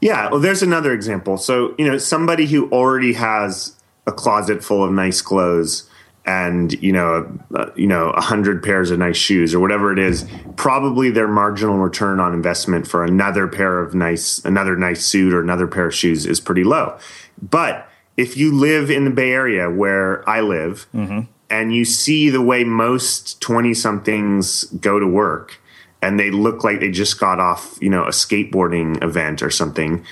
Yeah, 0.01 0.31
well, 0.31 0.41
there's 0.41 0.63
another 0.63 0.93
example. 0.93 1.37
So, 1.39 1.75
you 1.77 1.87
know, 1.87 1.99
somebody 1.99 2.47
who 2.47 2.71
already 2.71 3.15
has 3.15 3.75
a 4.07 4.13
closet 4.13 4.63
full 4.63 4.85
of 4.85 4.93
nice 4.93 5.21
clothes 5.21 5.91
and 6.25 6.81
you 6.83 6.93
know, 6.93 7.41
uh, 7.55 7.71
you 7.75 7.87
know, 7.87 8.11
a 8.11 8.21
hundred 8.21 8.63
pairs 8.63 8.91
of 8.91 8.99
nice 8.99 9.17
shoes 9.17 9.55
or 9.55 9.61
whatever 9.61 9.93
it 9.93 9.99
is, 9.99 10.27
probably 10.57 11.11
their 11.11 11.27
marginal 11.27 11.79
return 11.79 12.21
on 12.21 12.35
investment 12.35 12.87
for 12.87 13.03
another 13.03 13.49
pair 13.49 13.81
of 13.81 13.95
nice, 13.95 14.39
another 14.45 14.77
nice 14.77 15.05
suit 15.05 15.33
or 15.33 15.41
another 15.41 15.67
pair 15.67 15.87
of 15.87 15.95
shoes 15.95 16.27
is 16.27 16.39
pretty 16.39 16.65
low. 16.65 16.99
But 17.41 17.89
if 18.17 18.37
you 18.37 18.55
live 18.55 18.91
in 18.91 19.05
the 19.05 19.11
Bay 19.11 19.33
Area 19.33 19.71
where 19.71 20.29
I 20.29 20.43
live, 20.43 20.87
mm-hmm. 20.95 21.21
and 21.49 21.75
you 21.75 21.87
see 21.87 22.29
the 22.29 22.43
way 22.43 22.63
most 22.63 23.41
twenty 23.41 23.73
somethings 23.73 24.65
go 24.65 24.99
to 24.99 25.07
work, 25.07 25.59
and 26.01 26.19
they 26.19 26.31
look 26.31 26.65
like 26.65 26.81
they 26.81 26.91
just 26.91 27.19
got 27.19 27.41
off, 27.41 27.79
you 27.81 27.91
know, 27.91 28.05
a 28.05 28.11
skateboarding 28.11 29.03
event 29.03 29.43
or 29.43 29.51
something, 29.51 30.05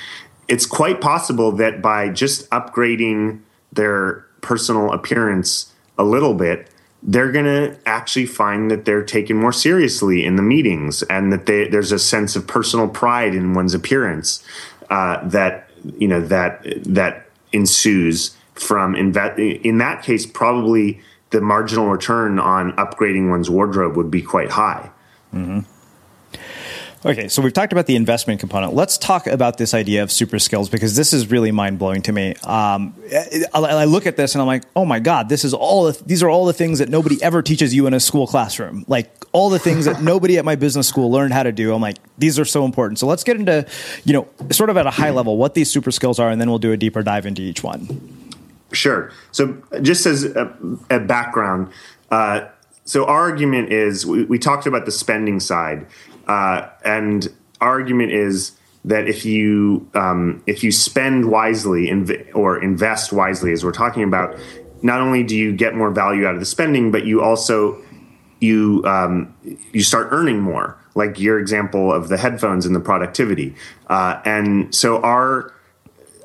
it's 0.48 0.66
quite 0.66 1.00
possible 1.00 1.52
that 1.52 1.82
by 1.82 2.08
just 2.08 2.48
upgrading 2.50 3.40
their 3.72 4.26
personal 4.40 4.92
appearance 4.92 5.72
a 5.98 6.04
little 6.04 6.34
bit, 6.34 6.70
they're 7.02 7.30
going 7.30 7.44
to 7.44 7.78
actually 7.86 8.26
find 8.26 8.70
that 8.70 8.84
they're 8.84 9.04
taken 9.04 9.36
more 9.36 9.52
seriously 9.52 10.24
in 10.24 10.36
the 10.36 10.42
meetings 10.42 11.02
and 11.04 11.32
that 11.32 11.46
they, 11.46 11.68
there's 11.68 11.92
a 11.92 11.98
sense 11.98 12.34
of 12.36 12.46
personal 12.46 12.88
pride 12.88 13.34
in 13.34 13.54
one's 13.54 13.74
appearance 13.74 14.44
uh, 14.90 15.26
that 15.28 15.70
you 15.98 16.08
know 16.08 16.20
that 16.20 16.62
that 16.84 17.28
ensues 17.52 18.36
from 18.54 18.96
invest 18.96 19.38
in 19.38 19.78
that 19.78 20.02
case 20.02 20.26
probably 20.26 21.00
the 21.30 21.40
marginal 21.40 21.88
return 21.88 22.38
on 22.38 22.72
upgrading 22.72 23.30
one's 23.30 23.48
wardrobe 23.48 23.96
would 23.96 24.10
be 24.10 24.22
quite 24.22 24.50
high 24.50 24.90
mm-hmm. 25.32 25.60
Okay, 27.06 27.28
so 27.28 27.40
we've 27.40 27.52
talked 27.52 27.72
about 27.72 27.86
the 27.86 27.94
investment 27.94 28.40
component. 28.40 28.74
Let's 28.74 28.98
talk 28.98 29.28
about 29.28 29.58
this 29.58 29.74
idea 29.74 30.02
of 30.02 30.10
super 30.10 30.40
skills 30.40 30.68
because 30.68 30.96
this 30.96 31.12
is 31.12 31.30
really 31.30 31.52
mind 31.52 31.78
blowing 31.78 32.02
to 32.02 32.12
me. 32.12 32.34
Um, 32.42 32.96
I, 33.54 33.60
I, 33.60 33.84
look 33.84 34.06
at 34.06 34.16
this 34.16 34.34
and 34.34 34.42
I'm 34.42 34.48
like, 34.48 34.64
oh 34.74 34.84
my 34.84 34.98
god, 34.98 35.28
this 35.28 35.44
is 35.44 35.54
all. 35.54 35.84
The, 35.84 36.02
these 36.04 36.24
are 36.24 36.28
all 36.28 36.46
the 36.46 36.52
things 36.52 36.80
that 36.80 36.88
nobody 36.88 37.22
ever 37.22 37.42
teaches 37.42 37.72
you 37.72 37.86
in 37.86 37.94
a 37.94 38.00
school 38.00 38.26
classroom. 38.26 38.84
Like 38.88 39.08
all 39.30 39.50
the 39.50 39.60
things 39.60 39.84
that 39.84 40.02
nobody 40.02 40.36
at 40.36 40.44
my 40.44 40.56
business 40.56 40.88
school 40.88 41.08
learned 41.08 41.32
how 41.32 41.44
to 41.44 41.52
do. 41.52 41.72
I'm 41.72 41.80
like, 41.80 41.98
these 42.18 42.40
are 42.40 42.44
so 42.44 42.64
important. 42.64 42.98
So 42.98 43.06
let's 43.06 43.22
get 43.22 43.36
into, 43.36 43.64
you 44.04 44.12
know, 44.12 44.26
sort 44.50 44.68
of 44.68 44.76
at 44.76 44.88
a 44.88 44.90
high 44.90 45.10
level 45.10 45.36
what 45.36 45.54
these 45.54 45.70
super 45.70 45.92
skills 45.92 46.18
are, 46.18 46.30
and 46.30 46.40
then 46.40 46.50
we'll 46.50 46.58
do 46.58 46.72
a 46.72 46.76
deeper 46.76 47.04
dive 47.04 47.24
into 47.24 47.40
each 47.40 47.62
one. 47.62 48.34
Sure. 48.72 49.12
So 49.30 49.62
just 49.80 50.06
as 50.06 50.24
a, 50.24 50.52
a 50.90 50.98
background. 50.98 51.72
Uh, 52.10 52.48
so 52.84 53.04
our 53.04 53.20
argument 53.20 53.72
is 53.72 54.06
we, 54.06 54.24
we, 54.24 54.38
talked 54.38 54.66
about 54.66 54.86
the 54.86 54.92
spending 54.92 55.40
side 55.40 55.86
uh, 56.26 56.68
and 56.84 57.28
argument 57.60 58.12
is 58.12 58.52
that 58.84 59.08
if 59.08 59.24
you 59.24 59.88
um, 59.94 60.42
if 60.46 60.62
you 60.62 60.70
spend 60.70 61.30
wisely 61.30 61.86
inv- 61.86 62.34
or 62.34 62.62
invest 62.62 63.12
wisely, 63.12 63.52
as 63.52 63.64
we're 63.64 63.72
talking 63.72 64.02
about, 64.02 64.38
not 64.82 65.00
only 65.00 65.22
do 65.22 65.36
you 65.36 65.52
get 65.52 65.74
more 65.74 65.90
value 65.90 66.26
out 66.26 66.34
of 66.34 66.40
the 66.40 66.46
spending, 66.46 66.90
but 66.90 67.04
you 67.04 67.20
also 67.20 67.82
you 68.40 68.82
um, 68.86 69.34
you 69.72 69.82
start 69.82 70.08
earning 70.10 70.40
more. 70.40 70.80
Like 70.94 71.20
your 71.20 71.38
example 71.38 71.92
of 71.92 72.08
the 72.08 72.16
headphones 72.16 72.64
and 72.64 72.74
the 72.74 72.80
productivity, 72.80 73.54
uh, 73.88 74.18
and 74.24 74.74
so 74.74 75.02
our 75.02 75.52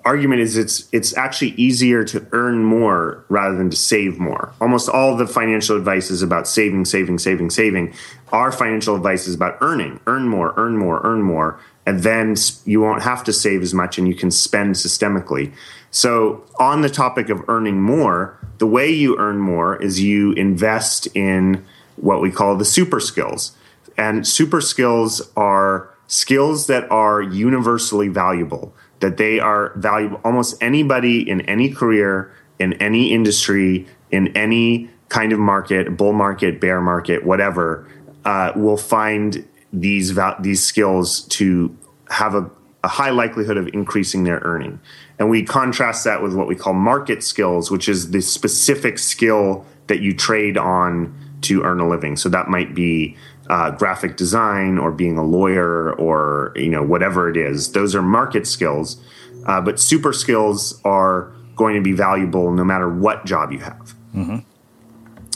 argument 0.06 0.42
is 0.42 0.58
it's 0.58 0.88
it's 0.92 1.16
actually 1.16 1.52
easier 1.52 2.04
to 2.06 2.26
earn 2.32 2.64
more 2.64 3.26
rather 3.30 3.56
than 3.58 3.70
to 3.70 3.78
save 3.78 4.20
more. 4.20 4.54
Almost 4.60 4.90
all 4.90 5.16
the 5.16 5.28
financial 5.28 5.78
advice 5.78 6.10
is 6.10 6.22
about 6.22 6.48
saving, 6.48 6.86
saving, 6.86 7.20
saving, 7.20 7.50
saving. 7.50 7.94
Our 8.32 8.52
financial 8.52 8.96
advice 8.96 9.28
is 9.28 9.36
about 9.36 9.58
earning, 9.62 10.00
earn 10.08 10.28
more, 10.28 10.54
earn 10.58 10.78
more, 10.78 11.02
earn 11.04 11.22
more, 11.22 11.60
and 11.86 12.04
then 12.04 12.36
you 12.66 12.82
won't 12.82 13.04
have 13.04 13.24
to 13.26 13.34
save 13.34 13.62
as 13.62 13.74
much 13.74 13.98
and 13.98 14.08
you 14.08 14.16
can 14.16 14.32
spend 14.32 14.76
systemically. 14.76 15.54
So, 15.92 16.46
on 16.58 16.82
the 16.82 16.90
topic 16.90 17.30
of 17.30 17.48
earning 17.50 17.82
more, 17.82 18.38
the 18.60 18.68
way 18.68 18.90
you 18.90 19.18
earn 19.18 19.40
more 19.40 19.82
is 19.82 20.02
you 20.02 20.32
invest 20.34 21.08
in 21.16 21.66
what 21.98 22.22
we 22.22 22.32
call 22.32 22.56
the 22.56 22.66
super 22.66 23.00
skills. 23.00 23.52
And 23.98 24.26
super 24.26 24.62
skills 24.62 25.30
are 25.36 25.90
skills 26.08 26.68
that 26.68 26.90
are 26.90 27.22
universally 27.22 28.08
valuable 28.08 28.74
that 29.02 29.18
they 29.18 29.40
are 29.40 29.74
valuable. 29.76 30.22
Almost 30.24 30.62
anybody 30.62 31.28
in 31.30 31.42
any 31.42 31.70
career, 31.70 32.34
in 32.60 32.74
any 32.74 33.12
industry, 33.12 33.86
in 34.12 34.36
any 34.38 34.90
kind 35.10 35.34
of 35.34 35.40
market, 35.40 35.98
bull 35.98 36.14
market, 36.14 36.62
bear 36.62 36.80
market, 36.80 37.26
whatever, 37.26 37.88
uh, 38.24 38.54
will 38.56 38.78
find 38.78 39.46
these 39.74 40.18
these 40.40 40.64
skills 40.64 41.22
to 41.24 41.76
have 42.10 42.36
a, 42.36 42.50
a 42.84 42.88
high 42.88 43.10
likelihood 43.10 43.58
of 43.58 43.68
increasing 43.74 44.24
their 44.24 44.40
earning. 44.44 44.80
And 45.20 45.30
we 45.30 45.44
contrast 45.44 46.04
that 46.06 46.22
with 46.24 46.34
what 46.34 46.48
we 46.48 46.56
call 46.56 46.74
market 46.74 47.24
skills, 47.24 47.70
which 47.70 47.88
is 47.90 48.12
the 48.12 48.22
specific 48.22 48.98
skill 48.98 49.66
that 49.88 50.02
you 50.02 50.14
trade 50.16 50.58
on 50.58 51.14
to 51.42 51.64
earn 51.64 51.80
a 51.80 51.88
living. 51.88 52.16
So 52.16 52.30
that 52.30 52.48
might 52.48 52.76
be 52.76 53.18
uh, 53.50 53.72
graphic 53.72 54.18
design 54.18 54.78
or 54.78 54.92
being 54.92 55.18
a 55.18 55.24
lawyer 55.24 55.94
or 55.94 56.54
you 56.56 56.70
know 56.70 56.84
whatever 56.84 57.30
it 57.30 57.38
is. 57.38 57.72
Those 57.72 57.96
are 57.96 58.02
market 58.02 58.48
skills, 58.48 59.02
uh, 59.46 59.62
but 59.62 59.80
super 59.80 60.14
skills 60.14 60.80
are 60.84 61.32
going 61.56 61.76
to 61.76 61.82
be 61.82 61.92
valuable 61.92 62.52
no 62.52 62.64
matter 62.64 62.90
what 62.90 63.26
job 63.26 63.52
you 63.52 63.60
have. 63.60 63.96
Mm-hmm. 64.16 64.38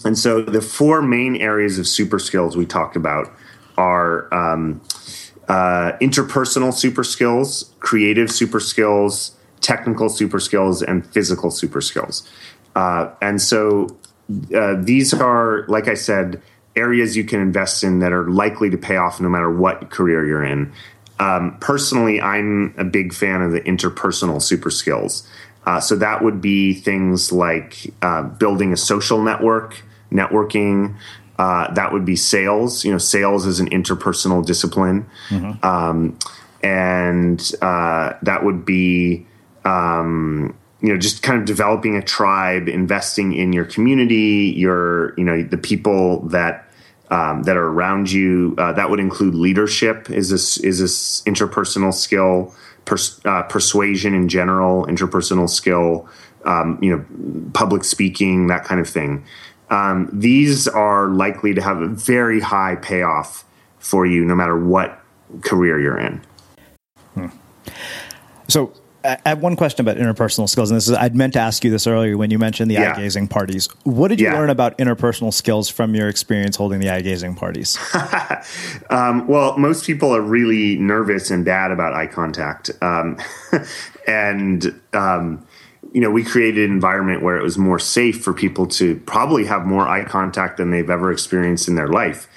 And 0.05 0.17
so 0.17 0.41
the 0.41 0.61
four 0.61 1.01
main 1.01 1.35
areas 1.35 1.79
of 1.79 1.87
super 1.87 2.19
skills 2.19 2.55
we 2.55 2.65
talked 2.65 2.95
about 2.95 3.31
are 3.77 4.31
um, 4.33 4.81
uh, 5.47 5.93
interpersonal 5.99 6.73
super 6.73 7.03
skills, 7.03 7.73
creative 7.79 8.31
super 8.31 8.59
skills, 8.59 9.35
technical 9.61 10.09
super 10.09 10.39
skills, 10.39 10.81
and 10.81 11.05
physical 11.07 11.49
super 11.49 11.81
skills. 11.81 12.29
Uh, 12.75 13.09
and 13.21 13.41
so 13.41 13.87
uh, 14.55 14.75
these 14.79 15.13
are, 15.13 15.65
like 15.67 15.87
I 15.87 15.93
said, 15.95 16.41
areas 16.75 17.15
you 17.15 17.23
can 17.23 17.39
invest 17.39 17.83
in 17.83 17.99
that 17.99 18.11
are 18.11 18.29
likely 18.29 18.69
to 18.69 18.77
pay 18.77 18.97
off 18.97 19.21
no 19.21 19.29
matter 19.29 19.51
what 19.51 19.89
career 19.89 20.25
you're 20.25 20.43
in. 20.43 20.71
Um, 21.19 21.57
personally, 21.59 22.19
I'm 22.19 22.73
a 22.77 22.83
big 22.83 23.13
fan 23.13 23.41
of 23.41 23.51
the 23.51 23.61
interpersonal 23.61 24.41
super 24.41 24.69
skills. 24.69 25.27
Uh, 25.65 25.79
so 25.79 25.95
that 25.95 26.23
would 26.23 26.41
be 26.41 26.73
things 26.73 27.31
like 27.31 27.93
uh, 28.01 28.23
building 28.23 28.73
a 28.73 28.77
social 28.77 29.21
network, 29.21 29.81
networking. 30.11 30.95
Uh, 31.39 31.73
that 31.73 31.91
would 31.91 32.05
be 32.05 32.15
sales. 32.15 32.85
You 32.85 32.91
know, 32.91 32.97
sales 32.97 33.45
is 33.45 33.59
an 33.59 33.69
interpersonal 33.69 34.45
discipline, 34.45 35.05
mm-hmm. 35.29 35.65
um, 35.65 36.17
and 36.61 37.51
uh, 37.61 38.13
that 38.21 38.43
would 38.43 38.65
be 38.65 39.25
um, 39.65 40.55
you 40.81 40.93
know 40.93 40.99
just 40.99 41.23
kind 41.23 41.39
of 41.39 41.45
developing 41.45 41.97
a 41.97 42.01
tribe, 42.01 42.69
investing 42.69 43.33
in 43.33 43.51
your 43.51 43.65
community, 43.65 44.53
your 44.55 45.13
you 45.17 45.23
know 45.23 45.43
the 45.43 45.57
people 45.57 46.21
that 46.27 46.64
um, 47.09 47.43
that 47.43 47.57
are 47.57 47.67
around 47.67 48.11
you. 48.11 48.55
Uh, 48.57 48.73
that 48.73 48.89
would 48.89 48.99
include 48.99 49.35
leadership 49.35 50.09
is 50.09 50.29
this 50.29 50.57
is 50.57 50.79
this 50.79 51.21
interpersonal 51.23 51.93
skill, 51.93 52.53
pers- 52.85 53.19
uh, 53.25 53.43
persuasion 53.43 54.13
in 54.13 54.29
general, 54.29 54.85
interpersonal 54.87 55.49
skill, 55.49 56.07
um, 56.45 56.79
you 56.81 56.95
know, 56.95 57.51
public 57.53 57.83
speaking, 57.83 58.47
that 58.47 58.63
kind 58.63 58.79
of 58.81 58.89
thing. 58.89 59.23
Um, 59.69 60.09
these 60.13 60.67
are 60.67 61.07
likely 61.07 61.53
to 61.53 61.61
have 61.61 61.81
a 61.81 61.87
very 61.87 62.39
high 62.39 62.75
payoff 62.75 63.45
for 63.79 64.05
you, 64.05 64.23
no 64.25 64.35
matter 64.35 64.57
what 64.57 65.01
career 65.41 65.79
you're 65.79 65.97
in. 65.97 66.21
Hmm. 67.13 67.27
So 68.47 68.73
I 69.05 69.29
have 69.29 69.41
one 69.41 69.55
question 69.55 69.87
about 69.87 69.97
interpersonal 69.97 70.49
skills, 70.49 70.71
and 70.71 70.77
this 70.77 70.87
is 70.87 70.95
I'd 70.95 71.15
meant 71.15 71.33
to 71.33 71.39
ask 71.39 71.63
you 71.63 71.71
this 71.71 71.87
earlier 71.87 72.17
when 72.17 72.31
you 72.31 72.39
mentioned 72.39 72.69
the 72.69 72.75
yeah. 72.75 72.93
eye 72.93 72.95
gazing 72.95 73.27
parties. 73.27 73.67
What 73.83 74.07
did 74.07 74.19
you 74.19 74.27
yeah. 74.27 74.37
learn 74.37 74.49
about 74.49 74.77
interpersonal 74.77 75.33
skills 75.33 75.69
from 75.69 75.95
your 75.95 76.09
experience 76.09 76.55
holding 76.55 76.79
the 76.79 76.89
eye 76.89 77.01
gazing 77.01 77.35
parties? 77.35 77.77
um, 78.89 79.27
well, 79.27 79.57
most 79.57 79.85
people 79.85 80.15
are 80.15 80.21
really 80.21 80.77
nervous 80.77 81.29
and 81.31 81.45
bad 81.45 81.71
about 81.71 81.93
eye 81.93 82.07
contact, 82.07 82.71
um, 82.81 83.17
and 84.07 84.79
um, 84.93 85.45
you 85.93 86.01
know 86.01 86.09
we 86.09 86.23
created 86.23 86.65
an 86.65 86.71
environment 86.71 87.21
where 87.21 87.37
it 87.37 87.43
was 87.43 87.57
more 87.57 87.79
safe 87.79 88.23
for 88.23 88.33
people 88.33 88.65
to 88.67 88.97
probably 89.01 89.45
have 89.45 89.65
more 89.65 89.87
eye 89.87 90.03
contact 90.03 90.57
than 90.57 90.71
they've 90.71 90.89
ever 90.89 91.11
experienced 91.11 91.67
in 91.67 91.75
their 91.75 91.89
life. 91.89 92.27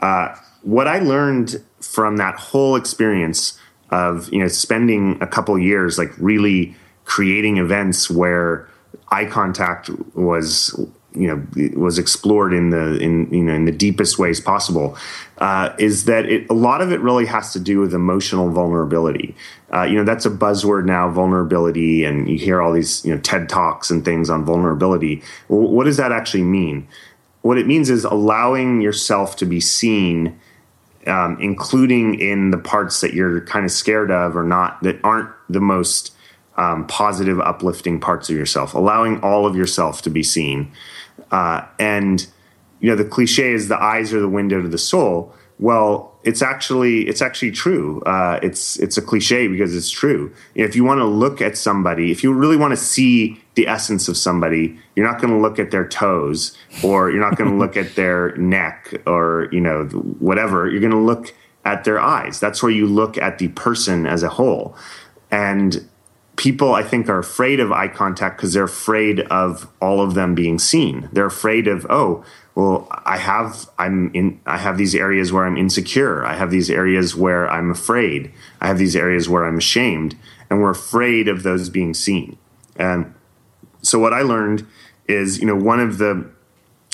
Uh, 0.00 0.34
what 0.62 0.86
I 0.86 0.98
learned 0.98 1.62
from 1.80 2.16
that 2.16 2.36
whole 2.36 2.76
experience 2.76 3.58
of 3.90 4.32
you 4.32 4.40
know 4.40 4.48
spending 4.48 5.18
a 5.20 5.26
couple 5.26 5.58
years 5.58 5.98
like 5.98 6.10
really 6.18 6.74
creating 7.04 7.56
events 7.56 8.10
where 8.10 8.68
eye 9.10 9.24
contact 9.24 9.90
was 10.14 10.78
you 11.14 11.26
know 11.26 11.70
was 11.80 11.98
explored 11.98 12.52
in 12.52 12.70
the 12.70 12.98
in 12.98 13.32
you 13.32 13.42
know 13.42 13.54
in 13.54 13.64
the 13.64 13.72
deepest 13.72 14.18
ways 14.18 14.40
possible 14.40 14.96
uh, 15.38 15.74
is 15.78 16.04
that 16.04 16.26
it, 16.26 16.48
a 16.50 16.54
lot 16.54 16.80
of 16.80 16.92
it 16.92 17.00
really 17.00 17.26
has 17.26 17.52
to 17.52 17.60
do 17.60 17.80
with 17.80 17.94
emotional 17.94 18.50
vulnerability. 18.50 19.34
Uh, 19.72 19.82
you 19.82 19.96
know 19.96 20.04
that's 20.04 20.26
a 20.26 20.30
buzzword 20.30 20.84
now 20.84 21.10
vulnerability 21.10 22.04
and 22.04 22.28
you 22.28 22.38
hear 22.38 22.60
all 22.60 22.72
these 22.72 23.04
you 23.04 23.14
know 23.14 23.20
ted 23.20 23.48
talks 23.48 23.90
and 23.90 24.04
things 24.04 24.28
on 24.28 24.44
vulnerability. 24.44 25.22
Well, 25.48 25.60
what 25.60 25.84
does 25.84 25.96
that 25.96 26.12
actually 26.12 26.44
mean? 26.44 26.86
What 27.42 27.58
it 27.58 27.66
means 27.66 27.88
is 27.88 28.04
allowing 28.04 28.80
yourself 28.80 29.36
to 29.36 29.46
be 29.46 29.60
seen 29.60 30.38
um, 31.08 31.38
including 31.40 32.20
in 32.20 32.50
the 32.50 32.58
parts 32.58 33.00
that 33.00 33.14
you're 33.14 33.40
kind 33.42 33.64
of 33.64 33.70
scared 33.70 34.10
of 34.10 34.36
or 34.36 34.44
not 34.44 34.82
that 34.82 34.98
aren't 35.02 35.30
the 35.48 35.60
most 35.60 36.14
um, 36.56 36.86
positive, 36.86 37.40
uplifting 37.40 38.00
parts 38.00 38.28
of 38.28 38.36
yourself, 38.36 38.74
allowing 38.74 39.20
all 39.20 39.46
of 39.46 39.56
yourself 39.56 40.02
to 40.02 40.10
be 40.10 40.22
seen. 40.22 40.70
Uh, 41.30 41.64
and 41.78 42.26
you 42.80 42.90
know, 42.90 42.96
the 42.96 43.04
cliche 43.04 43.52
is 43.52 43.68
the 43.68 43.80
eyes 43.80 44.12
are 44.12 44.20
the 44.20 44.28
window 44.28 44.60
to 44.60 44.68
the 44.68 44.78
soul. 44.78 45.34
Well, 45.58 46.17
it's 46.28 46.42
actually 46.42 47.08
it's 47.08 47.22
actually 47.22 47.50
true. 47.50 48.02
Uh, 48.02 48.38
it's 48.42 48.78
it's 48.80 48.98
a 48.98 49.02
cliche 49.02 49.48
because 49.48 49.74
it's 49.74 49.88
true. 49.88 50.30
If 50.54 50.76
you 50.76 50.84
want 50.84 50.98
to 50.98 51.06
look 51.06 51.40
at 51.40 51.56
somebody, 51.56 52.12
if 52.12 52.22
you 52.22 52.34
really 52.34 52.58
want 52.58 52.72
to 52.72 52.76
see 52.76 53.40
the 53.54 53.66
essence 53.66 54.08
of 54.08 54.16
somebody, 54.18 54.78
you're 54.94 55.10
not 55.10 55.22
going 55.22 55.32
to 55.32 55.40
look 55.40 55.58
at 55.58 55.70
their 55.70 55.88
toes 55.88 56.54
or 56.84 57.10
you're 57.10 57.22
not 57.22 57.38
going 57.38 57.50
to 57.54 57.56
look 57.56 57.78
at 57.78 57.94
their 57.94 58.36
neck 58.36 58.92
or 59.06 59.48
you 59.52 59.60
know 59.60 59.84
whatever. 60.18 60.68
You're 60.68 60.82
going 60.82 60.92
to 60.92 60.98
look 60.98 61.34
at 61.64 61.84
their 61.84 61.98
eyes. 61.98 62.38
That's 62.38 62.62
where 62.62 62.72
you 62.72 62.86
look 62.86 63.16
at 63.16 63.38
the 63.38 63.48
person 63.48 64.04
as 64.04 64.22
a 64.22 64.28
whole. 64.28 64.76
And 65.30 65.88
people, 66.36 66.74
I 66.74 66.82
think, 66.82 67.08
are 67.08 67.18
afraid 67.18 67.58
of 67.58 67.72
eye 67.72 67.88
contact 67.88 68.36
because 68.36 68.52
they're 68.52 68.64
afraid 68.64 69.20
of 69.20 69.66
all 69.80 70.02
of 70.02 70.12
them 70.12 70.34
being 70.34 70.58
seen. 70.58 71.08
They're 71.10 71.24
afraid 71.24 71.66
of 71.66 71.86
oh 71.88 72.22
well 72.58 72.88
i 73.04 73.16
have 73.16 73.70
i'm 73.78 74.10
in 74.14 74.40
i 74.44 74.58
have 74.58 74.76
these 74.76 74.92
areas 74.92 75.32
where 75.32 75.46
i'm 75.46 75.56
insecure. 75.56 76.26
I 76.26 76.34
have 76.34 76.50
these 76.50 76.68
areas 76.68 77.14
where 77.14 77.48
i'm 77.48 77.70
afraid. 77.70 78.32
I 78.60 78.66
have 78.66 78.78
these 78.78 78.96
areas 78.96 79.28
where 79.28 79.46
i'm 79.46 79.58
ashamed 79.58 80.16
and 80.50 80.60
we're 80.60 80.70
afraid 80.70 81.28
of 81.28 81.44
those 81.44 81.70
being 81.70 81.94
seen. 81.94 82.36
And 82.74 83.14
so 83.80 84.00
what 84.00 84.12
i 84.12 84.22
learned 84.22 84.66
is 85.06 85.38
you 85.38 85.46
know 85.46 85.54
one 85.54 85.78
of 85.78 85.98
the 85.98 86.28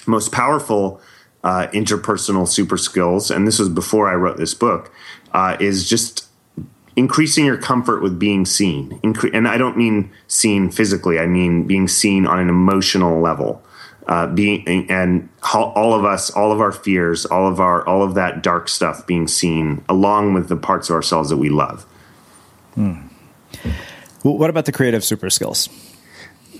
most 0.06 0.32
powerful 0.32 1.00
uh, 1.42 1.66
interpersonal 1.72 2.46
super 2.46 2.76
skills 2.76 3.30
and 3.30 3.46
this 3.46 3.58
was 3.58 3.70
before 3.70 4.06
i 4.06 4.14
wrote 4.14 4.36
this 4.36 4.52
book 4.52 4.92
uh, 5.32 5.56
is 5.60 5.88
just 5.88 6.28
increasing 6.94 7.44
your 7.44 7.56
comfort 7.56 8.02
with 8.02 8.18
being 8.18 8.44
seen. 8.44 9.00
Incre- 9.02 9.30
and 9.32 9.48
i 9.48 9.56
don't 9.56 9.78
mean 9.78 10.12
seen 10.28 10.70
physically. 10.70 11.18
I 11.18 11.26
mean 11.26 11.66
being 11.66 11.88
seen 11.88 12.26
on 12.26 12.38
an 12.38 12.50
emotional 12.50 13.18
level 13.22 13.62
uh, 14.06 14.26
being 14.26 14.90
and 14.90 15.28
all 15.54 15.94
of 15.94 16.04
us, 16.04 16.30
all 16.30 16.52
of 16.52 16.60
our 16.60 16.72
fears, 16.72 17.24
all 17.24 17.48
of 17.48 17.60
our 17.60 17.86
all 17.86 18.02
of 18.02 18.14
that 18.14 18.42
dark 18.42 18.68
stuff 18.68 19.06
being 19.06 19.26
seen, 19.26 19.84
along 19.88 20.34
with 20.34 20.48
the 20.48 20.56
parts 20.56 20.90
of 20.90 20.94
ourselves 20.94 21.30
that 21.30 21.38
we 21.38 21.48
love. 21.48 21.84
Hmm. 22.74 23.06
Well, 24.22 24.36
what 24.36 24.50
about 24.50 24.66
the 24.66 24.72
creative 24.72 25.04
super 25.04 25.30
skills? 25.30 25.68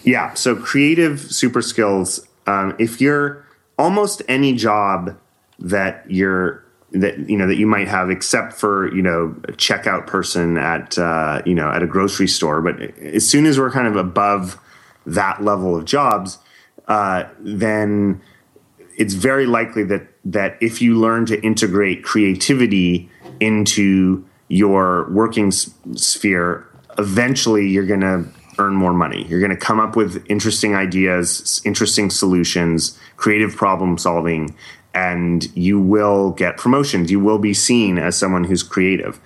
Yeah, 0.05 0.35
so 0.35 0.55
creative 0.57 1.21
super 1.21 1.63
skills. 1.63 2.27
Um, 2.47 2.75
if 2.79 3.01
you're 3.01 3.47
almost 3.79 4.23
any 4.29 4.55
job 4.55 5.19
that 5.59 6.05
you're 6.11 6.65
that 6.93 7.29
you 7.29 7.37
know 7.37 7.47
that 7.47 7.57
you 7.57 7.67
might 7.67 7.89
have, 7.89 8.11
except 8.11 8.55
for 8.55 8.95
you 8.95 9.03
know 9.03 9.37
a 9.45 9.53
checkout 9.53 10.07
person 10.07 10.57
at 10.57 10.97
uh, 10.97 11.43
you 11.45 11.55
know 11.55 11.71
at 11.71 11.83
a 11.83 11.87
grocery 11.87 12.29
store, 12.29 12.63
but 12.63 12.81
as 12.99 13.29
soon 13.29 13.45
as 13.45 13.59
we're 13.59 13.71
kind 13.71 13.87
of 13.87 13.97
above 13.97 14.59
that 15.05 15.45
level 15.45 15.77
of 15.77 15.85
jobs 15.85 16.39
uh, 16.89 17.25
then 17.41 18.21
it's 18.97 19.15
very 19.15 19.47
likely 19.47 19.85
that 19.85 20.09
that 20.25 20.57
if 20.61 20.81
you 20.81 20.95
learn 20.95 21.27
to 21.27 21.41
integrate 21.43 22.03
creativity 22.03 23.11
into 23.41 24.25
your 24.49 25.11
working 25.11 25.49
s- 25.49 25.71
sphere, 25.95 26.67
eventually 26.99 27.69
you're 27.69 27.87
going 27.87 28.01
to 28.01 28.25
earn 28.59 28.75
more 28.75 28.93
money. 28.93 29.27
You're 29.29 29.41
going 29.41 29.51
to 29.51 29.57
come 29.57 29.81
up 29.81 29.97
with 29.97 30.25
interesting 30.29 30.75
ideas, 30.75 31.61
interesting 31.65 32.11
solutions, 32.11 32.99
creative 33.17 33.57
problem 33.57 33.99
solving, 33.99 34.55
and 34.95 35.45
you 35.57 35.81
will 35.81 36.31
get 36.31 36.57
promotions. 36.57 37.11
You 37.11 37.21
will 37.21 37.39
be 37.39 37.53
seen 37.53 37.99
as 37.99 38.17
someone 38.17 38.45
who's 38.45 38.63
creative. 38.63 39.21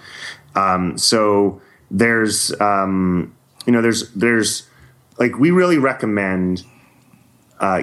Um, 0.54 0.96
so 0.96 1.60
there's, 1.90 2.58
um, 2.60 3.36
you 3.66 3.72
know, 3.72 3.82
there's 3.82 4.10
there's 4.12 4.66
like 5.18 5.38
we 5.38 5.50
really 5.50 5.78
recommend 5.78 6.64
uh, 7.60 7.82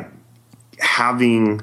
having 0.80 1.62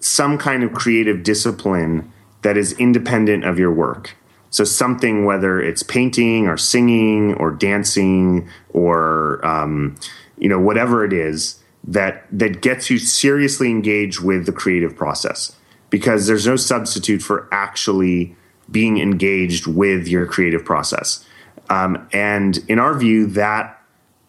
some 0.00 0.38
kind 0.38 0.62
of 0.62 0.72
creative 0.72 1.22
discipline 1.22 2.12
that 2.42 2.56
is 2.56 2.72
independent 2.78 3.44
of 3.44 3.58
your 3.58 3.72
work. 3.72 4.16
So 4.50 4.62
something, 4.62 5.24
whether 5.24 5.60
it's 5.60 5.82
painting 5.82 6.46
or 6.46 6.56
singing 6.56 7.34
or 7.34 7.50
dancing 7.50 8.48
or 8.68 9.44
um, 9.44 9.96
you 10.38 10.48
know 10.48 10.60
whatever 10.60 11.04
it 11.04 11.12
is 11.12 11.60
that 11.82 12.26
that 12.30 12.62
gets 12.62 12.90
you 12.90 12.98
seriously 12.98 13.70
engaged 13.70 14.20
with 14.20 14.46
the 14.46 14.52
creative 14.52 14.94
process, 14.94 15.56
because 15.90 16.26
there's 16.26 16.46
no 16.46 16.56
substitute 16.56 17.20
for 17.22 17.48
actually 17.50 18.36
being 18.70 18.98
engaged 18.98 19.66
with 19.66 20.06
your 20.06 20.26
creative 20.26 20.64
process. 20.64 21.24
Um, 21.68 22.08
and 22.12 22.58
in 22.68 22.78
our 22.78 22.94
view, 22.96 23.26
that 23.26 23.82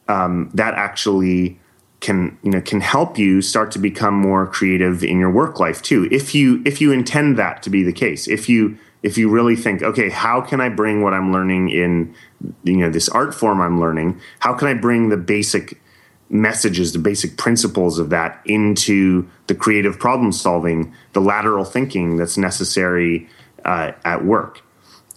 um, 0.08 0.50
that 0.54 0.74
actually 0.74 1.60
can 2.06 2.38
you 2.44 2.52
know 2.52 2.62
can 2.62 2.82
help 2.82 3.18
you 3.18 3.42
start 3.42 3.72
to 3.72 3.80
become 3.80 4.14
more 4.14 4.46
creative 4.46 5.04
in 5.04 5.18
your 5.18 5.32
work 5.32 5.60
life 5.60 5.82
too 5.82 6.08
if 6.12 6.36
you 6.36 6.62
if 6.64 6.80
you 6.80 6.92
intend 6.92 7.36
that 7.36 7.64
to 7.64 7.70
be 7.72 7.82
the 7.82 7.92
case. 7.92 8.28
If 8.28 8.48
you 8.48 8.78
if 9.02 9.18
you 9.18 9.28
really 9.28 9.56
think 9.56 9.82
okay 9.82 10.10
how 10.10 10.40
can 10.42 10.60
i 10.60 10.68
bring 10.68 11.04
what 11.04 11.14
i'm 11.14 11.32
learning 11.32 11.70
in 11.70 12.14
you 12.64 12.78
know 12.78 12.90
this 12.90 13.08
art 13.10 13.36
form 13.36 13.62
i'm 13.62 13.80
learning 13.80 14.20
how 14.40 14.52
can 14.52 14.68
i 14.68 14.74
bring 14.74 15.10
the 15.10 15.18
basic 15.18 15.80
messages 16.30 16.92
the 16.92 17.00
basic 17.00 17.38
principles 17.38 18.00
of 18.00 18.10
that 18.10 18.42
into 18.46 19.28
the 19.46 19.54
creative 19.54 20.00
problem 20.00 20.32
solving 20.32 20.92
the 21.14 21.22
lateral 21.22 21.64
thinking 21.64 22.18
that's 22.18 22.38
necessary 22.38 23.28
uh, 23.64 23.92
at 24.04 24.26
work? 24.26 24.62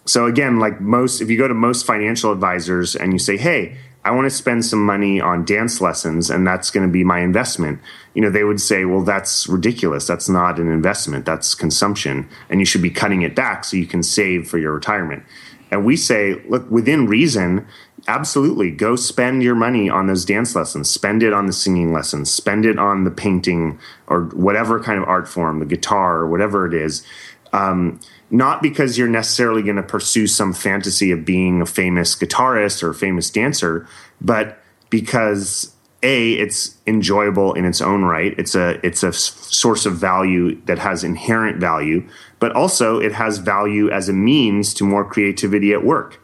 So 0.04 0.26
again 0.26 0.58
like 0.58 0.80
most 0.80 1.20
if 1.20 1.30
you 1.30 1.36
go 1.36 1.48
to 1.48 1.54
most 1.54 1.86
financial 1.86 2.32
advisors 2.32 2.96
and 2.96 3.12
you 3.12 3.18
say 3.18 3.36
hey 3.36 3.76
I 4.04 4.10
want 4.12 4.26
to 4.26 4.30
spend 4.30 4.64
some 4.64 4.84
money 4.84 5.20
on 5.20 5.44
dance 5.44 5.80
lessons 5.80 6.30
and 6.30 6.46
that's 6.46 6.70
going 6.70 6.86
to 6.86 6.92
be 6.92 7.04
my 7.04 7.20
investment. 7.20 7.80
You 8.14 8.22
know, 8.22 8.30
they 8.30 8.44
would 8.44 8.60
say, 8.60 8.84
well, 8.84 9.02
that's 9.02 9.48
ridiculous. 9.48 10.06
That's 10.06 10.28
not 10.28 10.58
an 10.58 10.70
investment. 10.70 11.26
That's 11.26 11.54
consumption. 11.54 12.28
And 12.48 12.60
you 12.60 12.66
should 12.66 12.82
be 12.82 12.90
cutting 12.90 13.22
it 13.22 13.34
back 13.34 13.64
so 13.64 13.76
you 13.76 13.86
can 13.86 14.02
save 14.02 14.48
for 14.48 14.58
your 14.58 14.72
retirement. 14.72 15.24
And 15.70 15.84
we 15.84 15.96
say, 15.96 16.40
look, 16.48 16.70
within 16.70 17.06
reason, 17.06 17.66
absolutely 18.06 18.70
go 18.70 18.96
spend 18.96 19.42
your 19.42 19.54
money 19.54 19.90
on 19.90 20.06
those 20.06 20.24
dance 20.24 20.54
lessons, 20.54 20.88
spend 20.88 21.22
it 21.22 21.32
on 21.32 21.46
the 21.46 21.52
singing 21.52 21.92
lessons, 21.92 22.30
spend 22.30 22.64
it 22.64 22.78
on 22.78 23.04
the 23.04 23.10
painting 23.10 23.78
or 24.06 24.24
whatever 24.26 24.80
kind 24.80 25.00
of 25.00 25.06
art 25.06 25.28
form, 25.28 25.58
the 25.58 25.66
guitar 25.66 26.16
or 26.18 26.28
whatever 26.28 26.66
it 26.66 26.72
is. 26.72 27.04
Um, 27.52 28.00
not 28.30 28.62
because 28.62 28.98
you're 28.98 29.08
necessarily 29.08 29.62
going 29.62 29.76
to 29.76 29.82
pursue 29.82 30.26
some 30.26 30.52
fantasy 30.52 31.10
of 31.10 31.24
being 31.24 31.60
a 31.60 31.66
famous 31.66 32.14
guitarist 32.14 32.82
or 32.82 32.90
a 32.90 32.94
famous 32.94 33.30
dancer, 33.30 33.86
but 34.20 34.58
because 34.90 35.74
a 36.02 36.34
it's 36.34 36.76
enjoyable 36.86 37.54
in 37.54 37.64
its 37.64 37.80
own 37.80 38.04
right. 38.04 38.34
It's 38.38 38.54
a 38.54 38.84
it's 38.86 39.02
a 39.02 39.12
source 39.12 39.84
of 39.86 39.96
value 39.96 40.60
that 40.66 40.78
has 40.78 41.02
inherent 41.02 41.58
value, 41.58 42.08
but 42.38 42.52
also 42.52 43.00
it 43.00 43.12
has 43.12 43.38
value 43.38 43.90
as 43.90 44.08
a 44.08 44.12
means 44.12 44.72
to 44.74 44.84
more 44.84 45.04
creativity 45.04 45.72
at 45.72 45.84
work. 45.84 46.20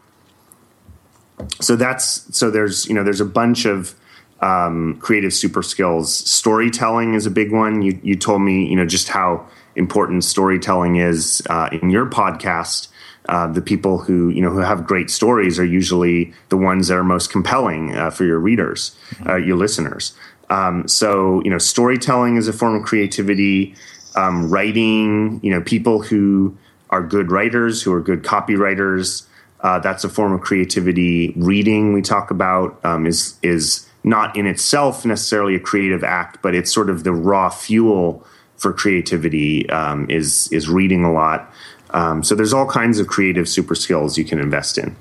so 1.60 1.74
that's 1.76 2.36
so 2.36 2.50
there's 2.50 2.86
you 2.86 2.94
know 2.94 3.02
there's 3.02 3.20
a 3.20 3.26
bunch 3.26 3.64
of 3.64 3.94
um, 4.40 4.98
creative 5.00 5.32
super 5.32 5.62
skills. 5.62 6.14
Storytelling 6.14 7.14
is 7.14 7.26
a 7.26 7.30
big 7.30 7.52
one. 7.52 7.82
You 7.82 7.98
you 8.02 8.16
told 8.16 8.42
me 8.42 8.66
you 8.66 8.76
know 8.76 8.86
just 8.86 9.08
how 9.08 9.46
important 9.76 10.24
storytelling 10.24 10.96
is 10.96 11.42
uh, 11.50 11.68
in 11.72 11.90
your 11.90 12.06
podcast. 12.06 12.88
Uh, 13.26 13.46
the 13.46 13.62
people 13.62 13.98
who 13.98 14.28
you 14.28 14.42
know 14.42 14.50
who 14.50 14.58
have 14.58 14.86
great 14.86 15.10
stories 15.10 15.58
are 15.58 15.64
usually 15.64 16.32
the 16.50 16.56
ones 16.56 16.88
that 16.88 16.96
are 16.96 17.04
most 17.04 17.30
compelling 17.30 17.96
uh, 17.96 18.10
for 18.10 18.24
your 18.24 18.38
readers, 18.38 18.94
uh, 19.26 19.36
your 19.36 19.56
listeners. 19.56 20.12
Um, 20.50 20.86
so 20.86 21.42
you 21.42 21.50
know, 21.50 21.58
storytelling 21.58 22.36
is 22.36 22.48
a 22.48 22.52
form 22.52 22.74
of 22.74 22.82
creativity. 22.82 23.74
Um, 24.16 24.48
writing, 24.48 25.40
you 25.42 25.50
know, 25.50 25.60
people 25.60 26.00
who 26.00 26.56
are 26.90 27.02
good 27.02 27.32
writers, 27.32 27.82
who 27.82 27.92
are 27.92 28.00
good 28.00 28.22
copywriters, 28.22 29.26
uh, 29.64 29.78
that's 29.78 30.04
a 30.04 30.08
form 30.08 30.32
of 30.32 30.42
creativity. 30.42 31.32
Reading, 31.36 31.94
we 31.94 32.02
talk 32.02 32.30
about, 32.30 32.78
um, 32.84 33.06
is 33.06 33.38
is 33.42 33.88
not 34.04 34.36
in 34.36 34.46
itself 34.46 35.06
necessarily 35.06 35.54
a 35.54 35.60
creative 35.60 36.04
act, 36.04 36.42
but 36.42 36.54
it's 36.54 36.72
sort 36.72 36.90
of 36.90 37.02
the 37.02 37.12
raw 37.12 37.48
fuel 37.48 38.24
for 38.56 38.72
creativity. 38.72 39.68
Um, 39.70 40.08
is 40.10 40.48
is 40.52 40.68
reading 40.68 41.04
a 41.04 41.12
lot. 41.12 41.52
Um, 41.90 42.22
so 42.24 42.34
there's 42.34 42.52
all 42.52 42.66
kinds 42.66 42.98
of 42.98 43.06
creative 43.06 43.48
super 43.48 43.74
skills 43.74 44.18
you 44.18 44.24
can 44.24 44.40
invest 44.40 44.78
in. 44.78 44.96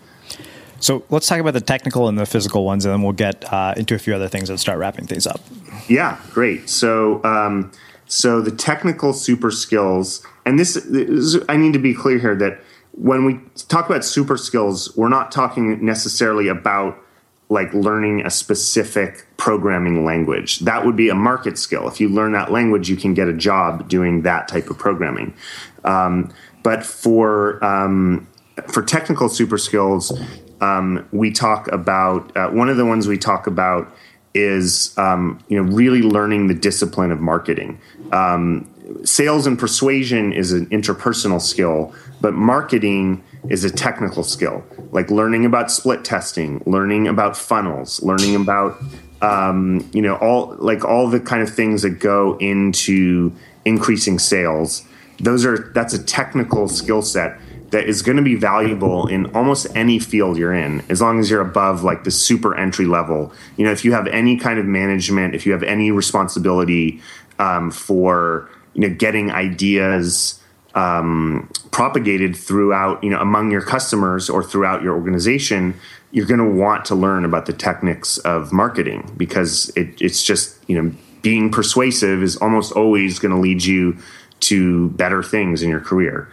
So 0.79 1.03
let's 1.09 1.27
talk 1.27 1.39
about 1.39 1.53
the 1.53 1.61
technical 1.61 2.09
and 2.09 2.19
the 2.19 2.25
physical 2.25 2.65
ones, 2.65 2.85
and 2.85 2.93
then 2.93 3.01
we'll 3.01 3.13
get 3.13 3.51
uh, 3.51 3.73
into 3.77 3.95
a 3.95 3.97
few 3.97 4.13
other 4.13 4.27
things 4.27 4.49
and 4.49 4.59
start 4.59 4.77
wrapping 4.79 5.07
things 5.07 5.25
up. 5.25 5.39
Yeah, 5.87 6.19
great. 6.31 6.69
So, 6.69 7.23
um, 7.23 7.71
so 8.05 8.41
the 8.41 8.51
technical 8.51 9.13
super 9.13 9.49
skills, 9.49 10.25
and 10.45 10.59
this, 10.59 10.73
this, 10.89 11.37
I 11.47 11.55
need 11.55 11.71
to 11.73 11.79
be 11.79 11.93
clear 11.93 12.19
here 12.19 12.35
that 12.35 12.59
when 12.91 13.25
we 13.25 13.39
talk 13.69 13.89
about 13.89 14.03
super 14.03 14.37
skills, 14.37 14.95
we're 14.97 15.09
not 15.09 15.31
talking 15.31 15.83
necessarily 15.83 16.49
about 16.49 17.02
like 17.49 17.73
learning 17.73 18.25
a 18.25 18.29
specific 18.29 19.27
programming 19.37 20.05
language. 20.05 20.59
That 20.59 20.85
would 20.85 20.95
be 20.95 21.09
a 21.09 21.15
market 21.15 21.57
skill. 21.57 21.87
If 21.87 21.99
you 21.99 22.09
learn 22.09 22.31
that 22.31 22.51
language, 22.51 22.89
you 22.89 22.95
can 22.95 23.13
get 23.13 23.27
a 23.27 23.33
job 23.33 23.87
doing 23.87 24.23
that 24.23 24.47
type 24.47 24.69
of 24.69 24.77
programming. 24.77 25.35
Um, 25.83 26.33
but 26.63 26.85
for 26.85 27.63
um, 27.63 28.27
for 28.67 28.81
technical 28.81 29.29
super 29.29 29.57
skills, 29.57 30.17
um, 30.61 31.07
we 31.11 31.31
talk 31.31 31.67
about 31.67 32.35
uh, 32.35 32.49
one 32.49 32.69
of 32.69 32.77
the 32.77 32.85
ones 32.85 33.07
we 33.07 33.17
talk 33.17 33.47
about 33.47 33.93
is 34.33 34.97
um, 34.97 35.39
you 35.47 35.61
know 35.61 35.71
really 35.71 36.01
learning 36.01 36.47
the 36.47 36.53
discipline 36.53 37.11
of 37.11 37.19
marketing. 37.19 37.79
Um, 38.11 38.69
sales 39.03 39.45
and 39.45 39.59
persuasion 39.59 40.33
is 40.33 40.51
an 40.53 40.67
interpersonal 40.67 41.41
skill, 41.41 41.93
but 42.21 42.33
marketing 42.33 43.23
is 43.49 43.63
a 43.63 43.69
technical 43.69 44.23
skill, 44.23 44.63
like 44.91 45.11
learning 45.11 45.45
about 45.45 45.71
split 45.71 46.03
testing, 46.03 46.61
learning 46.65 47.07
about 47.07 47.35
funnels, 47.35 48.01
learning 48.01 48.35
about 48.35 48.81
um, 49.21 49.89
you 49.93 50.01
know 50.01 50.15
all 50.15 50.55
like 50.59 50.83
all 50.83 51.07
the 51.07 51.19
kind 51.19 51.41
of 51.41 51.53
things 51.53 51.81
that 51.81 51.91
go 51.99 52.37
into 52.37 53.33
increasing 53.65 54.19
sales. 54.19 54.83
Those 55.19 55.45
are 55.45 55.71
that's 55.73 55.93
a 55.93 56.03
technical 56.03 56.67
skill 56.67 57.01
set 57.01 57.39
that 57.71 57.85
is 57.85 58.01
going 58.03 58.17
to 58.17 58.23
be 58.23 58.35
valuable 58.35 59.07
in 59.07 59.25
almost 59.35 59.65
any 59.75 59.97
field 59.97 60.37
you're 60.37 60.53
in, 60.53 60.83
as 60.89 61.01
long 61.01 61.19
as 61.19 61.29
you're 61.29 61.41
above 61.41 61.83
like 61.83 62.03
the 62.03 62.11
super 62.11 62.55
entry 62.55 62.85
level. 62.85 63.33
You 63.57 63.65
know, 63.65 63.71
if 63.71 63.83
you 63.83 63.93
have 63.93 64.07
any 64.07 64.37
kind 64.37 64.59
of 64.59 64.65
management, 64.65 65.35
if 65.35 65.45
you 65.45 65.51
have 65.53 65.63
any 65.63 65.91
responsibility 65.91 67.01
um, 67.39 67.71
for 67.71 68.49
you 68.73 68.87
know 68.87 68.93
getting 68.93 69.31
ideas 69.31 70.39
um, 70.75 71.49
propagated 71.71 72.35
throughout 72.35 73.03
you 73.03 73.09
know 73.09 73.19
among 73.19 73.51
your 73.51 73.61
customers 73.61 74.29
or 74.29 74.43
throughout 74.43 74.81
your 74.81 74.95
organization, 74.95 75.75
you're 76.11 76.25
going 76.25 76.39
to 76.39 76.49
want 76.49 76.85
to 76.85 76.95
learn 76.95 77.25
about 77.25 77.45
the 77.45 77.53
techniques 77.53 78.17
of 78.19 78.51
marketing 78.51 79.13
because 79.17 79.71
it, 79.75 80.01
it's 80.01 80.23
just 80.23 80.57
you 80.67 80.81
know 80.81 80.95
being 81.21 81.51
persuasive 81.51 82.21
is 82.21 82.35
almost 82.37 82.71
always 82.73 83.19
going 83.19 83.33
to 83.33 83.39
lead 83.39 83.63
you 83.63 83.97
to 84.41 84.89
better 84.91 85.23
things 85.23 85.63
in 85.63 85.69
your 85.69 85.79
career. 85.79 86.29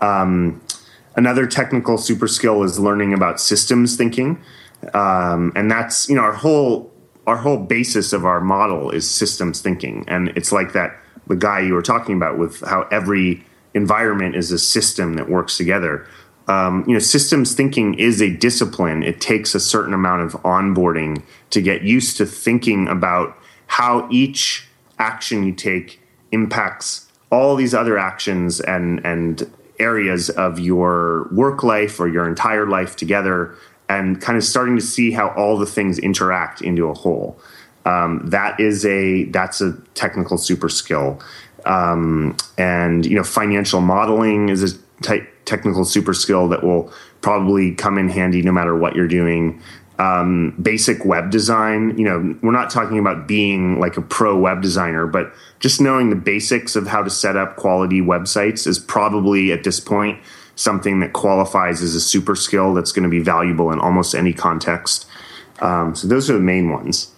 Um, 0.00 0.60
Another 1.16 1.46
technical 1.46 1.96
super 1.96 2.26
skill 2.26 2.64
is 2.64 2.78
learning 2.78 3.14
about 3.14 3.40
systems 3.40 3.96
thinking, 3.96 4.42
um, 4.94 5.52
and 5.54 5.70
that's 5.70 6.08
you 6.08 6.16
know 6.16 6.22
our 6.22 6.32
whole 6.32 6.92
our 7.26 7.36
whole 7.36 7.56
basis 7.56 8.12
of 8.12 8.26
our 8.26 8.40
model 8.40 8.90
is 8.90 9.08
systems 9.08 9.60
thinking, 9.60 10.04
and 10.08 10.30
it's 10.30 10.50
like 10.50 10.72
that 10.72 10.98
the 11.28 11.36
guy 11.36 11.60
you 11.60 11.72
were 11.72 11.82
talking 11.82 12.16
about 12.16 12.36
with 12.36 12.60
how 12.62 12.88
every 12.90 13.44
environment 13.74 14.36
is 14.36 14.50
a 14.50 14.58
system 14.58 15.14
that 15.14 15.28
works 15.28 15.56
together. 15.56 16.06
Um, 16.46 16.84
you 16.86 16.92
know, 16.92 16.98
systems 16.98 17.54
thinking 17.54 17.94
is 17.94 18.20
a 18.20 18.30
discipline. 18.30 19.02
It 19.02 19.20
takes 19.20 19.54
a 19.54 19.60
certain 19.60 19.94
amount 19.94 20.22
of 20.22 20.32
onboarding 20.42 21.22
to 21.50 21.62
get 21.62 21.82
used 21.82 22.16
to 22.18 22.26
thinking 22.26 22.86
about 22.88 23.36
how 23.66 24.08
each 24.10 24.68
action 24.98 25.44
you 25.44 25.52
take 25.52 26.00
impacts 26.32 27.10
all 27.30 27.56
these 27.56 27.74
other 27.74 27.98
actions 27.98 28.60
and 28.60 29.04
and 29.04 29.50
areas 29.80 30.30
of 30.30 30.60
your 30.60 31.28
work 31.32 31.64
life 31.64 31.98
or 31.98 32.08
your 32.08 32.28
entire 32.28 32.66
life 32.66 32.94
together 32.94 33.56
and 33.88 34.20
kind 34.20 34.38
of 34.38 34.44
starting 34.44 34.76
to 34.76 34.82
see 34.82 35.10
how 35.10 35.28
all 35.30 35.58
the 35.58 35.66
things 35.66 35.98
interact 35.98 36.62
into 36.62 36.88
a 36.88 36.94
whole. 36.94 37.38
Um, 37.84 38.22
that 38.30 38.58
is 38.60 38.86
a 38.86 39.24
that's 39.24 39.60
a 39.60 39.72
technical 39.94 40.38
super 40.38 40.68
skill, 40.70 41.20
um, 41.66 42.36
and 42.58 43.06
you 43.06 43.16
know 43.16 43.24
financial 43.24 43.80
modeling 43.80 44.48
is 44.48 44.62
a 44.74 44.78
type 45.02 45.28
technical 45.44 45.84
super 45.84 46.14
skill 46.14 46.48
that 46.48 46.62
will 46.62 46.92
probably 47.20 47.74
come 47.74 47.98
in 47.98 48.08
handy 48.08 48.42
no 48.42 48.52
matter 48.52 48.76
what 48.76 48.94
you're 48.94 49.08
doing 49.08 49.60
um, 49.98 50.56
basic 50.60 51.04
web 51.04 51.30
design. 51.30 51.96
You 51.96 52.04
know, 52.04 52.38
we're 52.42 52.52
not 52.52 52.70
talking 52.70 52.98
about 52.98 53.28
being 53.28 53.78
like 53.78 53.96
a 53.96 54.02
pro 54.02 54.38
web 54.38 54.62
designer, 54.62 55.06
but 55.06 55.32
just 55.60 55.80
knowing 55.80 56.10
the 56.10 56.16
basics 56.16 56.76
of 56.76 56.86
how 56.86 57.02
to 57.02 57.10
set 57.10 57.36
up 57.36 57.56
quality 57.56 58.00
websites 58.00 58.66
is 58.66 58.78
probably 58.78 59.52
at 59.52 59.64
this 59.64 59.80
point 59.80 60.18
something 60.56 61.00
that 61.00 61.12
qualifies 61.12 61.82
as 61.82 61.94
a 61.94 62.00
super 62.00 62.36
skill 62.36 62.74
that's 62.74 62.92
going 62.92 63.02
to 63.02 63.08
be 63.08 63.20
valuable 63.20 63.72
in 63.72 63.80
almost 63.80 64.14
any 64.14 64.32
context. 64.32 65.06
Um, 65.60 65.94
so 65.94 66.06
those 66.08 66.30
are 66.30 66.34
the 66.34 66.40
main 66.40 66.70
ones. 66.70 67.10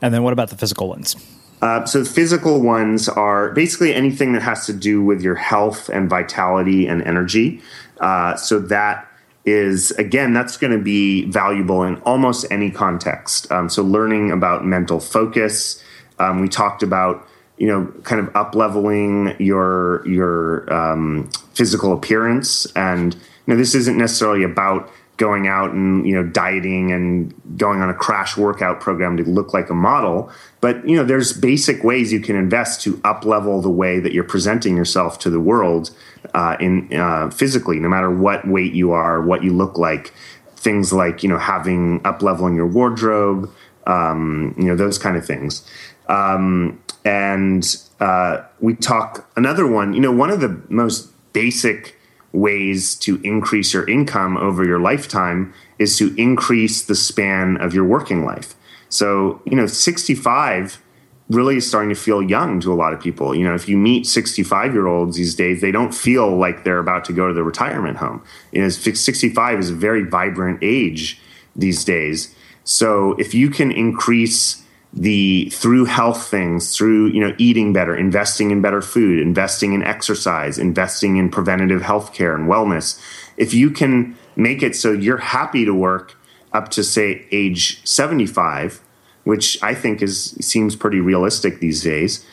And 0.00 0.14
then 0.14 0.22
what 0.22 0.32
about 0.32 0.50
the 0.50 0.56
physical 0.56 0.88
ones? 0.88 1.16
Uh, 1.60 1.84
so 1.86 2.02
the 2.02 2.08
physical 2.08 2.60
ones 2.60 3.08
are 3.08 3.50
basically 3.52 3.94
anything 3.94 4.32
that 4.32 4.42
has 4.42 4.66
to 4.66 4.72
do 4.72 5.02
with 5.02 5.22
your 5.22 5.34
health 5.34 5.88
and 5.88 6.08
vitality 6.08 6.86
and 6.86 7.02
energy. 7.02 7.60
Uh, 8.00 8.36
so 8.36 8.60
that 8.60 9.08
is 9.44 9.92
again 9.92 10.34
that's 10.34 10.58
going 10.58 10.72
to 10.76 10.82
be 10.82 11.24
valuable 11.30 11.82
in 11.82 11.96
almost 12.02 12.44
any 12.50 12.70
context 12.70 13.50
um, 13.50 13.68
so 13.68 13.82
learning 13.82 14.30
about 14.30 14.66
mental 14.66 15.00
focus 15.00 15.82
um, 16.18 16.40
we 16.40 16.48
talked 16.48 16.82
about 16.82 17.26
you 17.56 17.66
know 17.66 17.86
kind 18.02 18.20
of 18.20 18.34
up 18.36 18.54
leveling 18.54 19.34
your 19.38 20.06
your 20.06 20.70
um, 20.70 21.30
physical 21.54 21.94
appearance 21.94 22.66
and 22.76 23.16
know 23.48 23.56
this 23.56 23.74
isn't 23.74 23.96
necessarily 23.96 24.44
about 24.44 24.90
going 25.18 25.48
out 25.48 25.72
and 25.72 26.06
you 26.06 26.14
know 26.14 26.22
dieting 26.22 26.90
and 26.92 27.34
going 27.58 27.82
on 27.82 27.90
a 27.90 27.94
crash 27.94 28.36
workout 28.36 28.80
program 28.80 29.16
to 29.16 29.24
look 29.24 29.52
like 29.52 29.68
a 29.68 29.74
model. 29.74 30.30
But 30.60 30.88
you 30.88 30.96
know 30.96 31.04
there's 31.04 31.32
basic 31.32 31.84
ways 31.84 32.12
you 32.12 32.20
can 32.20 32.36
invest 32.36 32.80
to 32.82 33.00
up 33.04 33.24
level 33.24 33.60
the 33.60 33.68
way 33.68 34.00
that 34.00 34.12
you're 34.12 34.24
presenting 34.24 34.76
yourself 34.76 35.18
to 35.20 35.30
the 35.30 35.40
world 35.40 35.90
uh, 36.34 36.56
in 36.58 36.94
uh, 36.94 37.30
physically 37.30 37.78
no 37.78 37.88
matter 37.88 38.10
what 38.10 38.46
weight 38.48 38.72
you 38.72 38.92
are 38.92 39.20
what 39.20 39.42
you 39.42 39.52
look 39.52 39.76
like. 39.76 40.14
Things 40.56 40.92
like 40.92 41.22
you 41.22 41.28
know 41.28 41.38
having 41.38 42.00
up 42.06 42.22
leveling 42.22 42.54
your 42.54 42.66
wardrobe 42.66 43.52
um, 43.86 44.54
you 44.56 44.64
know 44.64 44.76
those 44.76 44.98
kind 44.98 45.16
of 45.16 45.26
things. 45.26 45.68
Um, 46.08 46.82
and 47.04 47.76
uh, 48.00 48.42
we 48.60 48.74
talk 48.74 49.28
another 49.36 49.66
one 49.66 49.94
you 49.94 50.00
know 50.00 50.12
one 50.12 50.30
of 50.30 50.40
the 50.40 50.62
most 50.68 51.10
basic 51.32 51.97
ways 52.32 52.94
to 52.96 53.20
increase 53.22 53.72
your 53.72 53.88
income 53.88 54.36
over 54.36 54.64
your 54.64 54.78
lifetime 54.78 55.52
is 55.78 55.96
to 55.98 56.14
increase 56.16 56.82
the 56.82 56.94
span 56.94 57.56
of 57.58 57.74
your 57.74 57.84
working 57.84 58.24
life. 58.24 58.54
So, 58.88 59.40
you 59.44 59.56
know, 59.56 59.66
65 59.66 60.82
really 61.30 61.56
is 61.56 61.68
starting 61.68 61.90
to 61.90 61.94
feel 61.94 62.22
young 62.22 62.58
to 62.60 62.72
a 62.72 62.74
lot 62.74 62.92
of 62.92 63.00
people. 63.00 63.34
You 63.34 63.44
know, 63.44 63.54
if 63.54 63.68
you 63.68 63.76
meet 63.76 64.06
65 64.06 64.72
year 64.72 64.86
olds 64.86 65.16
these 65.16 65.34
days, 65.34 65.60
they 65.60 65.70
don't 65.70 65.94
feel 65.94 66.36
like 66.36 66.64
they're 66.64 66.78
about 66.78 67.04
to 67.06 67.12
go 67.12 67.28
to 67.28 67.34
the 67.34 67.42
retirement 67.42 67.98
home. 67.98 68.22
You 68.52 68.62
know, 68.62 68.68
65 68.68 69.58
is 69.58 69.70
a 69.70 69.74
very 69.74 70.04
vibrant 70.04 70.58
age 70.62 71.20
these 71.54 71.84
days. 71.84 72.34
So 72.64 73.12
if 73.14 73.34
you 73.34 73.50
can 73.50 73.70
increase 73.70 74.62
the 74.92 75.50
through 75.50 75.84
health 75.84 76.28
things 76.28 76.74
through 76.76 77.08
you 77.08 77.20
know 77.20 77.34
eating 77.38 77.72
better 77.72 77.94
investing 77.94 78.50
in 78.50 78.62
better 78.62 78.80
food 78.80 79.20
investing 79.20 79.74
in 79.74 79.82
exercise 79.82 80.58
investing 80.58 81.18
in 81.18 81.28
preventative 81.30 81.82
health 81.82 82.14
care 82.14 82.34
and 82.34 82.48
wellness 82.48 82.98
if 83.36 83.52
you 83.52 83.70
can 83.70 84.16
make 84.34 84.62
it 84.62 84.74
so 84.74 84.90
you're 84.90 85.18
happy 85.18 85.64
to 85.64 85.74
work 85.74 86.16
up 86.54 86.70
to 86.70 86.82
say 86.82 87.26
age 87.30 87.86
75 87.86 88.80
which 89.24 89.62
i 89.62 89.74
think 89.74 90.00
is 90.00 90.30
seems 90.40 90.74
pretty 90.74 91.00
realistic 91.00 91.60
these 91.60 91.82
days 91.82 92.24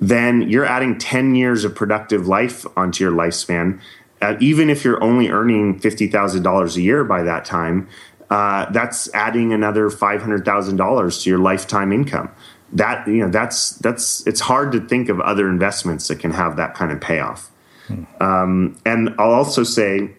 then 0.00 0.42
you're 0.50 0.66
adding 0.66 0.98
10 0.98 1.34
years 1.34 1.64
of 1.64 1.74
productive 1.74 2.26
life 2.26 2.66
onto 2.76 3.04
your 3.04 3.12
lifespan. 3.12 3.80
Uh, 4.20 4.36
even 4.40 4.70
if 4.70 4.84
you're 4.84 5.02
only 5.02 5.28
earning 5.28 5.78
$50000 5.78 6.76
a 6.76 6.80
year 6.80 7.04
by 7.04 7.22
that 7.22 7.44
time 7.44 7.88
uh, 8.30 8.70
that's 8.70 9.12
adding 9.14 9.52
another 9.52 9.90
five 9.90 10.20
hundred 10.20 10.44
thousand 10.44 10.76
dollars 10.76 11.22
to 11.22 11.30
your 11.30 11.38
lifetime 11.38 11.92
income. 11.92 12.30
That 12.72 13.06
you 13.06 13.18
know, 13.18 13.30
that's 13.30 13.70
that's 13.70 14.26
it's 14.26 14.40
hard 14.40 14.72
to 14.72 14.80
think 14.80 15.08
of 15.08 15.20
other 15.20 15.48
investments 15.48 16.08
that 16.08 16.18
can 16.18 16.32
have 16.32 16.56
that 16.56 16.74
kind 16.74 16.90
of 16.90 17.00
payoff. 17.00 17.50
Hmm. 17.86 18.04
Um, 18.20 18.80
and 18.84 19.14
I'll 19.18 19.32
also 19.32 19.62
say 19.62 20.10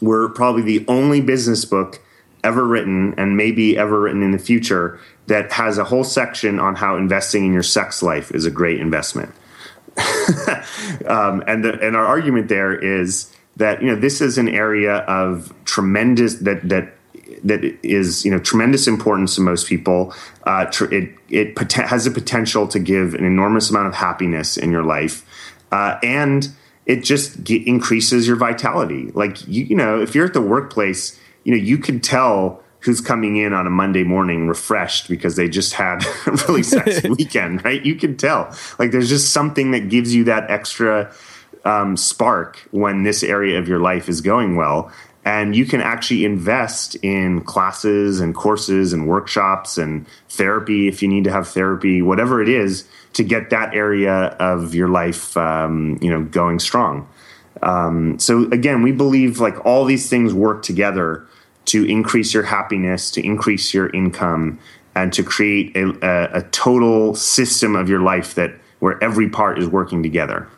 we're 0.00 0.28
probably 0.28 0.62
the 0.62 0.84
only 0.88 1.20
business 1.20 1.64
book 1.64 2.00
ever 2.44 2.64
written, 2.64 3.14
and 3.18 3.36
maybe 3.36 3.76
ever 3.76 4.00
written 4.00 4.22
in 4.22 4.30
the 4.30 4.38
future, 4.38 5.00
that 5.26 5.50
has 5.52 5.78
a 5.78 5.84
whole 5.84 6.04
section 6.04 6.60
on 6.60 6.76
how 6.76 6.96
investing 6.96 7.46
in 7.46 7.52
your 7.52 7.62
sex 7.62 8.02
life 8.02 8.30
is 8.32 8.44
a 8.44 8.50
great 8.50 8.80
investment. 8.80 9.34
um, 11.06 11.42
and 11.46 11.64
the, 11.64 11.78
and 11.80 11.96
our 11.96 12.04
argument 12.04 12.48
there 12.48 12.74
is 12.74 13.32
that 13.56 13.80
you 13.80 13.88
know 13.88 13.96
this 13.96 14.20
is 14.20 14.38
an 14.38 14.48
area 14.48 14.96
of 14.96 15.54
tremendous 15.64 16.36
that 16.36 16.68
that 16.68 16.93
that 17.44 17.62
is 17.82 18.24
you 18.24 18.30
know 18.30 18.38
tremendous 18.38 18.86
importance 18.88 19.36
to 19.36 19.40
most 19.40 19.68
people. 19.68 20.14
Uh, 20.44 20.64
tr- 20.66 20.92
it 20.92 21.14
it 21.28 21.56
pot- 21.56 21.72
has 21.72 22.04
the 22.04 22.10
potential 22.10 22.66
to 22.68 22.78
give 22.78 23.14
an 23.14 23.24
enormous 23.24 23.70
amount 23.70 23.86
of 23.86 23.94
happiness 23.94 24.56
in 24.56 24.72
your 24.72 24.82
life, 24.82 25.24
uh, 25.70 25.98
and 26.02 26.48
it 26.86 27.04
just 27.04 27.48
increases 27.48 28.26
your 28.26 28.36
vitality. 28.36 29.10
Like 29.14 29.46
you, 29.46 29.64
you 29.64 29.76
know, 29.76 30.00
if 30.00 30.14
you're 30.14 30.26
at 30.26 30.34
the 30.34 30.42
workplace, 30.42 31.18
you 31.44 31.52
know 31.52 31.62
you 31.62 31.78
can 31.78 32.00
tell 32.00 32.62
who's 32.80 33.00
coming 33.00 33.36
in 33.36 33.54
on 33.54 33.66
a 33.66 33.70
Monday 33.70 34.04
morning 34.04 34.46
refreshed 34.46 35.08
because 35.08 35.36
they 35.36 35.48
just 35.48 35.72
had 35.72 36.04
a 36.26 36.32
really 36.46 36.62
sexy 36.64 37.08
weekend, 37.08 37.64
right? 37.64 37.84
You 37.84 37.94
can 37.94 38.16
tell. 38.16 38.54
Like 38.78 38.90
there's 38.90 39.08
just 39.08 39.32
something 39.32 39.70
that 39.70 39.88
gives 39.88 40.14
you 40.14 40.24
that 40.24 40.50
extra 40.50 41.12
um, 41.64 41.96
spark 41.96 42.58
when 42.70 43.02
this 43.02 43.22
area 43.22 43.58
of 43.58 43.68
your 43.68 43.80
life 43.80 44.08
is 44.08 44.20
going 44.20 44.56
well. 44.56 44.92
And 45.24 45.56
you 45.56 45.64
can 45.64 45.80
actually 45.80 46.24
invest 46.24 46.96
in 46.96 47.40
classes 47.42 48.20
and 48.20 48.34
courses 48.34 48.92
and 48.92 49.08
workshops 49.08 49.78
and 49.78 50.06
therapy 50.28 50.86
if 50.86 51.02
you 51.02 51.08
need 51.08 51.24
to 51.24 51.30
have 51.30 51.48
therapy, 51.48 52.02
whatever 52.02 52.42
it 52.42 52.48
is, 52.48 52.86
to 53.14 53.24
get 53.24 53.50
that 53.50 53.74
area 53.74 54.12
of 54.12 54.74
your 54.74 54.88
life, 54.88 55.34
um, 55.36 55.98
you 56.02 56.10
know, 56.10 56.22
going 56.24 56.58
strong. 56.58 57.08
Um, 57.62 58.18
so 58.18 58.50
again, 58.50 58.82
we 58.82 58.92
believe 58.92 59.40
like 59.40 59.64
all 59.64 59.84
these 59.86 60.10
things 60.10 60.34
work 60.34 60.62
together 60.62 61.26
to 61.66 61.84
increase 61.86 62.34
your 62.34 62.42
happiness, 62.42 63.10
to 63.12 63.24
increase 63.24 63.72
your 63.72 63.88
income, 63.90 64.58
and 64.94 65.12
to 65.12 65.22
create 65.22 65.74
a, 65.76 65.96
a, 66.02 66.38
a 66.38 66.42
total 66.50 67.14
system 67.14 67.74
of 67.74 67.88
your 67.88 68.00
life 68.00 68.34
that 68.34 68.54
where 68.80 69.02
every 69.02 69.30
part 69.30 69.58
is 69.58 69.66
working 69.66 70.02
together. 70.02 70.48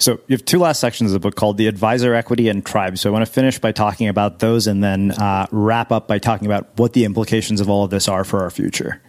So 0.00 0.12
you 0.26 0.34
have 0.34 0.44
two 0.44 0.58
last 0.58 0.80
sections 0.80 1.10
of 1.10 1.12
the 1.12 1.20
book 1.20 1.36
called 1.36 1.58
The 1.58 1.66
Advisor 1.66 2.14
Equity 2.14 2.48
and 2.48 2.64
Tribe. 2.64 2.96
So 2.96 3.10
I 3.10 3.12
want 3.12 3.24
to 3.24 3.30
finish 3.30 3.58
by 3.58 3.70
talking 3.70 4.08
about 4.08 4.38
those 4.38 4.66
and 4.66 4.82
then 4.82 5.12
uh, 5.12 5.46
wrap 5.52 5.92
up 5.92 6.08
by 6.08 6.18
talking 6.18 6.46
about 6.46 6.70
what 6.76 6.94
the 6.94 7.04
implications 7.04 7.60
of 7.60 7.68
all 7.68 7.84
of 7.84 7.90
this 7.90 8.08
are 8.08 8.24
for 8.24 8.42
our 8.42 8.50
future. 8.50 9.02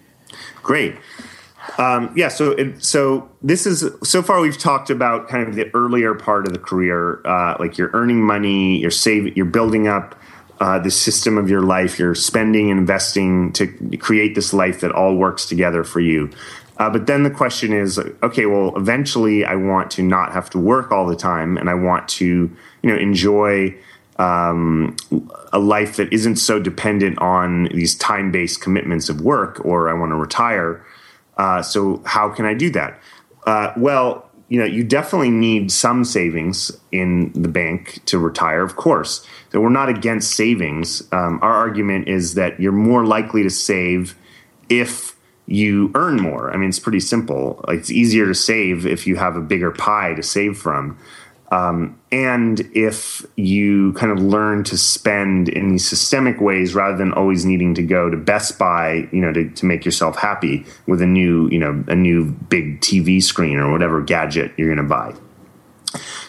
Great. 0.62 0.96
Um, 1.78 2.12
yeah, 2.16 2.28
so 2.28 2.52
it, 2.52 2.84
so 2.84 3.30
this 3.42 3.66
is 3.66 3.90
so 4.04 4.22
far 4.22 4.42
we've 4.42 4.58
talked 4.58 4.90
about 4.90 5.30
kind 5.30 5.48
of 5.48 5.56
the 5.56 5.74
earlier 5.74 6.14
part 6.14 6.46
of 6.46 6.54
the 6.54 6.60
career, 6.60 7.22
uh, 7.26 7.56
like 7.60 7.78
you're 7.78 7.92
earning 7.94 8.22
money, 8.22 8.78
you're 8.78 8.92
saving, 8.92 9.34
you're 9.36 9.46
building 9.46 9.88
up 9.88 10.20
uh, 10.60 10.78
the 10.80 10.92
system 10.92 11.38
of 11.38 11.50
your 11.50 11.62
life, 11.62 11.98
you're 11.98 12.16
spending 12.16 12.70
investing 12.70 13.54
to 13.54 13.68
create 13.98 14.36
this 14.36 14.54
life 14.54 14.82
that 14.82 14.92
all 14.92 15.16
works 15.16 15.46
together 15.46 15.84
for 15.84 16.00
you. 16.00 16.30
Uh, 16.82 16.90
but 16.90 17.06
then 17.06 17.22
the 17.22 17.30
question 17.30 17.74
is, 17.74 18.00
okay, 18.24 18.48
well, 18.48 18.76
eventually 18.76 19.46
I 19.46 19.54
want 19.54 19.92
to 19.92 20.02
not 20.02 20.32
have 20.34 20.50
to 20.50 20.58
work 20.58 20.92
all 20.92 21.06
the 21.06 21.16
time, 21.16 21.56
and 21.56 21.70
I 21.70 21.76
want 21.76 22.08
to, 22.18 22.26
you 22.26 22.90
know, 22.90 22.98
enjoy 22.98 23.76
um, 24.18 24.96
a 25.54 25.60
life 25.60 25.98
that 25.98 26.12
isn't 26.12 26.38
so 26.38 26.60
dependent 26.60 27.20
on 27.20 27.66
these 27.66 27.94
time-based 27.94 28.62
commitments 28.62 29.10
of 29.10 29.22
work, 29.22 29.64
or 29.64 29.90
I 29.90 29.94
want 29.94 30.12
to 30.12 30.16
retire. 30.16 30.84
Uh, 31.38 31.62
so 31.62 32.02
how 32.04 32.30
can 32.30 32.46
I 32.46 32.56
do 32.56 32.72
that? 32.72 33.00
Uh, 33.46 33.74
well, 33.78 34.28
you 34.50 34.58
know, 34.58 34.66
you 34.66 34.84
definitely 34.84 35.30
need 35.30 35.72
some 35.72 36.04
savings 36.04 36.72
in 36.92 37.32
the 37.34 37.48
bank 37.48 38.04
to 38.06 38.18
retire, 38.18 38.64
of 38.64 38.76
course. 38.76 39.24
So 39.52 39.62
we're 39.62 39.70
not 39.70 39.90
against 39.90 40.36
savings. 40.36 41.04
Um, 41.12 41.38
our 41.44 41.54
argument 41.54 42.08
is 42.08 42.34
that 42.34 42.60
you're 42.60 42.72
more 42.72 43.06
likely 43.06 43.44
to 43.44 43.52
save 43.52 44.16
if 44.68 45.11
you 45.52 45.92
earn 45.96 46.16
more. 46.16 46.52
I 46.52 46.58
mean, 46.58 46.70
it's 46.70 46.80
pretty 46.80 47.02
simple. 47.02 47.64
It's 47.68 47.92
easier 47.92 48.26
to 48.26 48.34
save 48.34 48.86
if 48.86 49.06
you 49.06 49.18
have 49.18 49.36
a 49.36 49.42
bigger 49.42 49.72
pie 49.72 50.14
to 50.14 50.24
save 50.24 50.58
from. 50.58 50.98
Um, 51.52 52.00
and 52.14 52.62
if 52.74 53.26
you 53.36 53.92
kind 53.94 54.14
of 54.14 54.24
learn 54.24 54.64
to 54.64 54.78
spend 54.78 55.50
in 55.50 55.68
these 55.68 55.86
systemic 55.86 56.40
ways 56.40 56.74
rather 56.74 56.96
than 56.96 57.12
always 57.12 57.46
needing 57.46 57.74
to 57.74 57.84
go 57.84 58.10
to 58.10 58.16
Best 58.16 58.58
Buy, 58.58 59.10
you 59.12 59.20
know, 59.20 59.34
to, 59.34 59.50
to 59.50 59.66
make 59.66 59.84
yourself 59.84 60.16
happy 60.16 60.66
with 60.88 61.02
a 61.02 61.06
new, 61.06 61.50
you 61.50 61.60
know, 61.60 61.84
a 61.90 61.96
new 61.96 62.32
big 62.32 62.80
TV 62.80 63.22
screen 63.22 63.58
or 63.58 63.70
whatever 63.70 64.02
gadget 64.02 64.54
you're 64.58 64.74
going 64.74 64.78
to 64.78 64.90
buy. 64.90 65.14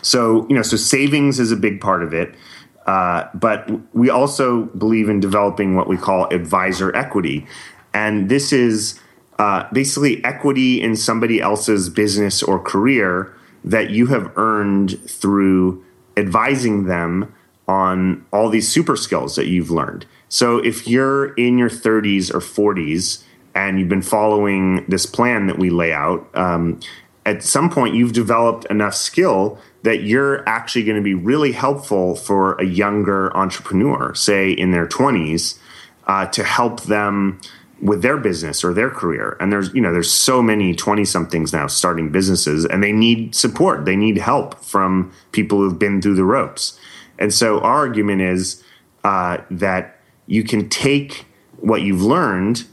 So, 0.03 0.45
you 0.49 0.57
know, 0.57 0.63
so 0.63 0.77
savings 0.77 1.39
is 1.39 1.53
a 1.53 1.57
big 1.57 1.81
part 1.81 2.03
of 2.03 2.13
it. 2.13 2.35
Uh, 2.85 3.29
but 3.35 3.71
we 3.95 4.11
also 4.11 4.65
believe 4.65 5.09
in 5.09 5.21
developing 5.21 5.77
what 5.77 5.87
we 5.87 5.97
call 5.97 6.27
advisor 6.35 6.95
equity. 6.97 7.47
And 7.95 8.29
this 8.29 8.53
is 8.53 8.99
uh, 9.39 9.67
basically 9.73 10.23
equity 10.25 10.81
in 10.81 10.97
somebody 10.97 11.41
else's 11.41 11.89
business 11.89 12.43
or 12.43 12.59
career 12.59 13.35
that 13.65 13.91
you 13.91 14.07
have 14.07 14.31
earned 14.37 14.99
through 15.09 15.85
advising 16.17 16.85
them 16.85 17.33
on 17.69 18.25
all 18.33 18.49
these 18.49 18.69
super 18.69 18.97
skills 18.97 19.37
that 19.37 19.47
you've 19.47 19.71
learned. 19.71 20.05
So 20.29 20.59
if 20.59 20.87
you're 20.87 21.35
in 21.35 21.59
your 21.59 21.71
30s 21.71 22.33
or 22.33 22.41
40s 22.41 23.23
and 23.55 23.79
you've 23.79 23.89
been 23.89 24.03
following 24.03 24.85
this 24.87 25.07
plan 25.07 25.47
that 25.47 25.59
we 25.59 25.71
lay 25.71 25.93
out, 25.93 26.29
um, 26.35 26.81
at 27.25 27.43
some 27.43 27.71
point 27.71 27.95
you've 27.95 28.13
developed 28.13 28.65
enough 28.67 28.95
skill 28.95 29.59
that 29.83 30.03
you're 30.03 30.47
actually 30.49 30.85
going 30.85 30.97
to 30.97 31.03
be 31.03 31.15
really 31.15 31.53
helpful 31.53 32.17
for 32.17 32.55
a 32.55 32.65
younger 32.65 33.35
entrepreneur, 33.37 34.15
say 34.15 34.51
in 34.51 34.71
their 34.71 34.87
20s, 34.87 35.59
uh, 36.07 36.27
to 36.27 36.43
help 36.43 36.83
them 36.83 37.41
with 37.83 38.01
their 38.01 38.17
business 38.17 38.63
or 38.63 38.73
their 38.73 38.89
career. 38.89 39.37
And 39.41 39.53
there's 39.53 39.75
you 39.75 39.81
know 39.81 39.93
there's 39.93 40.11
so 40.11 40.41
many 40.41 40.75
20 40.75 41.05
somethings 41.05 41.53
now 41.53 41.67
starting 41.67 42.11
businesses 42.11 42.65
and 42.65 42.83
they 42.83 42.93
need 42.93 43.35
support. 43.35 43.85
They 43.85 43.97
need 43.97 44.19
help 44.19 44.65
from 44.65 45.13
people 45.33 45.59
who've 45.59 45.79
been 45.79 46.01
through 46.01 46.15
the 46.15 46.25
ropes. 46.25 46.79
And 47.19 47.35
so 47.35 47.61
our 47.61 47.75
argument 47.75 48.23
is 48.23 48.63
uh, 49.05 49.39
that 49.51 49.99
you 50.27 50.45
can 50.45 50.69
take 50.69 51.27
what 51.59 51.83
you've 51.83 52.03
learned 52.03 52.65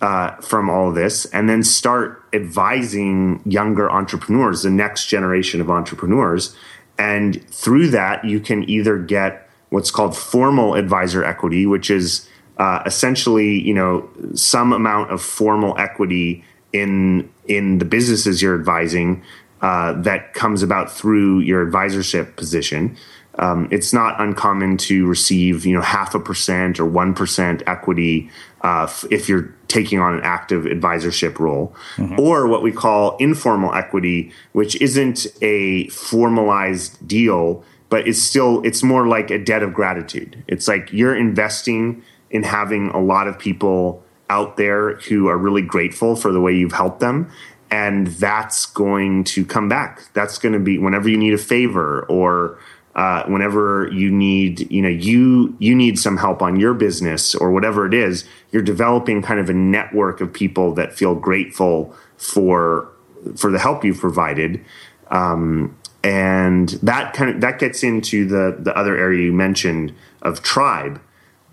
uh, 0.00 0.36
from 0.36 0.70
all 0.70 0.92
this 0.92 1.24
and 1.26 1.48
then 1.48 1.62
start 1.62 2.22
advising 2.32 3.42
younger 3.44 3.90
entrepreneurs 3.90 4.62
the 4.62 4.70
next 4.70 5.06
generation 5.06 5.60
of 5.60 5.70
entrepreneurs. 5.70 6.54
And 6.98 7.42
through 7.48 7.88
that 7.88 8.24
you 8.26 8.40
can 8.40 8.68
either 8.68 8.98
get 8.98 9.48
what's 9.70 9.90
called 9.90 10.16
formal 10.16 10.74
advisor 10.74 11.24
equity 11.24 11.64
which 11.64 11.90
is 11.90 12.28
uh, 12.60 12.82
essentially, 12.84 13.58
you 13.58 13.72
know, 13.72 14.06
some 14.34 14.74
amount 14.74 15.10
of 15.10 15.22
formal 15.22 15.76
equity 15.78 16.44
in 16.74 17.28
in 17.46 17.78
the 17.78 17.86
businesses 17.86 18.42
you're 18.42 18.54
advising 18.54 19.22
uh, 19.62 19.94
that 20.02 20.34
comes 20.34 20.62
about 20.62 20.92
through 20.92 21.40
your 21.40 21.66
advisorship 21.66 22.36
position. 22.36 22.96
Um, 23.38 23.66
it's 23.70 23.94
not 23.94 24.20
uncommon 24.20 24.76
to 24.76 25.06
receive, 25.06 25.64
you 25.64 25.72
know, 25.72 25.80
half 25.80 26.14
a 26.14 26.20
percent 26.20 26.78
or 26.78 26.84
one 26.84 27.14
percent 27.14 27.62
equity 27.66 28.28
uh, 28.62 28.82
f- 28.82 29.06
if 29.10 29.26
you're 29.26 29.54
taking 29.68 29.98
on 29.98 30.12
an 30.12 30.20
active 30.22 30.64
advisorship 30.64 31.38
role, 31.38 31.74
mm-hmm. 31.96 32.20
or 32.20 32.46
what 32.46 32.62
we 32.62 32.72
call 32.72 33.16
informal 33.16 33.72
equity, 33.72 34.32
which 34.52 34.78
isn't 34.82 35.26
a 35.40 35.88
formalized 35.88 37.08
deal, 37.08 37.64
but 37.88 38.06
it's 38.06 38.20
still 38.20 38.60
it's 38.66 38.82
more 38.82 39.08
like 39.08 39.30
a 39.30 39.38
debt 39.38 39.62
of 39.62 39.72
gratitude. 39.72 40.44
It's 40.46 40.68
like 40.68 40.92
you're 40.92 41.16
investing 41.16 42.02
in 42.30 42.42
having 42.42 42.90
a 42.90 43.00
lot 43.00 43.26
of 43.26 43.38
people 43.38 44.02
out 44.28 44.56
there 44.56 44.94
who 44.96 45.28
are 45.28 45.36
really 45.36 45.62
grateful 45.62 46.14
for 46.16 46.32
the 46.32 46.40
way 46.40 46.54
you've 46.54 46.72
helped 46.72 47.00
them. 47.00 47.30
And 47.70 48.06
that's 48.06 48.66
going 48.66 49.24
to 49.24 49.44
come 49.44 49.68
back. 49.68 50.02
That's 50.12 50.38
going 50.38 50.52
to 50.52 50.58
be 50.58 50.78
whenever 50.78 51.08
you 51.08 51.16
need 51.16 51.34
a 51.34 51.38
favor 51.38 52.04
or 52.06 52.58
uh, 52.96 53.24
whenever 53.26 53.88
you 53.92 54.10
need, 54.10 54.70
you 54.70 54.82
know, 54.82 54.88
you 54.88 55.54
you 55.60 55.76
need 55.76 55.98
some 55.98 56.16
help 56.16 56.42
on 56.42 56.58
your 56.58 56.74
business 56.74 57.34
or 57.36 57.52
whatever 57.52 57.86
it 57.86 57.94
is. 57.94 58.24
You're 58.50 58.62
developing 58.62 59.22
kind 59.22 59.38
of 59.38 59.48
a 59.48 59.54
network 59.54 60.20
of 60.20 60.32
people 60.32 60.74
that 60.74 60.92
feel 60.92 61.14
grateful 61.14 61.94
for 62.16 62.88
for 63.36 63.52
the 63.52 63.60
help 63.60 63.84
you've 63.84 64.00
provided. 64.00 64.64
Um, 65.08 65.76
and 66.02 66.70
that 66.82 67.12
kind 67.14 67.30
of 67.30 67.40
that 67.40 67.60
gets 67.60 67.84
into 67.84 68.26
the 68.26 68.56
the 68.58 68.76
other 68.76 68.96
area 68.96 69.26
you 69.26 69.32
mentioned 69.32 69.94
of 70.22 70.42
tribe 70.42 71.00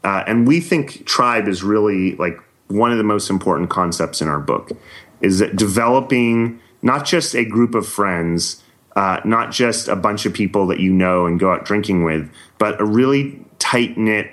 uh, 0.04 0.24
and 0.28 0.48
we 0.48 0.60
think 0.60 1.06
tribe 1.06 1.48
is 1.48 1.64
really 1.64 2.16
like 2.16 2.40
one 2.68 2.92
of 2.92 2.98
the 2.98 3.04
most 3.04 3.30
important 3.30 3.70
concepts 3.70 4.22
in 4.22 4.28
our 4.28 4.40
book 4.40 4.72
is 5.22 5.40
that 5.40 5.56
developing 5.56 6.60
not 6.82 7.06
just 7.06 7.36
a 7.36 7.44
group 7.44 7.74
of 7.76 7.88
friends, 7.88 8.64
uh, 8.96 9.20
not 9.26 9.52
just 9.52 9.88
a 9.88 9.96
bunch 9.96 10.26
of 10.26 10.34
people 10.34 10.68
that 10.68 10.80
you 10.80 10.94
know 10.94 11.26
and 11.26 11.40
go 11.40 11.52
out 11.52 11.66
drinking 11.66 12.04
with, 12.04 12.32
but 12.58 12.80
a 12.80 12.86
really 12.86 13.44
tight 13.60 13.98
knit 13.98 14.32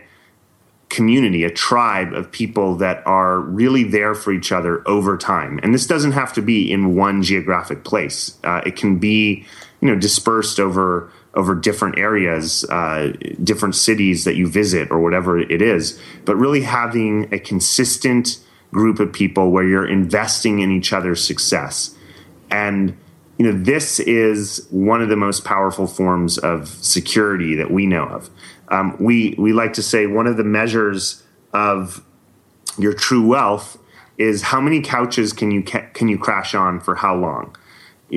community, 0.91 1.43
a 1.43 1.51
tribe 1.51 2.13
of 2.13 2.31
people 2.31 2.77
that 2.77 3.05
are 3.07 3.41
really 3.41 3.83
there 3.83 4.15
for 4.15 4.33
each 4.33 4.53
other 4.53 4.87
over 4.87 5.17
time. 5.17 5.59
And 5.63 5.75
this 5.75 5.87
doesn't 5.87 6.13
have 6.13 6.33
to 6.35 6.43
be 6.43 6.71
in 6.71 6.95
one 6.95 7.23
geographic 7.23 7.83
place. 7.85 8.39
Uh, 8.45 8.61
it 8.65 8.77
can 8.77 8.99
be, 8.99 9.45
you 9.81 9.89
know, 9.89 9.97
dispersed 9.97 10.61
over 10.61 11.11
over 11.35 11.55
different 11.55 11.99
areas, 11.99 12.65
uh, 12.71 13.13
different 13.43 13.75
cities 13.75 14.25
that 14.25 14.37
you 14.37 14.47
visit, 14.47 14.91
or 14.91 15.01
whatever 15.01 15.39
it 15.39 15.63
is. 15.63 16.01
But 16.25 16.37
really 16.37 16.63
having 16.63 17.33
a 17.33 17.39
consistent 17.39 18.39
group 18.73 18.99
of 19.01 19.13
people 19.13 19.51
where 19.51 19.65
you're 19.65 19.87
investing 19.87 20.61
in 20.61 20.71
each 20.71 20.93
other's 20.93 21.25
success, 21.25 21.97
and 22.51 22.97
you 23.39 23.51
know, 23.51 23.59
this 23.65 23.99
is 24.01 24.67
one 24.71 25.03
of 25.03 25.09
the 25.09 25.17
most 25.17 25.45
powerful 25.45 25.87
forms 25.87 26.39
of 26.39 26.69
security 26.69 27.57
that 27.57 27.71
we 27.71 27.85
know 27.85 28.05
of. 28.05 28.31
Um, 28.69 28.97
we 29.01 29.35
we 29.39 29.53
like 29.53 29.73
to 29.75 29.83
say 29.83 30.07
one 30.07 30.27
of 30.27 30.37
the 30.37 30.45
measures 30.45 31.23
of 31.53 32.05
your 32.79 32.93
true 32.93 33.27
wealth 33.27 33.79
is 34.19 34.43
how 34.43 34.61
many 34.61 34.81
couches 34.81 35.33
can 35.33 35.51
you 35.51 35.63
ca- 35.63 35.89
can 35.93 36.09
you 36.09 36.19
crash 36.19 36.55
on 36.55 36.81
for 36.81 36.95
how 36.95 37.15
long? 37.17 37.57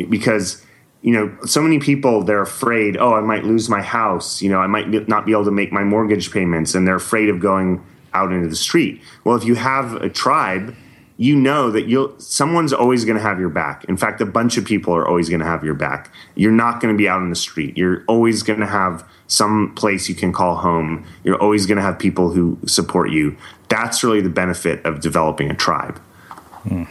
Because 0.10 0.64
you 1.02 1.14
know, 1.14 1.38
so 1.46 1.62
many 1.62 1.80
people 1.80 2.24
they're 2.24 2.42
afraid. 2.42 2.98
Oh, 2.98 3.14
I 3.14 3.22
might 3.22 3.44
lose 3.44 3.70
my 3.70 3.82
house. 3.82 4.42
You 4.42 4.50
know, 4.50 4.60
I 4.60 4.68
might 4.68 5.08
not 5.08 5.26
be 5.26 5.32
able 5.32 5.46
to 5.46 5.52
make 5.52 5.72
my 5.72 5.84
mortgage 5.84 6.32
payments, 6.32 6.76
and 6.76 6.88
they're 6.88 6.96
afraid 6.96 7.30
of 7.30 7.40
going 7.40 7.84
out 8.14 8.32
into 8.32 8.48
the 8.48 8.56
street. 8.56 9.02
Well, 9.24 9.36
if 9.36 9.44
you 9.44 9.56
have 9.56 9.94
a 9.96 10.10
tribe 10.10 10.76
you 11.18 11.36
know 11.36 11.72
that 11.72 11.88
you'll 11.88 12.18
someone's 12.20 12.72
always 12.72 13.04
going 13.04 13.18
to 13.18 13.22
have 13.22 13.40
your 13.40 13.50
back. 13.50 13.84
In 13.86 13.98
fact, 13.98 14.22
a 14.22 14.26
bunch 14.26 14.58
of 14.58 14.66
people 14.66 14.96
are 14.96 15.08
always 15.08 15.30
going 15.30 15.40
to 15.40 15.46
have 15.46 15.64
your 15.64 15.74
back. 15.74 16.14
You're 16.36 16.52
not 16.52 16.80
going 16.80 16.94
to 16.94 16.98
be 16.98 17.10
out 17.10 17.22
in 17.22 17.32
the 17.32 17.36
street. 17.36 17.76
You're 17.76 18.04
always 18.08 18.44
going 18.44 18.60
to 18.60 18.68
have 18.68 19.04
some 19.26 19.74
place 19.76 20.08
you 20.08 20.16
can 20.16 20.32
call 20.32 20.56
home. 20.56 21.06
You're 21.24 21.42
always 21.42 21.66
going 21.66 21.78
to 21.78 21.82
have 21.82 21.98
people 21.98 22.30
who 22.30 22.60
support 22.68 23.10
you. 23.10 23.36
That's 23.68 24.04
really 24.04 24.22
the 24.22 24.30
benefit 24.30 24.86
of 24.86 25.02
developing 25.02 25.50
a 25.50 25.56
tribe. 25.56 25.98
Hmm. 26.68 26.84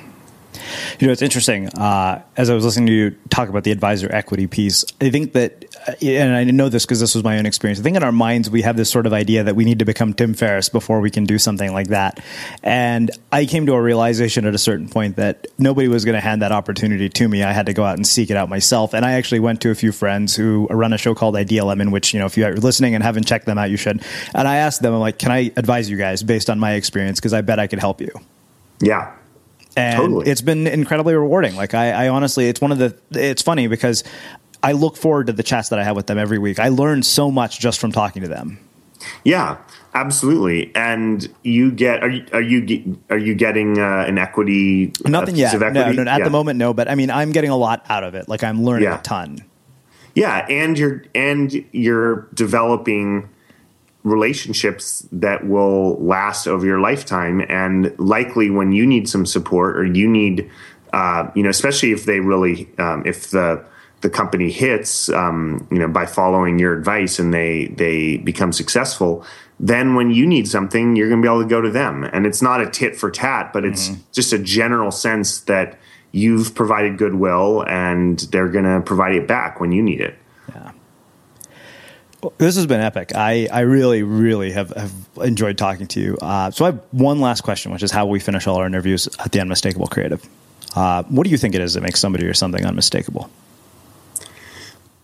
You 0.99 1.07
know, 1.07 1.13
it's 1.13 1.23
interesting. 1.23 1.69
Uh, 1.69 2.23
as 2.37 2.51
I 2.51 2.55
was 2.55 2.65
listening 2.65 2.87
to 2.87 2.93
you 2.93 3.11
talk 3.29 3.49
about 3.49 3.65
the 3.65 3.71
advisor 3.71 4.13
equity 4.13 4.47
piece, 4.47 4.85
I 5.01 5.11
think 5.11 5.33
that, 5.33 5.65
uh, 5.89 5.95
and 6.07 6.35
I 6.35 6.45
know 6.45 6.69
this 6.69 6.85
because 6.85 7.01
this 7.01 7.15
was 7.15 7.25
my 7.25 7.39
own 7.39 7.47
experience. 7.47 7.81
I 7.81 7.83
think 7.83 7.97
in 7.97 8.03
our 8.03 8.13
minds 8.13 8.51
we 8.51 8.63
have 8.63 8.77
this 8.77 8.91
sort 8.91 9.07
of 9.07 9.13
idea 9.13 9.45
that 9.45 9.57
we 9.57 9.65
need 9.65 9.79
to 9.79 9.85
become 9.85 10.15
Tim 10.15 10.35
Ferriss 10.35 10.69
before 10.69 11.01
we 11.01 11.11
can 11.11 11.25
do 11.25 11.39
something 11.39 11.73
like 11.73 11.89
that. 11.89 12.21
And 12.63 13.11
I 13.33 13.47
came 13.47 13.67
to 13.67 13.75
a 13.75 13.83
realization 13.83 14.47
at 14.47 14.55
a 14.55 14.59
certain 14.59 14.89
point 14.89 15.17
that 15.17 15.47
nobody 15.59 15.89
was 15.89 16.05
going 16.05 16.15
to 16.15 16.21
hand 16.21 16.43
that 16.43 16.53
opportunity 16.53 17.09
to 17.09 17.29
me. 17.29 17.43
I 17.43 17.53
had 17.53 17.67
to 17.67 17.73
go 17.73 17.85
out 17.85 17.97
and 17.97 18.07
seek 18.07 18.31
it 18.31 18.37
out 18.37 18.49
myself. 18.49 18.95
And 18.95 19.05
I 19.05 19.13
actually 19.13 19.41
went 19.41 19.61
to 19.63 19.71
a 19.71 19.75
few 19.75 19.93
friends 19.93 20.37
who 20.37 20.67
run 20.71 20.93
a 20.93 20.99
show 20.99 21.15
called 21.15 21.35
IdeaLM, 21.35 21.81
in 21.81 21.91
which 21.91 22.13
you 22.13 22.21
know 22.21 22.27
if 22.27 22.37
you're 22.37 22.57
listening 22.57 22.95
and 22.95 23.03
haven't 23.03 23.27
checked 23.27 23.47
them 23.47 23.59
out, 23.59 23.71
you 23.71 23.77
should. 23.77 24.03
And 24.35 24.49
I 24.49 24.57
asked 24.57 24.83
them, 24.83 24.95
I'm 24.95 25.01
like, 25.01 25.19
can 25.19 25.33
I 25.33 25.53
advise 25.57 25.89
you 25.91 25.97
guys 25.97 26.23
based 26.23 26.51
on 26.51 26.59
my 26.59 26.73
experience? 26.73 27.19
Because 27.19 27.33
I 27.33 27.41
bet 27.41 27.59
I 27.59 27.67
could 27.67 27.79
help 27.79 28.01
you. 28.01 28.11
Yeah, 28.81 29.16
and 29.77 29.97
totally. 29.97 30.31
it's 30.31 30.41
been 30.41 30.67
incredibly 30.67 31.15
rewarding. 31.15 31.55
Like 31.55 31.75
I, 31.75 32.07
I 32.07 32.09
honestly, 32.09 32.49
it's 32.49 32.61
one 32.61 32.73
of 32.73 32.79
the. 32.79 32.97
It's 33.11 33.43
funny 33.43 33.67
because 33.67 34.03
I 34.63 34.73
look 34.73 34.97
forward 34.97 35.29
to 35.29 35.33
the 35.33 35.43
chats 35.43 35.69
that 35.69 35.79
I 35.79 35.85
have 35.85 35.97
with 35.97 36.07
them 36.07 36.19
every 36.19 36.39
week. 36.39 36.59
I 36.59 36.69
learn 36.69 37.03
so 37.03 37.31
much 37.31 37.61
just 37.61 37.79
from 37.79 37.93
talking 37.93 38.23
to 38.23 38.29
them. 38.29 38.59
Yeah, 39.25 39.59
absolutely. 39.95 40.75
And 40.75 41.29
you 41.43 41.71
get 41.71 42.03
are 42.03 42.09
you 42.09 42.27
are 42.33 42.41
you, 42.41 42.99
are 43.11 43.19
you 43.19 43.35
getting 43.35 43.79
uh, 43.79 44.05
an 44.09 44.19
equity? 44.19 44.93
Nothing 45.05 45.37
yet. 45.37 45.59
No, 45.61 45.71
no, 45.71 45.83
at 45.83 45.97
yeah. 46.07 46.25
the 46.25 46.31
moment, 46.31 46.59
no. 46.59 46.73
But 46.73 46.91
I 46.91 46.95
mean, 46.95 47.11
I'm 47.11 47.33
getting 47.33 47.51
a 47.51 47.57
lot 47.57 47.85
out 47.89 48.05
of 48.05 48.15
it. 48.15 48.29
Like 48.29 48.43
I'm 48.43 48.65
learning 48.65 48.85
yeah. 48.85 48.99
a 48.99 49.03
ton. 49.03 49.45
Yeah, 50.15 50.47
and 50.49 50.79
you're 50.79 51.05
and 51.15 51.65
you're 51.73 52.29
developing 52.33 53.29
relationships 54.07 55.07
that 55.11 55.47
will 55.47 55.97
last 56.03 56.47
over 56.47 56.65
your 56.65 56.81
lifetime. 56.81 57.45
And 57.49 57.93
likely 57.99 58.51
when 58.51 58.71
you 58.73 58.87
need 58.87 59.09
some 59.09 59.27
support 59.27 59.77
or 59.77 59.85
you 59.85 60.09
need 60.09 60.49
uh, 60.93 61.29
you 61.35 61.43
know 61.43 61.51
especially 61.51 61.91
if 61.91 62.05
they 62.05 62.21
really 62.21 62.69
um, 62.79 63.03
if 63.05 63.31
the 63.31 63.63
the 64.03 64.09
company 64.09 64.51
hits 64.51 65.09
um, 65.09 65.67
you 65.71 65.79
know 65.79 65.89
by 65.89 66.07
following 66.07 66.59
your 66.59 66.73
advice 66.79 67.19
and 67.19 67.35
they 67.35 67.67
they 67.67 68.19
become 68.19 68.53
successful 68.53 69.25
then 69.59 69.95
when 69.95 70.11
you 70.11 70.27
need 70.27 70.47
something 70.47 70.95
you're 70.95 71.09
going 71.09 71.21
to 71.21 71.27
be 71.27 71.33
able 71.33 71.43
to 71.43 71.49
go 71.49 71.61
to 71.61 71.71
them. 71.71 72.05
And 72.05 72.27
it's 72.27 72.43
not 72.43 72.61
a 72.61 72.71
tit 72.71 72.97
for 72.97 73.11
tat 73.11 73.53
but 73.53 73.65
it's 73.65 73.89
mm-hmm. 73.89 74.01
just 74.13 74.33
a 74.33 74.39
general 74.39 74.93
sense 74.93 75.41
that 75.41 75.79
you've 76.13 76.55
provided 76.55 76.97
goodwill 76.97 77.65
and 77.67 78.21
they're 78.31 78.49
going 78.49 78.65
to 78.65 78.81
provide 78.83 79.17
it 79.17 79.27
back 79.27 79.61
when 79.61 79.73
you 79.73 79.83
need 79.83 80.01
it 80.01 80.17
this 82.39 82.57
has 82.57 82.67
been 82.67 82.81
epic. 82.81 83.15
I, 83.15 83.49
I 83.53 83.61
really, 83.61 84.03
really 84.03 84.53
have, 84.53 84.71
have 84.71 84.93
enjoyed 85.23 85.59
talking 85.59 85.87
to 85.89 86.01
you. 86.01 86.17
Uh, 86.21 86.51
so 86.51 86.65
I 86.65 86.69
have 86.69 86.81
one 86.91 87.21
last 87.21 87.43
question, 87.43 87.73
which 87.73 87.83
is 87.83 87.91
how 87.91 88.07
we 88.07 88.21
finish 88.21 88.47
all 88.47 88.57
our 88.57 88.67
interviews 88.67 89.09
at 89.19 89.33
the 89.33 89.41
Unmistakable 89.41 89.87
Creative. 89.87 90.27
Uh, 90.75 91.03
what 91.05 91.25
do 91.25 91.31
you 91.31 91.39
think 91.39 91.55
it 91.55 91.61
is 91.61 91.75
that 91.75 91.83
makes 91.83 92.01
somebody 92.01 92.27
or 92.27 92.35
something 92.35 92.65
unmistakable? 92.65 93.31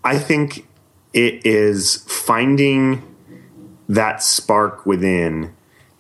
I 0.05 0.19
think 0.19 0.67
it 1.13 1.47
is 1.47 2.05
finding 2.09 3.03
that 3.89 4.23
spark 4.23 4.85
within 4.87 5.55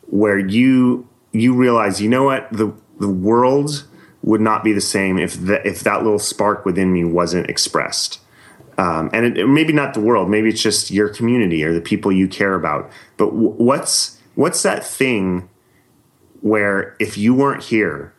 where 0.06 0.38
you 0.38 1.08
you 1.32 1.54
realize, 1.54 2.00
you 2.02 2.08
know 2.08 2.24
what, 2.24 2.50
the 2.52 2.72
the 3.00 3.08
world 3.08 3.86
would 4.22 4.40
not 4.40 4.62
be 4.62 4.72
the 4.72 4.80
same 4.80 5.18
if 5.18 5.34
that 5.34 5.64
if 5.66 5.80
that 5.80 6.02
little 6.02 6.18
spark 6.18 6.64
within 6.64 6.92
me 6.92 7.04
wasn't 7.04 7.48
expressed 7.48 8.20
um, 8.82 9.10
and 9.12 9.38
it, 9.38 9.46
maybe 9.46 9.72
not 9.72 9.94
the 9.94 10.00
world 10.00 10.30
maybe 10.30 10.48
it's 10.48 10.62
just 10.62 10.90
your 10.90 11.08
community 11.08 11.64
or 11.64 11.72
the 11.72 11.80
people 11.80 12.10
you 12.10 12.28
care 12.28 12.54
about. 12.54 12.90
But 13.16 13.26
w- 13.26 13.50
what's 13.50 14.18
what's 14.34 14.62
that 14.62 14.84
thing 14.84 15.48
where 16.40 16.96
if 16.98 17.16
you 17.16 17.34
weren't 17.34 17.62
here 17.62 18.12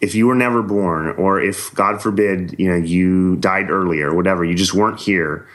if 0.00 0.14
you 0.14 0.26
were 0.26 0.34
never 0.34 0.62
born 0.62 1.10
or 1.10 1.40
if 1.40 1.72
god 1.74 2.00
forbid 2.02 2.56
you 2.58 2.68
know 2.68 2.76
you 2.76 3.36
died 3.36 3.70
earlier 3.70 4.10
or 4.10 4.14
whatever 4.14 4.44
you 4.44 4.54
just 4.54 4.74
weren't 4.74 4.98
here 4.98 5.46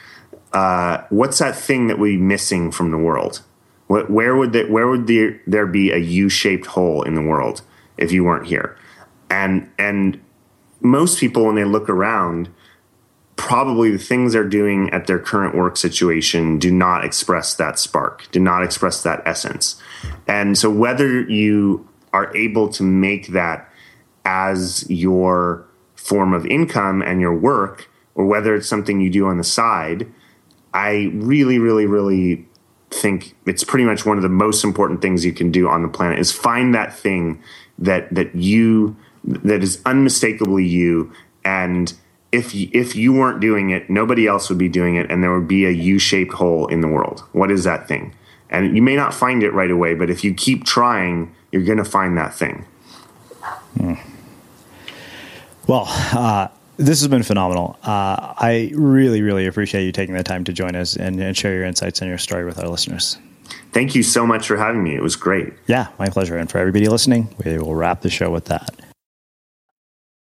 uh, 0.52 1.04
what's 1.10 1.38
that 1.38 1.56
thing 1.56 1.88
that 1.88 2.00
be 2.00 2.16
missing 2.16 2.70
from 2.70 2.90
the 2.90 2.98
world? 2.98 3.42
What, 3.86 4.10
where 4.10 4.36
would 4.36 4.52
the, 4.52 4.64
where 4.64 4.86
would 4.86 5.06
the, 5.06 5.38
there 5.46 5.66
be 5.66 5.90
a 5.90 5.98
u-shaped 5.98 6.66
hole 6.66 7.02
in 7.02 7.14
the 7.14 7.22
world 7.22 7.62
if 7.96 8.12
you 8.12 8.24
weren't 8.24 8.46
here? 8.46 8.76
And 9.30 9.70
and 9.78 10.20
most 10.80 11.18
people 11.18 11.44
when 11.44 11.54
they 11.54 11.64
look 11.64 11.90
around 11.90 12.48
probably 13.38 13.90
the 13.90 13.98
things 13.98 14.34
they're 14.34 14.44
doing 14.44 14.90
at 14.90 15.06
their 15.06 15.18
current 15.18 15.54
work 15.54 15.76
situation 15.78 16.58
do 16.58 16.70
not 16.70 17.04
express 17.04 17.54
that 17.54 17.78
spark, 17.78 18.28
do 18.32 18.40
not 18.40 18.62
express 18.62 19.02
that 19.04 19.22
essence. 19.24 19.80
And 20.26 20.58
so, 20.58 20.68
whether 20.68 21.22
you 21.22 21.88
are 22.12 22.36
able 22.36 22.68
to 22.70 22.82
make 22.82 23.28
that 23.28 23.72
as 24.26 24.84
your 24.90 25.66
form 25.94 26.34
of 26.34 26.44
income 26.46 27.00
and 27.00 27.20
your 27.20 27.34
work, 27.34 27.88
or 28.14 28.26
whether 28.26 28.54
it's 28.54 28.68
something 28.68 29.00
you 29.00 29.08
do 29.08 29.26
on 29.26 29.38
the 29.38 29.44
side, 29.44 30.12
I 30.74 31.10
really, 31.14 31.58
really, 31.58 31.86
really 31.86 32.46
think 32.90 33.36
it's 33.46 33.64
pretty 33.64 33.84
much 33.84 34.04
one 34.04 34.16
of 34.16 34.22
the 34.22 34.28
most 34.28 34.64
important 34.64 35.00
things 35.00 35.24
you 35.24 35.32
can 35.32 35.50
do 35.50 35.68
on 35.68 35.82
the 35.82 35.88
planet 35.88 36.18
is 36.18 36.32
find 36.32 36.74
that 36.74 36.94
thing 36.94 37.40
that 37.78 38.12
that 38.14 38.34
you 38.34 38.96
that 39.24 39.62
is 39.62 39.80
unmistakably 39.84 40.64
you 40.64 41.12
and 41.44 41.94
if 42.32 42.54
if 42.54 42.94
you 42.94 43.12
weren't 43.12 43.40
doing 43.40 43.70
it, 43.70 43.88
nobody 43.88 44.26
else 44.26 44.48
would 44.48 44.58
be 44.58 44.68
doing 44.68 44.96
it, 44.96 45.10
and 45.10 45.22
there 45.22 45.32
would 45.32 45.48
be 45.48 45.64
a 45.64 45.70
U-shaped 45.70 46.34
hole 46.34 46.66
in 46.66 46.80
the 46.80 46.88
world. 46.88 47.24
What 47.32 47.50
is 47.50 47.64
that 47.64 47.88
thing? 47.88 48.14
And 48.50 48.74
you 48.76 48.82
may 48.82 48.96
not 48.96 49.12
find 49.12 49.42
it 49.42 49.52
right 49.52 49.70
away, 49.70 49.94
but 49.94 50.10
if 50.10 50.24
you 50.24 50.32
keep 50.34 50.64
trying, 50.64 51.34
you're 51.52 51.64
going 51.64 51.78
to 51.78 51.84
find 51.84 52.16
that 52.16 52.34
thing. 52.34 52.64
Hmm. 53.78 53.94
Well, 55.66 55.84
uh, 55.86 56.48
this 56.78 57.00
has 57.00 57.08
been 57.08 57.22
phenomenal. 57.22 57.78
Uh, 57.82 58.34
I 58.38 58.72
really, 58.74 59.20
really 59.20 59.46
appreciate 59.46 59.84
you 59.84 59.92
taking 59.92 60.14
the 60.14 60.22
time 60.22 60.44
to 60.44 60.52
join 60.52 60.76
us 60.76 60.96
and, 60.96 61.20
and 61.20 61.36
share 61.36 61.54
your 61.54 61.64
insights 61.64 62.00
and 62.00 62.08
your 62.08 62.16
story 62.16 62.46
with 62.46 62.58
our 62.58 62.68
listeners. 62.68 63.18
Thank 63.72 63.94
you 63.94 64.02
so 64.02 64.26
much 64.26 64.46
for 64.46 64.56
having 64.56 64.82
me. 64.82 64.94
It 64.94 65.02
was 65.02 65.14
great. 65.14 65.52
Yeah, 65.66 65.88
my 65.98 66.08
pleasure. 66.08 66.38
And 66.38 66.50
for 66.50 66.56
everybody 66.56 66.88
listening, 66.88 67.34
we 67.44 67.58
will 67.58 67.74
wrap 67.74 68.00
the 68.00 68.10
show 68.10 68.30
with 68.30 68.46
that. 68.46 68.74